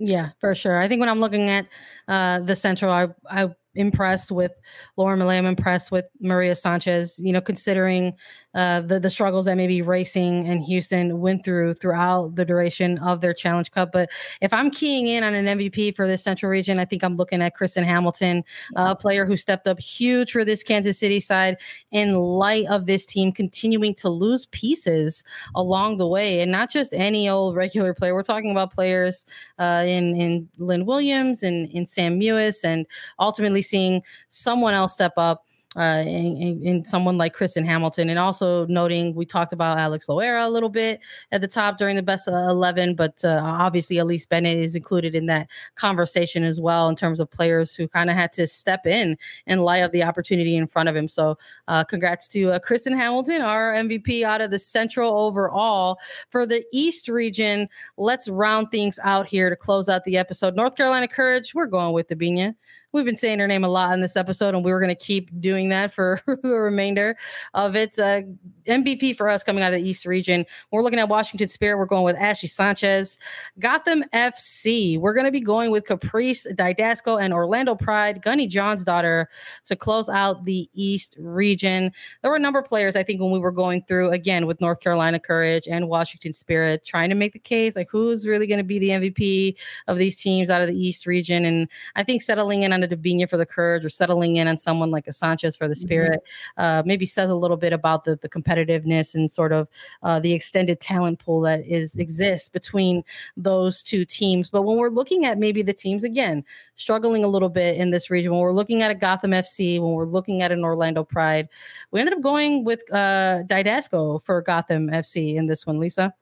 Yeah, 0.00 0.30
for 0.40 0.54
sure. 0.54 0.78
I 0.80 0.88
think 0.88 1.00
when 1.00 1.08
I'm 1.10 1.20
looking 1.20 1.50
at 1.50 1.66
uh, 2.08 2.40
the 2.40 2.56
Central, 2.56 2.90
I 2.90 3.08
I 3.30 3.48
impressed 3.74 4.32
with 4.32 4.52
Lauren 4.96 5.18
Milliet. 5.18 5.38
I'm 5.40 5.46
impressed 5.46 5.92
with 5.92 6.06
Maria 6.20 6.54
Sanchez. 6.54 7.18
You 7.18 7.32
know, 7.34 7.40
considering 7.42 8.14
uh, 8.54 8.80
the 8.80 8.98
the 8.98 9.10
struggles 9.10 9.44
that 9.44 9.56
maybe 9.56 9.82
Racing 9.82 10.46
and 10.48 10.62
Houston 10.64 11.20
went 11.20 11.44
through 11.44 11.74
throughout 11.74 12.34
the 12.34 12.44
duration 12.44 12.98
of 12.98 13.20
their 13.20 13.32
Challenge 13.32 13.70
Cup. 13.70 13.92
But 13.92 14.10
if 14.40 14.52
I'm 14.52 14.70
keying 14.70 15.06
in 15.06 15.22
on 15.22 15.34
an 15.34 15.46
MVP 15.58 15.94
for 15.94 16.06
this 16.06 16.22
Central 16.22 16.50
region, 16.50 16.78
I 16.78 16.84
think 16.84 17.04
I'm 17.04 17.16
looking 17.16 17.42
at 17.42 17.54
Kristen 17.54 17.84
Hamilton, 17.84 18.44
a 18.74 18.96
player 18.96 19.24
who 19.24 19.36
stepped 19.36 19.66
up 19.66 19.78
huge 19.78 20.32
for 20.32 20.44
this 20.44 20.62
Kansas 20.62 20.98
City 20.98 21.20
side 21.20 21.58
in 21.92 22.14
light 22.14 22.66
of 22.66 22.86
this 22.86 23.06
team 23.06 23.30
continuing 23.32 23.94
to 23.96 24.08
lose 24.08 24.46
pieces 24.46 25.22
along 25.54 25.98
the 25.98 26.08
way, 26.08 26.40
and 26.40 26.50
not 26.50 26.70
just 26.70 26.92
any 26.92 27.28
old 27.28 27.54
regular 27.54 27.94
player. 27.94 28.14
We're 28.14 28.22
talking 28.22 28.50
about 28.50 28.72
players 28.72 29.26
uh, 29.58 29.84
in 29.86 30.16
in 30.16 30.48
Lynn 30.58 30.86
Williams 30.86 31.42
and 31.42 31.70
in 31.70 31.86
Sam 31.86 32.18
Mewis, 32.18 32.64
and 32.64 32.86
ultimately 33.18 33.62
seeing 33.62 34.02
someone 34.28 34.74
else 34.74 34.92
step 34.92 35.12
up 35.16 35.44
uh, 35.76 36.02
in, 36.04 36.60
in, 36.64 36.84
someone 36.84 37.16
like 37.16 37.32
Kristen 37.32 37.64
Hamilton, 37.64 38.10
and 38.10 38.18
also 38.18 38.66
noting 38.66 39.14
we 39.14 39.24
talked 39.24 39.52
about 39.52 39.78
Alex 39.78 40.06
Loera 40.06 40.44
a 40.44 40.50
little 40.50 40.68
bit 40.68 41.00
at 41.30 41.40
the 41.40 41.48
top 41.48 41.76
during 41.76 41.94
the 41.94 42.02
best 42.02 42.26
11, 42.26 42.96
but 42.96 43.24
uh, 43.24 43.40
obviously 43.44 43.96
Elyse 43.96 44.28
Bennett 44.28 44.58
is 44.58 44.74
included 44.74 45.14
in 45.14 45.26
that 45.26 45.48
conversation 45.76 46.42
as 46.42 46.60
well 46.60 46.88
in 46.88 46.96
terms 46.96 47.20
of 47.20 47.30
players 47.30 47.74
who 47.74 47.86
kind 47.86 48.10
of 48.10 48.16
had 48.16 48.32
to 48.32 48.46
step 48.48 48.84
in 48.84 49.16
in 49.46 49.60
light 49.60 49.78
of 49.78 49.92
the 49.92 50.02
opportunity 50.02 50.56
in 50.56 50.66
front 50.66 50.88
of 50.88 50.96
him. 50.96 51.06
So, 51.06 51.38
uh, 51.68 51.84
congrats 51.84 52.26
to 52.28 52.50
uh, 52.50 52.58
Kristen 52.58 52.92
Hamilton, 52.92 53.40
our 53.40 53.72
MVP 53.72 54.22
out 54.22 54.40
of 54.40 54.50
the 54.50 54.58
Central 54.58 55.16
overall 55.18 55.98
for 56.30 56.46
the 56.46 56.64
East 56.72 57.08
region. 57.08 57.68
Let's 57.96 58.28
round 58.28 58.72
things 58.72 58.98
out 59.04 59.28
here 59.28 59.48
to 59.48 59.56
close 59.56 59.88
out 59.88 60.02
the 60.04 60.16
episode. 60.16 60.56
North 60.56 60.74
Carolina 60.74 61.06
Courage, 61.06 61.54
we're 61.54 61.66
going 61.66 61.92
with 61.92 62.08
the 62.08 62.16
Debinha. 62.20 62.54
We've 62.92 63.04
been 63.04 63.16
saying 63.16 63.38
her 63.38 63.46
name 63.46 63.62
a 63.62 63.68
lot 63.68 63.94
in 63.94 64.00
this 64.00 64.16
episode, 64.16 64.54
and 64.54 64.64
we 64.64 64.72
were 64.72 64.80
going 64.80 64.88
to 64.88 64.94
keep 64.96 65.30
doing 65.40 65.68
that 65.68 65.92
for 65.92 66.20
the 66.26 66.48
remainder 66.48 67.16
of 67.54 67.76
it. 67.76 67.96
Uh, 67.98 68.22
MVP 68.66 69.16
for 69.16 69.28
us 69.28 69.44
coming 69.44 69.62
out 69.62 69.72
of 69.72 69.80
the 69.80 69.88
East 69.88 70.06
region. 70.06 70.44
We're 70.72 70.82
looking 70.82 70.98
at 70.98 71.08
Washington 71.08 71.48
Spirit. 71.48 71.78
We're 71.78 71.86
going 71.86 72.04
with 72.04 72.16
Ashley 72.16 72.48
Sanchez. 72.48 73.16
Gotham 73.60 74.04
FC. 74.12 74.98
We're 74.98 75.14
going 75.14 75.24
to 75.24 75.30
be 75.30 75.40
going 75.40 75.70
with 75.70 75.84
Caprice 75.84 76.46
Dydasco 76.52 77.20
and 77.20 77.32
Orlando 77.32 77.76
Pride, 77.76 78.22
Gunny 78.22 78.48
Jonsdottir, 78.48 79.26
to 79.66 79.76
close 79.76 80.08
out 80.08 80.44
the 80.44 80.68
East 80.74 81.16
region. 81.20 81.92
There 82.22 82.30
were 82.30 82.36
a 82.36 82.40
number 82.40 82.58
of 82.58 82.64
players, 82.64 82.96
I 82.96 83.04
think, 83.04 83.20
when 83.20 83.30
we 83.30 83.38
were 83.38 83.52
going 83.52 83.84
through 83.84 84.10
again 84.10 84.46
with 84.46 84.60
North 84.60 84.80
Carolina 84.80 85.20
Courage 85.20 85.68
and 85.68 85.88
Washington 85.88 86.32
Spirit, 86.32 86.84
trying 86.84 87.08
to 87.10 87.14
make 87.14 87.34
the 87.34 87.38
case 87.38 87.76
like 87.76 87.88
who's 87.88 88.26
really 88.26 88.48
going 88.48 88.58
to 88.58 88.64
be 88.64 88.80
the 88.80 88.90
MVP 88.90 89.56
of 89.86 89.98
these 89.98 90.16
teams 90.16 90.50
out 90.50 90.60
of 90.60 90.68
the 90.68 90.76
East 90.76 91.06
region. 91.06 91.44
And 91.44 91.68
I 91.94 92.02
think 92.02 92.22
settling 92.22 92.62
in 92.62 92.72
on 92.72 92.79
a 92.84 92.88
Debinha 92.88 93.28
for 93.28 93.36
the 93.36 93.46
Courage 93.46 93.84
or 93.84 93.88
settling 93.88 94.36
in 94.36 94.48
on 94.48 94.58
someone 94.58 94.90
like 94.90 95.06
a 95.06 95.12
Sanchez 95.12 95.56
for 95.56 95.68
the 95.68 95.74
mm-hmm. 95.74 95.86
Spirit 95.86 96.20
mm-hmm. 96.20 96.60
uh, 96.62 96.82
maybe 96.84 97.06
says 97.06 97.30
a 97.30 97.34
little 97.34 97.56
bit 97.56 97.72
about 97.72 98.04
the, 98.04 98.16
the 98.16 98.28
competitiveness 98.28 99.14
and 99.14 99.30
sort 99.30 99.52
of 99.52 99.68
uh, 100.02 100.20
the 100.20 100.32
extended 100.32 100.80
talent 100.80 101.18
pool 101.18 101.40
that 101.42 101.66
is 101.66 101.94
exists 101.96 102.48
between 102.48 103.02
those 103.36 103.82
two 103.82 104.04
teams. 104.04 104.50
But 104.50 104.62
when 104.62 104.78
we're 104.78 104.88
looking 104.88 105.24
at 105.24 105.38
maybe 105.38 105.62
the 105.62 105.72
teams 105.72 106.04
again 106.04 106.44
struggling 106.74 107.24
a 107.24 107.28
little 107.28 107.48
bit 107.48 107.76
in 107.76 107.90
this 107.90 108.10
region, 108.10 108.32
when 108.32 108.40
we're 108.40 108.52
looking 108.52 108.82
at 108.82 108.90
a 108.90 108.94
Gotham 108.94 109.32
FC, 109.32 109.80
when 109.80 109.92
we're 109.92 110.06
looking 110.06 110.42
at 110.42 110.52
an 110.52 110.64
Orlando 110.64 111.04
Pride, 111.04 111.48
we 111.90 112.00
ended 112.00 112.14
up 112.14 112.22
going 112.22 112.64
with 112.64 112.82
uh, 112.92 113.42
Dydasco 113.46 114.22
for 114.22 114.42
Gotham 114.42 114.90
FC 114.90 115.34
in 115.34 115.46
this 115.46 115.66
one, 115.66 115.78
Lisa. 115.78 116.14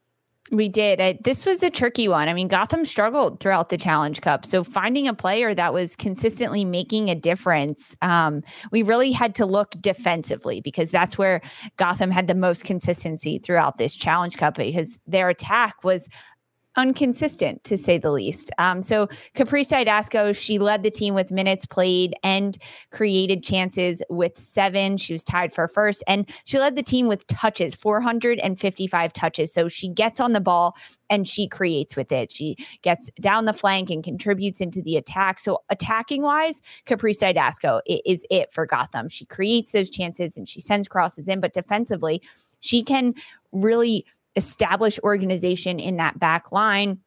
We 0.50 0.68
did. 0.68 1.00
I, 1.00 1.18
this 1.22 1.44
was 1.44 1.62
a 1.62 1.70
tricky 1.70 2.08
one. 2.08 2.28
I 2.28 2.32
mean, 2.32 2.48
Gotham 2.48 2.84
struggled 2.84 3.40
throughout 3.40 3.68
the 3.68 3.76
Challenge 3.76 4.20
Cup. 4.20 4.46
So 4.46 4.64
finding 4.64 5.06
a 5.06 5.14
player 5.14 5.54
that 5.54 5.74
was 5.74 5.94
consistently 5.94 6.64
making 6.64 7.10
a 7.10 7.14
difference, 7.14 7.94
um, 8.00 8.42
we 8.72 8.82
really 8.82 9.12
had 9.12 9.34
to 9.36 9.46
look 9.46 9.72
defensively 9.80 10.60
because 10.60 10.90
that's 10.90 11.18
where 11.18 11.42
Gotham 11.76 12.10
had 12.10 12.28
the 12.28 12.34
most 12.34 12.64
consistency 12.64 13.38
throughout 13.38 13.78
this 13.78 13.94
Challenge 13.94 14.36
Cup 14.36 14.56
because 14.56 14.98
their 15.06 15.28
attack 15.28 15.84
was 15.84 16.08
inconsistent 16.78 17.64
to 17.64 17.76
say 17.76 17.98
the 17.98 18.10
least. 18.10 18.50
Um, 18.58 18.80
so 18.82 19.08
Caprice 19.34 19.68
Dydasco, 19.68 20.36
she 20.36 20.58
led 20.58 20.82
the 20.82 20.90
team 20.90 21.14
with 21.14 21.30
minutes 21.30 21.66
played 21.66 22.14
and 22.22 22.56
created 22.92 23.42
chances 23.42 24.02
with 24.08 24.38
seven. 24.38 24.96
She 24.96 25.12
was 25.12 25.24
tied 25.24 25.52
for 25.52 25.66
first, 25.68 26.02
and 26.06 26.28
she 26.44 26.58
led 26.58 26.76
the 26.76 26.82
team 26.82 27.08
with 27.08 27.26
touches, 27.26 27.74
455 27.74 29.12
touches. 29.12 29.52
So 29.52 29.68
she 29.68 29.88
gets 29.88 30.20
on 30.20 30.32
the 30.32 30.40
ball 30.40 30.76
and 31.10 31.26
she 31.26 31.48
creates 31.48 31.96
with 31.96 32.12
it. 32.12 32.30
She 32.30 32.56
gets 32.82 33.10
down 33.20 33.46
the 33.46 33.52
flank 33.52 33.90
and 33.90 34.04
contributes 34.04 34.60
into 34.60 34.82
the 34.82 34.96
attack. 34.96 35.40
So 35.40 35.62
attacking 35.70 36.22
wise, 36.22 36.62
Caprice 36.86 37.18
Dydasco 37.18 37.80
is 37.86 38.24
it 38.30 38.52
for 38.52 38.66
Gotham. 38.66 39.08
She 39.08 39.24
creates 39.24 39.72
those 39.72 39.90
chances 39.90 40.36
and 40.36 40.48
she 40.48 40.60
sends 40.60 40.86
crosses 40.86 41.28
in, 41.28 41.40
but 41.40 41.52
defensively, 41.52 42.22
she 42.60 42.82
can 42.82 43.14
really 43.52 44.04
established 44.38 45.00
organization 45.02 45.78
in 45.78 45.96
that 45.96 46.18
back 46.18 46.50
line 46.50 47.00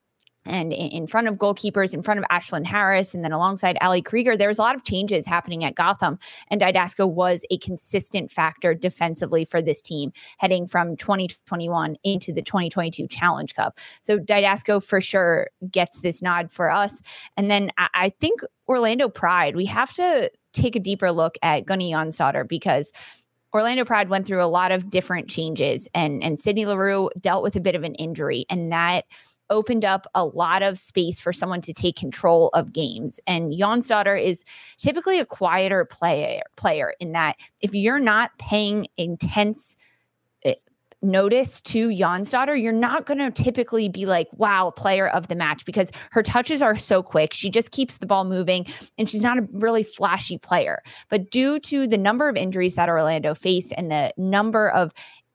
and 0.45 0.73
in 0.73 1.05
front 1.05 1.27
of 1.27 1.35
goalkeepers, 1.35 1.93
in 1.93 2.01
front 2.01 2.19
of 2.19 2.25
Ashlyn 2.31 2.65
Harris, 2.65 3.13
and 3.13 3.23
then 3.23 3.31
alongside 3.31 3.77
Ali 3.79 4.01
Krieger, 4.01 4.35
there 4.35 4.47
was 4.47 4.57
a 4.57 4.61
lot 4.61 4.75
of 4.75 4.83
changes 4.83 5.25
happening 5.25 5.63
at 5.63 5.75
Gotham. 5.75 6.17
And 6.49 6.59
Dydasco 6.59 7.09
was 7.09 7.43
a 7.51 7.59
consistent 7.59 8.31
factor 8.31 8.73
defensively 8.73 9.45
for 9.45 9.61
this 9.61 9.81
team 9.81 10.11
heading 10.39 10.67
from 10.67 10.97
2021 10.97 11.95
into 12.03 12.33
the 12.33 12.41
2022 12.41 13.07
Challenge 13.07 13.53
Cup. 13.53 13.77
So 14.01 14.17
Dydasco 14.17 14.83
for 14.83 14.99
sure 14.99 15.47
gets 15.69 15.99
this 15.99 16.23
nod 16.23 16.51
for 16.51 16.71
us. 16.71 17.01
And 17.37 17.51
then 17.51 17.69
I, 17.77 18.11
think 18.19 18.41
Orlando 18.67 19.09
Pride, 19.09 19.55
we 19.55 19.65
have 19.65 19.93
to 19.93 20.31
take 20.53 20.75
a 20.75 20.79
deeper 20.79 21.11
look 21.11 21.37
at 21.43 21.65
Gunny 21.65 21.93
Jonsdottir 21.93 22.47
because 22.47 22.91
Orlando 23.53 23.83
Pride 23.83 24.09
went 24.09 24.25
through 24.25 24.43
a 24.43 24.45
lot 24.45 24.71
of 24.71 24.89
different 24.89 25.27
changes, 25.29 25.87
and 25.93 26.23
and 26.23 26.39
Sydney 26.39 26.65
Leroux 26.65 27.09
dealt 27.19 27.43
with 27.43 27.55
a 27.55 27.61
bit 27.61 27.75
of 27.75 27.83
an 27.83 27.95
injury, 27.95 28.45
and 28.49 28.71
that 28.71 29.05
opened 29.51 29.85
up 29.85 30.07
a 30.15 30.25
lot 30.25 30.63
of 30.63 30.79
space 30.79 31.19
for 31.19 31.33
someone 31.33 31.61
to 31.61 31.73
take 31.73 31.97
control 31.97 32.49
of 32.53 32.73
games. 32.73 33.19
And 33.27 33.51
Jonsdottir 33.51 34.19
is 34.19 34.43
typically 34.77 35.19
a 35.19 35.25
quieter 35.25 35.85
player 35.85 36.41
player 36.55 36.95
in 36.99 37.11
that 37.11 37.35
if 37.59 37.75
you're 37.75 37.99
not 37.99 38.31
paying 38.39 38.87
intense 38.97 39.75
eh, 40.45 40.55
notice 41.01 41.61
to 41.61 41.89
Jonsdottir, 41.89 42.61
you're 42.61 42.71
not 42.71 43.05
going 43.05 43.17
to 43.17 43.31
typically 43.31 43.89
be 43.89 44.05
like, 44.05 44.27
wow, 44.33 44.71
player 44.71 45.07
of 45.07 45.27
the 45.27 45.35
match 45.35 45.65
because 45.65 45.91
her 46.11 46.23
touches 46.23 46.61
are 46.61 46.77
so 46.77 47.01
quick. 47.01 47.33
She 47.33 47.49
just 47.49 47.71
keeps 47.71 47.97
the 47.97 48.05
ball 48.05 48.23
moving 48.23 48.65
and 48.97 49.09
she's 49.09 49.23
not 49.23 49.37
a 49.37 49.47
really 49.51 49.83
flashy 49.83 50.37
player. 50.37 50.81
But 51.09 51.31
due 51.31 51.59
to 51.59 51.87
the 51.87 51.97
number 51.97 52.29
of 52.29 52.35
injuries 52.35 52.75
that 52.75 52.89
Orlando 52.89 53.33
faced 53.33 53.73
and 53.77 53.91
the 53.91 54.13
number 54.17 54.69
of 54.69 54.93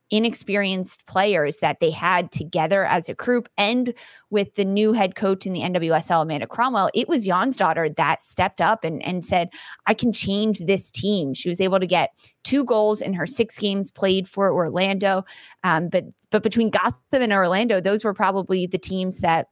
inexperienced 0.09 1.05
players 1.05 1.57
that 1.57 1.79
they 1.79 1.91
had 1.91 2.31
together 2.31 2.85
as 2.85 3.09
a 3.09 3.13
group 3.13 3.49
and 3.57 3.93
with 4.29 4.55
the 4.55 4.65
new 4.65 4.93
head 4.93 5.15
coach 5.15 5.45
in 5.45 5.53
the 5.53 5.61
NWSL, 5.61 6.23
Amanda 6.23 6.47
Cromwell, 6.47 6.89
it 6.93 7.09
was 7.09 7.25
Jonsdottir 7.25 7.95
that 7.95 8.21
stepped 8.21 8.61
up 8.61 8.83
and, 8.83 9.03
and 9.03 9.23
said, 9.23 9.49
I 9.85 9.93
can 9.93 10.11
change 10.13 10.59
this 10.59 10.91
team. 10.91 11.33
She 11.33 11.49
was 11.49 11.61
able 11.61 11.79
to 11.79 11.87
get 11.87 12.11
two 12.43 12.63
goals 12.63 13.01
in 13.01 13.13
her 13.13 13.25
six 13.25 13.57
games 13.57 13.91
played 13.91 14.27
for 14.27 14.53
Orlando. 14.53 15.25
Um, 15.63 15.89
but 15.89 16.05
but 16.29 16.43
between 16.43 16.69
Gotham 16.69 17.21
and 17.21 17.31
Orlando, 17.31 17.79
those 17.79 18.03
were 18.03 18.13
probably 18.13 18.67
the 18.67 18.77
teams 18.77 19.19
that 19.19 19.47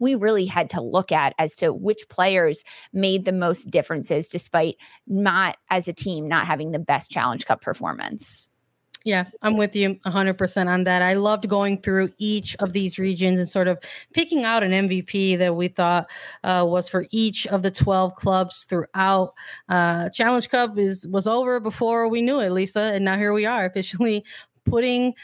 we 0.00 0.14
really 0.14 0.46
had 0.46 0.68
to 0.70 0.80
look 0.80 1.12
at 1.12 1.34
as 1.38 1.54
to 1.56 1.72
which 1.72 2.08
players 2.08 2.64
made 2.92 3.24
the 3.24 3.32
most 3.32 3.70
differences 3.70 4.28
despite 4.28 4.76
not 5.06 5.56
as 5.70 5.86
a 5.86 5.92
team 5.92 6.26
not 6.26 6.46
having 6.46 6.72
the 6.72 6.78
best 6.78 7.10
challenge 7.10 7.46
cup 7.46 7.60
performance 7.60 8.49
yeah, 9.04 9.24
I'm 9.42 9.56
with 9.56 9.74
you 9.74 9.94
100% 10.06 10.66
on 10.68 10.84
that. 10.84 11.00
I 11.00 11.14
loved 11.14 11.48
going 11.48 11.80
through 11.80 12.12
each 12.18 12.54
of 12.56 12.72
these 12.72 12.98
regions 12.98 13.40
and 13.40 13.48
sort 13.48 13.66
of 13.66 13.78
picking 14.12 14.44
out 14.44 14.62
an 14.62 14.72
MVP 14.72 15.38
that 15.38 15.56
we 15.56 15.68
thought 15.68 16.10
uh, 16.44 16.64
was 16.68 16.88
for 16.88 17.06
each 17.10 17.46
of 17.46 17.62
the 17.62 17.70
12 17.70 18.14
clubs 18.14 18.64
throughout. 18.64 19.32
Uh, 19.68 20.10
Challenge 20.10 20.48
Cup 20.48 20.76
is 20.78 21.08
was 21.08 21.26
over 21.26 21.60
before 21.60 22.08
we 22.08 22.20
knew 22.20 22.40
it, 22.40 22.50
Lisa, 22.50 22.92
and 22.94 23.04
now 23.04 23.16
here 23.16 23.32
we 23.32 23.46
are 23.46 23.64
officially 23.64 24.24
putting 24.64 25.14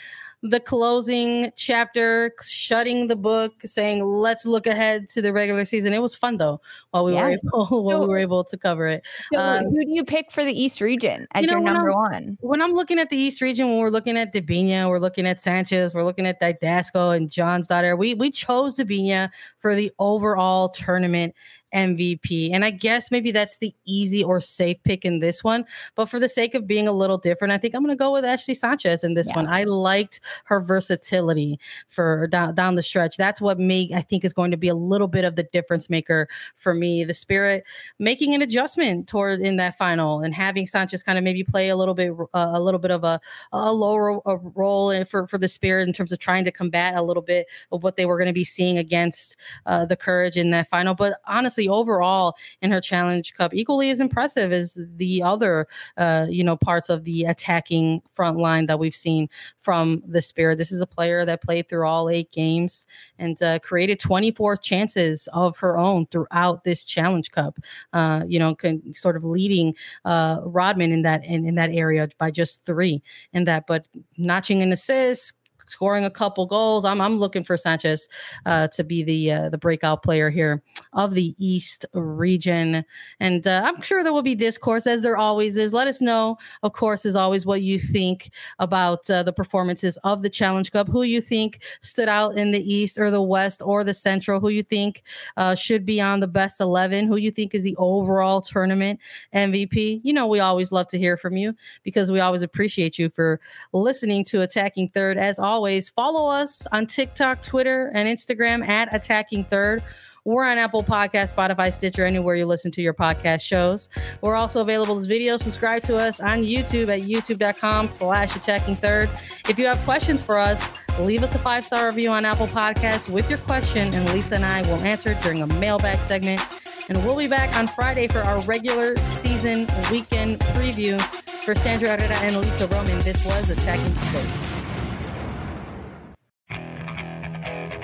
the 0.43 0.61
closing 0.61 1.51
chapter, 1.57 2.33
shutting 2.43 3.09
the 3.09 3.17
book, 3.17 3.55
saying, 3.65 4.05
"Let's 4.05 4.45
look 4.47 4.67
ahead 4.67 5.09
to 5.11 5.23
the 5.23 5.33
regular 5.33 5.65
season." 5.65 5.93
It 5.93 6.01
was 6.01 6.15
fun 6.15 6.37
though, 6.37 6.61
while 6.91 7.05
we 7.05 7.15
yes. 7.15 7.43
were 7.43 7.59
able 7.59 7.67
while 7.85 7.91
so, 7.91 8.01
we 8.03 8.09
were 8.09 8.19
able 8.19 8.45
to 8.45 8.57
cover 8.57 8.87
it. 8.87 9.05
So, 9.33 9.41
um, 9.41 9.65
who 9.65 9.85
do 9.85 9.91
you 9.91 10.05
pick 10.05 10.31
for 10.31 10.45
the 10.45 10.53
East 10.53 10.81
region 10.81 11.27
as 11.33 11.43
you 11.43 11.51
know, 11.51 11.59
your 11.59 11.63
number 11.63 11.93
one? 11.93 12.37
When 12.41 12.61
I'm 12.61 12.73
looking 12.73 12.99
at 12.99 13.11
the 13.11 13.17
East 13.17 13.41
region, 13.41 13.69
when 13.69 13.79
we're 13.79 13.91
looking 13.91 14.17
at 14.17 14.33
Debinha, 14.33 14.89
we're 14.89 14.99
looking 14.99 15.27
at 15.27 15.41
Sanchez, 15.41 15.95
we're 15.95 16.05
looking 16.05 16.27
at 16.27 16.41
Dydasco 16.41 17.17
and 17.17 17.29
Jonsdottir. 17.29 17.99
We 17.99 18.15
we 18.15 18.31
chose 18.31 18.77
Debinha 18.77 19.31
for 19.59 19.75
the 19.75 19.91
overall 19.99 20.69
tournament 20.69 21.35
MVP. 21.75 22.51
And 22.53 22.65
I 22.65 22.71
guess 22.71 23.11
maybe 23.11 23.31
that's 23.31 23.59
the 23.59 23.75
easy 23.85 24.23
or 24.23 24.41
safe 24.41 24.77
pick 24.85 25.05
in 25.05 25.21
this 25.21 25.45
one. 25.45 25.65
But 25.95 26.07
for 26.07 26.19
the 26.19 26.29
sake 26.29 26.55
of 26.55 26.67
being 26.67 26.89
a 26.89 26.93
little 26.93 27.19
different, 27.19 27.53
I 27.53 27.59
think 27.59 27.75
I'm 27.75 27.83
going 27.83 27.97
to 27.97 27.99
go 27.99 28.13
with 28.13 28.25
Ashley 28.25 28.55
Sanchez 28.55 29.05
in 29.05 29.15
this 29.15 29.29
yeah. 29.29 29.37
one. 29.37 29.47
I 29.47 29.65
liked 29.65 30.21
her 30.45 30.61
versatility 30.61 31.59
for 31.89 32.27
down, 32.29 32.55
down 32.55 32.75
the 32.77 32.83
stretch. 32.83 33.17
That's 33.17 33.41
what 33.41 33.59
me 33.59 33.91
I 33.95 34.03
think 34.03 34.25
is 34.25 34.33
going 34.33 34.51
to 34.51 34.57
be 34.57 34.69
a 34.69 34.75
little 34.75 35.09
bit 35.09 35.25
of 35.25 35.37
the 35.37 35.43
difference 35.45 35.91
maker 35.91 36.29
for 36.55 36.75
me. 36.75 37.05
The 37.05 37.15
spirit 37.15 37.65
making 37.99 38.35
an 38.35 38.43
adjustment 38.43 39.09
toward 39.09 39.41
in 39.41 39.57
that 39.57 39.77
final 39.77 40.21
and 40.21 40.35
having 40.35 40.67
Sanchez 40.67 41.03
kind 41.03 41.19
of 41.19 41.25
maybe 41.25 41.45
play 41.45 41.69
a 41.69 41.77
little 41.77 41.95
bit 41.95 42.13
uh, 42.35 42.51
a 42.53 42.61
little 42.61 42.81
bit 42.81 42.91
of 42.91 43.05
a, 43.05 43.21
a 43.53 43.73
lower 43.73 44.21
a 44.27 44.37
role 44.37 44.91
in, 44.91 45.05
for 45.05 45.27
for 45.27 45.39
the 45.39 45.49
spirit 45.49 45.87
in 45.87 45.93
terms 45.93 46.13
of 46.13 46.19
trying 46.19 46.45
to 46.45 46.53
combat 46.53 46.95
a 46.97 47.03
little 47.03 47.23
bit 47.23 47.47
of 47.73 47.83
what 47.83 47.97
they 47.97 48.07
were 48.07 48.17
going 48.17 48.27
to 48.27 48.33
be 48.33 48.45
seeing 48.45 48.79
against 48.79 49.37
uh, 49.67 49.85
the 49.85 49.97
courage 49.97 50.37
in 50.37 50.51
that 50.51 50.69
final. 50.69 50.95
But 50.95 51.21
honestly, 51.27 51.66
overall 51.69 52.37
in 52.63 52.71
her 52.71 52.81
Challenge 52.81 53.33
Cup 53.35 53.55
equally 53.55 53.91
as 53.91 54.01
impressive 54.01 54.53
as 54.53 54.79
the 54.97 55.23
other, 55.23 55.67
uh, 55.97 56.27
you 56.29 56.45
know, 56.45 56.57
parts 56.57 56.89
of 56.89 57.05
the 57.05 57.25
attacking 57.25 58.03
front 58.11 58.39
line 58.39 58.67
that 58.67 58.79
we've 58.79 58.95
seen 58.95 59.29
from 59.57 60.03
the 60.07 60.23
Spirit. 60.23 60.59
This 60.59 60.73
is 60.73 60.81
a 60.81 60.87
player 60.87 61.25
that 61.25 61.43
played 61.43 61.69
through 61.69 61.87
all 61.87 62.09
eight 62.09 62.31
games 62.33 62.87
and 63.19 63.41
uh, 63.43 63.59
created 63.61 64.01
24 64.01 64.57
chances 64.59 65.29
of 65.33 65.57
her 65.59 65.79
own 65.79 66.07
throughout 66.07 66.65
this 66.65 66.85
Challenge 66.85 67.31
Cup. 67.31 67.59
Uh, 67.93 68.25
you 68.27 68.39
know, 68.39 68.55
can, 68.55 68.95
sort 68.95 69.17
of 69.17 69.25
leading 69.25 69.75
uh, 70.05 70.41
Rodman 70.45 70.93
in 70.93 71.03
that 71.03 71.25
in, 71.25 71.47
in 71.47 71.55
that 71.57 71.71
area 71.71 72.09
by 72.19 72.31
just 72.31 72.65
three 72.65 73.03
in 73.33 73.45
that, 73.45 73.67
but 73.67 73.87
notching 74.17 74.63
an 74.63 74.73
assist, 74.73 75.33
scoring 75.69 76.05
a 76.05 76.11
couple 76.11 76.47
goals. 76.47 76.85
I'm 76.85 77.01
I'm 77.01 77.19
looking 77.19 77.45
for 77.45 77.57
Sanchez 77.57 78.09
uh, 78.45 78.69
to 78.69 78.85
be 78.85 79.03
the 79.03 79.33
uh, 79.33 79.49
the 79.49 79.59
breakout 79.59 80.03
player 80.03 80.31
here 80.31 80.63
of 80.93 81.15
the 81.15 81.35
East 81.39 81.85
region, 81.93 82.85
and 83.21 83.47
uh, 83.47 83.63
I'm 83.65 83.83
sure 83.83 84.03
there 84.03 84.13
will 84.13 84.23
be 84.23 84.35
discourse 84.35 84.87
as 84.87 85.03
there 85.03 85.17
always 85.17 85.57
is. 85.57 85.73
Let 85.73 85.89
us 85.89 86.01
know, 86.01 86.39
of 86.63 86.73
course, 86.73 87.05
as 87.05 87.17
always, 87.17 87.45
what 87.45 87.63
you 87.63 87.79
think 87.79 88.31
about 88.59 89.09
uh, 89.11 89.23
the 89.23 89.33
performances 89.33 89.99
of 90.05 90.23
the 90.23 90.31
Challenge 90.31 90.71
Cup. 90.71 90.89
Who 90.89 91.03
you 91.03 91.21
think 91.21 91.63
stood 91.81 92.09
out 92.09 92.37
in 92.37 92.53
the 92.53 92.73
East 92.73 92.99
or 92.99 93.11
the 93.11 93.23
West 93.23 93.63
or 93.65 93.85
the 93.85 93.95
Central? 93.95 94.41
Who 94.41 94.49
you 94.49 94.63
think 94.63 95.03
uh, 95.37 95.55
should 95.55 95.85
be 95.85 96.01
on 96.01 96.21
the 96.21 96.29
best 96.29 96.61
eleven? 96.61 97.07
Who 97.07 97.17
you 97.17 97.31
think 97.31 97.55
is 97.55 97.63
the 97.63 97.77
overall 97.77 98.41
tournament 98.41 99.01
MVP? 99.35 100.01
You 100.03 100.13
know, 100.13 100.27
we 100.27 100.41
always 100.41 100.73
love 100.73 100.89
to 100.89 100.99
hear 100.99 101.17
from 101.17 101.37
you 101.37 101.55
because 101.83 102.11
we 102.11 102.21
always 102.21 102.43
appreciate 102.43 102.99
you 102.99 103.09
for 103.11 103.41
listening 103.73 104.25
to 104.27 104.43
Attacking 104.43 104.91
Third 104.91 105.19
as 105.19 105.39
always 105.39 105.56
always, 105.57 105.89
follow 105.89 106.31
us 106.31 106.67
on 106.71 106.87
TikTok, 106.87 107.41
Twitter, 107.41 107.91
and 107.95 108.07
Instagram 108.07 108.69
at 108.69 108.95
Attacking 108.95 109.43
Third. 109.45 109.83
We're 110.27 110.45
on 110.45 110.59
Apple 110.59 110.85
Podcast, 110.85 111.35
Spotify, 111.35 111.73
Stitcher, 111.73 112.05
anywhere 112.05 112.35
you 112.35 112.45
listen 112.45 112.71
to 112.73 112.83
your 112.83 112.93
podcast 112.93 113.41
shows. 113.41 113.89
We're 114.21 114.35
also 114.35 114.61
available 114.61 114.99
as 114.99 115.07
video. 115.07 115.39
Subscribe 115.39 115.83
to 115.85 115.97
us 115.97 116.21
on 116.21 116.43
YouTube 116.43 116.89
at 116.89 117.09
youtube.com 117.09 117.89
slash 117.89 118.37
attacking 118.37 118.77
third. 118.77 119.09
If 119.49 119.59
you 119.59 119.65
have 119.65 119.79
questions 119.79 120.23
for 120.23 120.37
us, 120.37 120.63
leave 121.01 121.23
us 121.23 121.35
a 121.35 121.39
five-star 121.39 121.87
review 121.87 122.11
on 122.11 122.27
Apple 122.27 122.49
Podcasts 122.49 123.09
with 123.09 123.31
your 123.31 123.39
question, 123.39 123.95
and 123.95 124.13
Lisa 124.13 124.35
and 124.35 124.45
I 124.45 124.61
will 124.63 124.81
answer 124.81 125.13
it 125.13 125.21
during 125.23 125.41
a 125.41 125.47
mailbag 125.55 126.01
segment. 126.01 126.43
And 126.91 127.03
we'll 127.03 127.17
be 127.17 127.29
back 127.29 127.57
on 127.57 127.67
Friday 127.67 128.09
for 128.09 128.19
our 128.19 128.41
regular 128.43 128.95
season 129.21 129.67
weekend 129.91 130.39
preview. 130.41 131.01
For 131.47 131.55
Sandra 131.55 131.91
Herrera 131.91 132.17
and 132.17 132.37
Lisa 132.37 132.67
Roman, 132.69 132.99
this 132.99 133.25
was 133.25 133.49
Attacking 133.49 133.93
Third. 133.93 134.56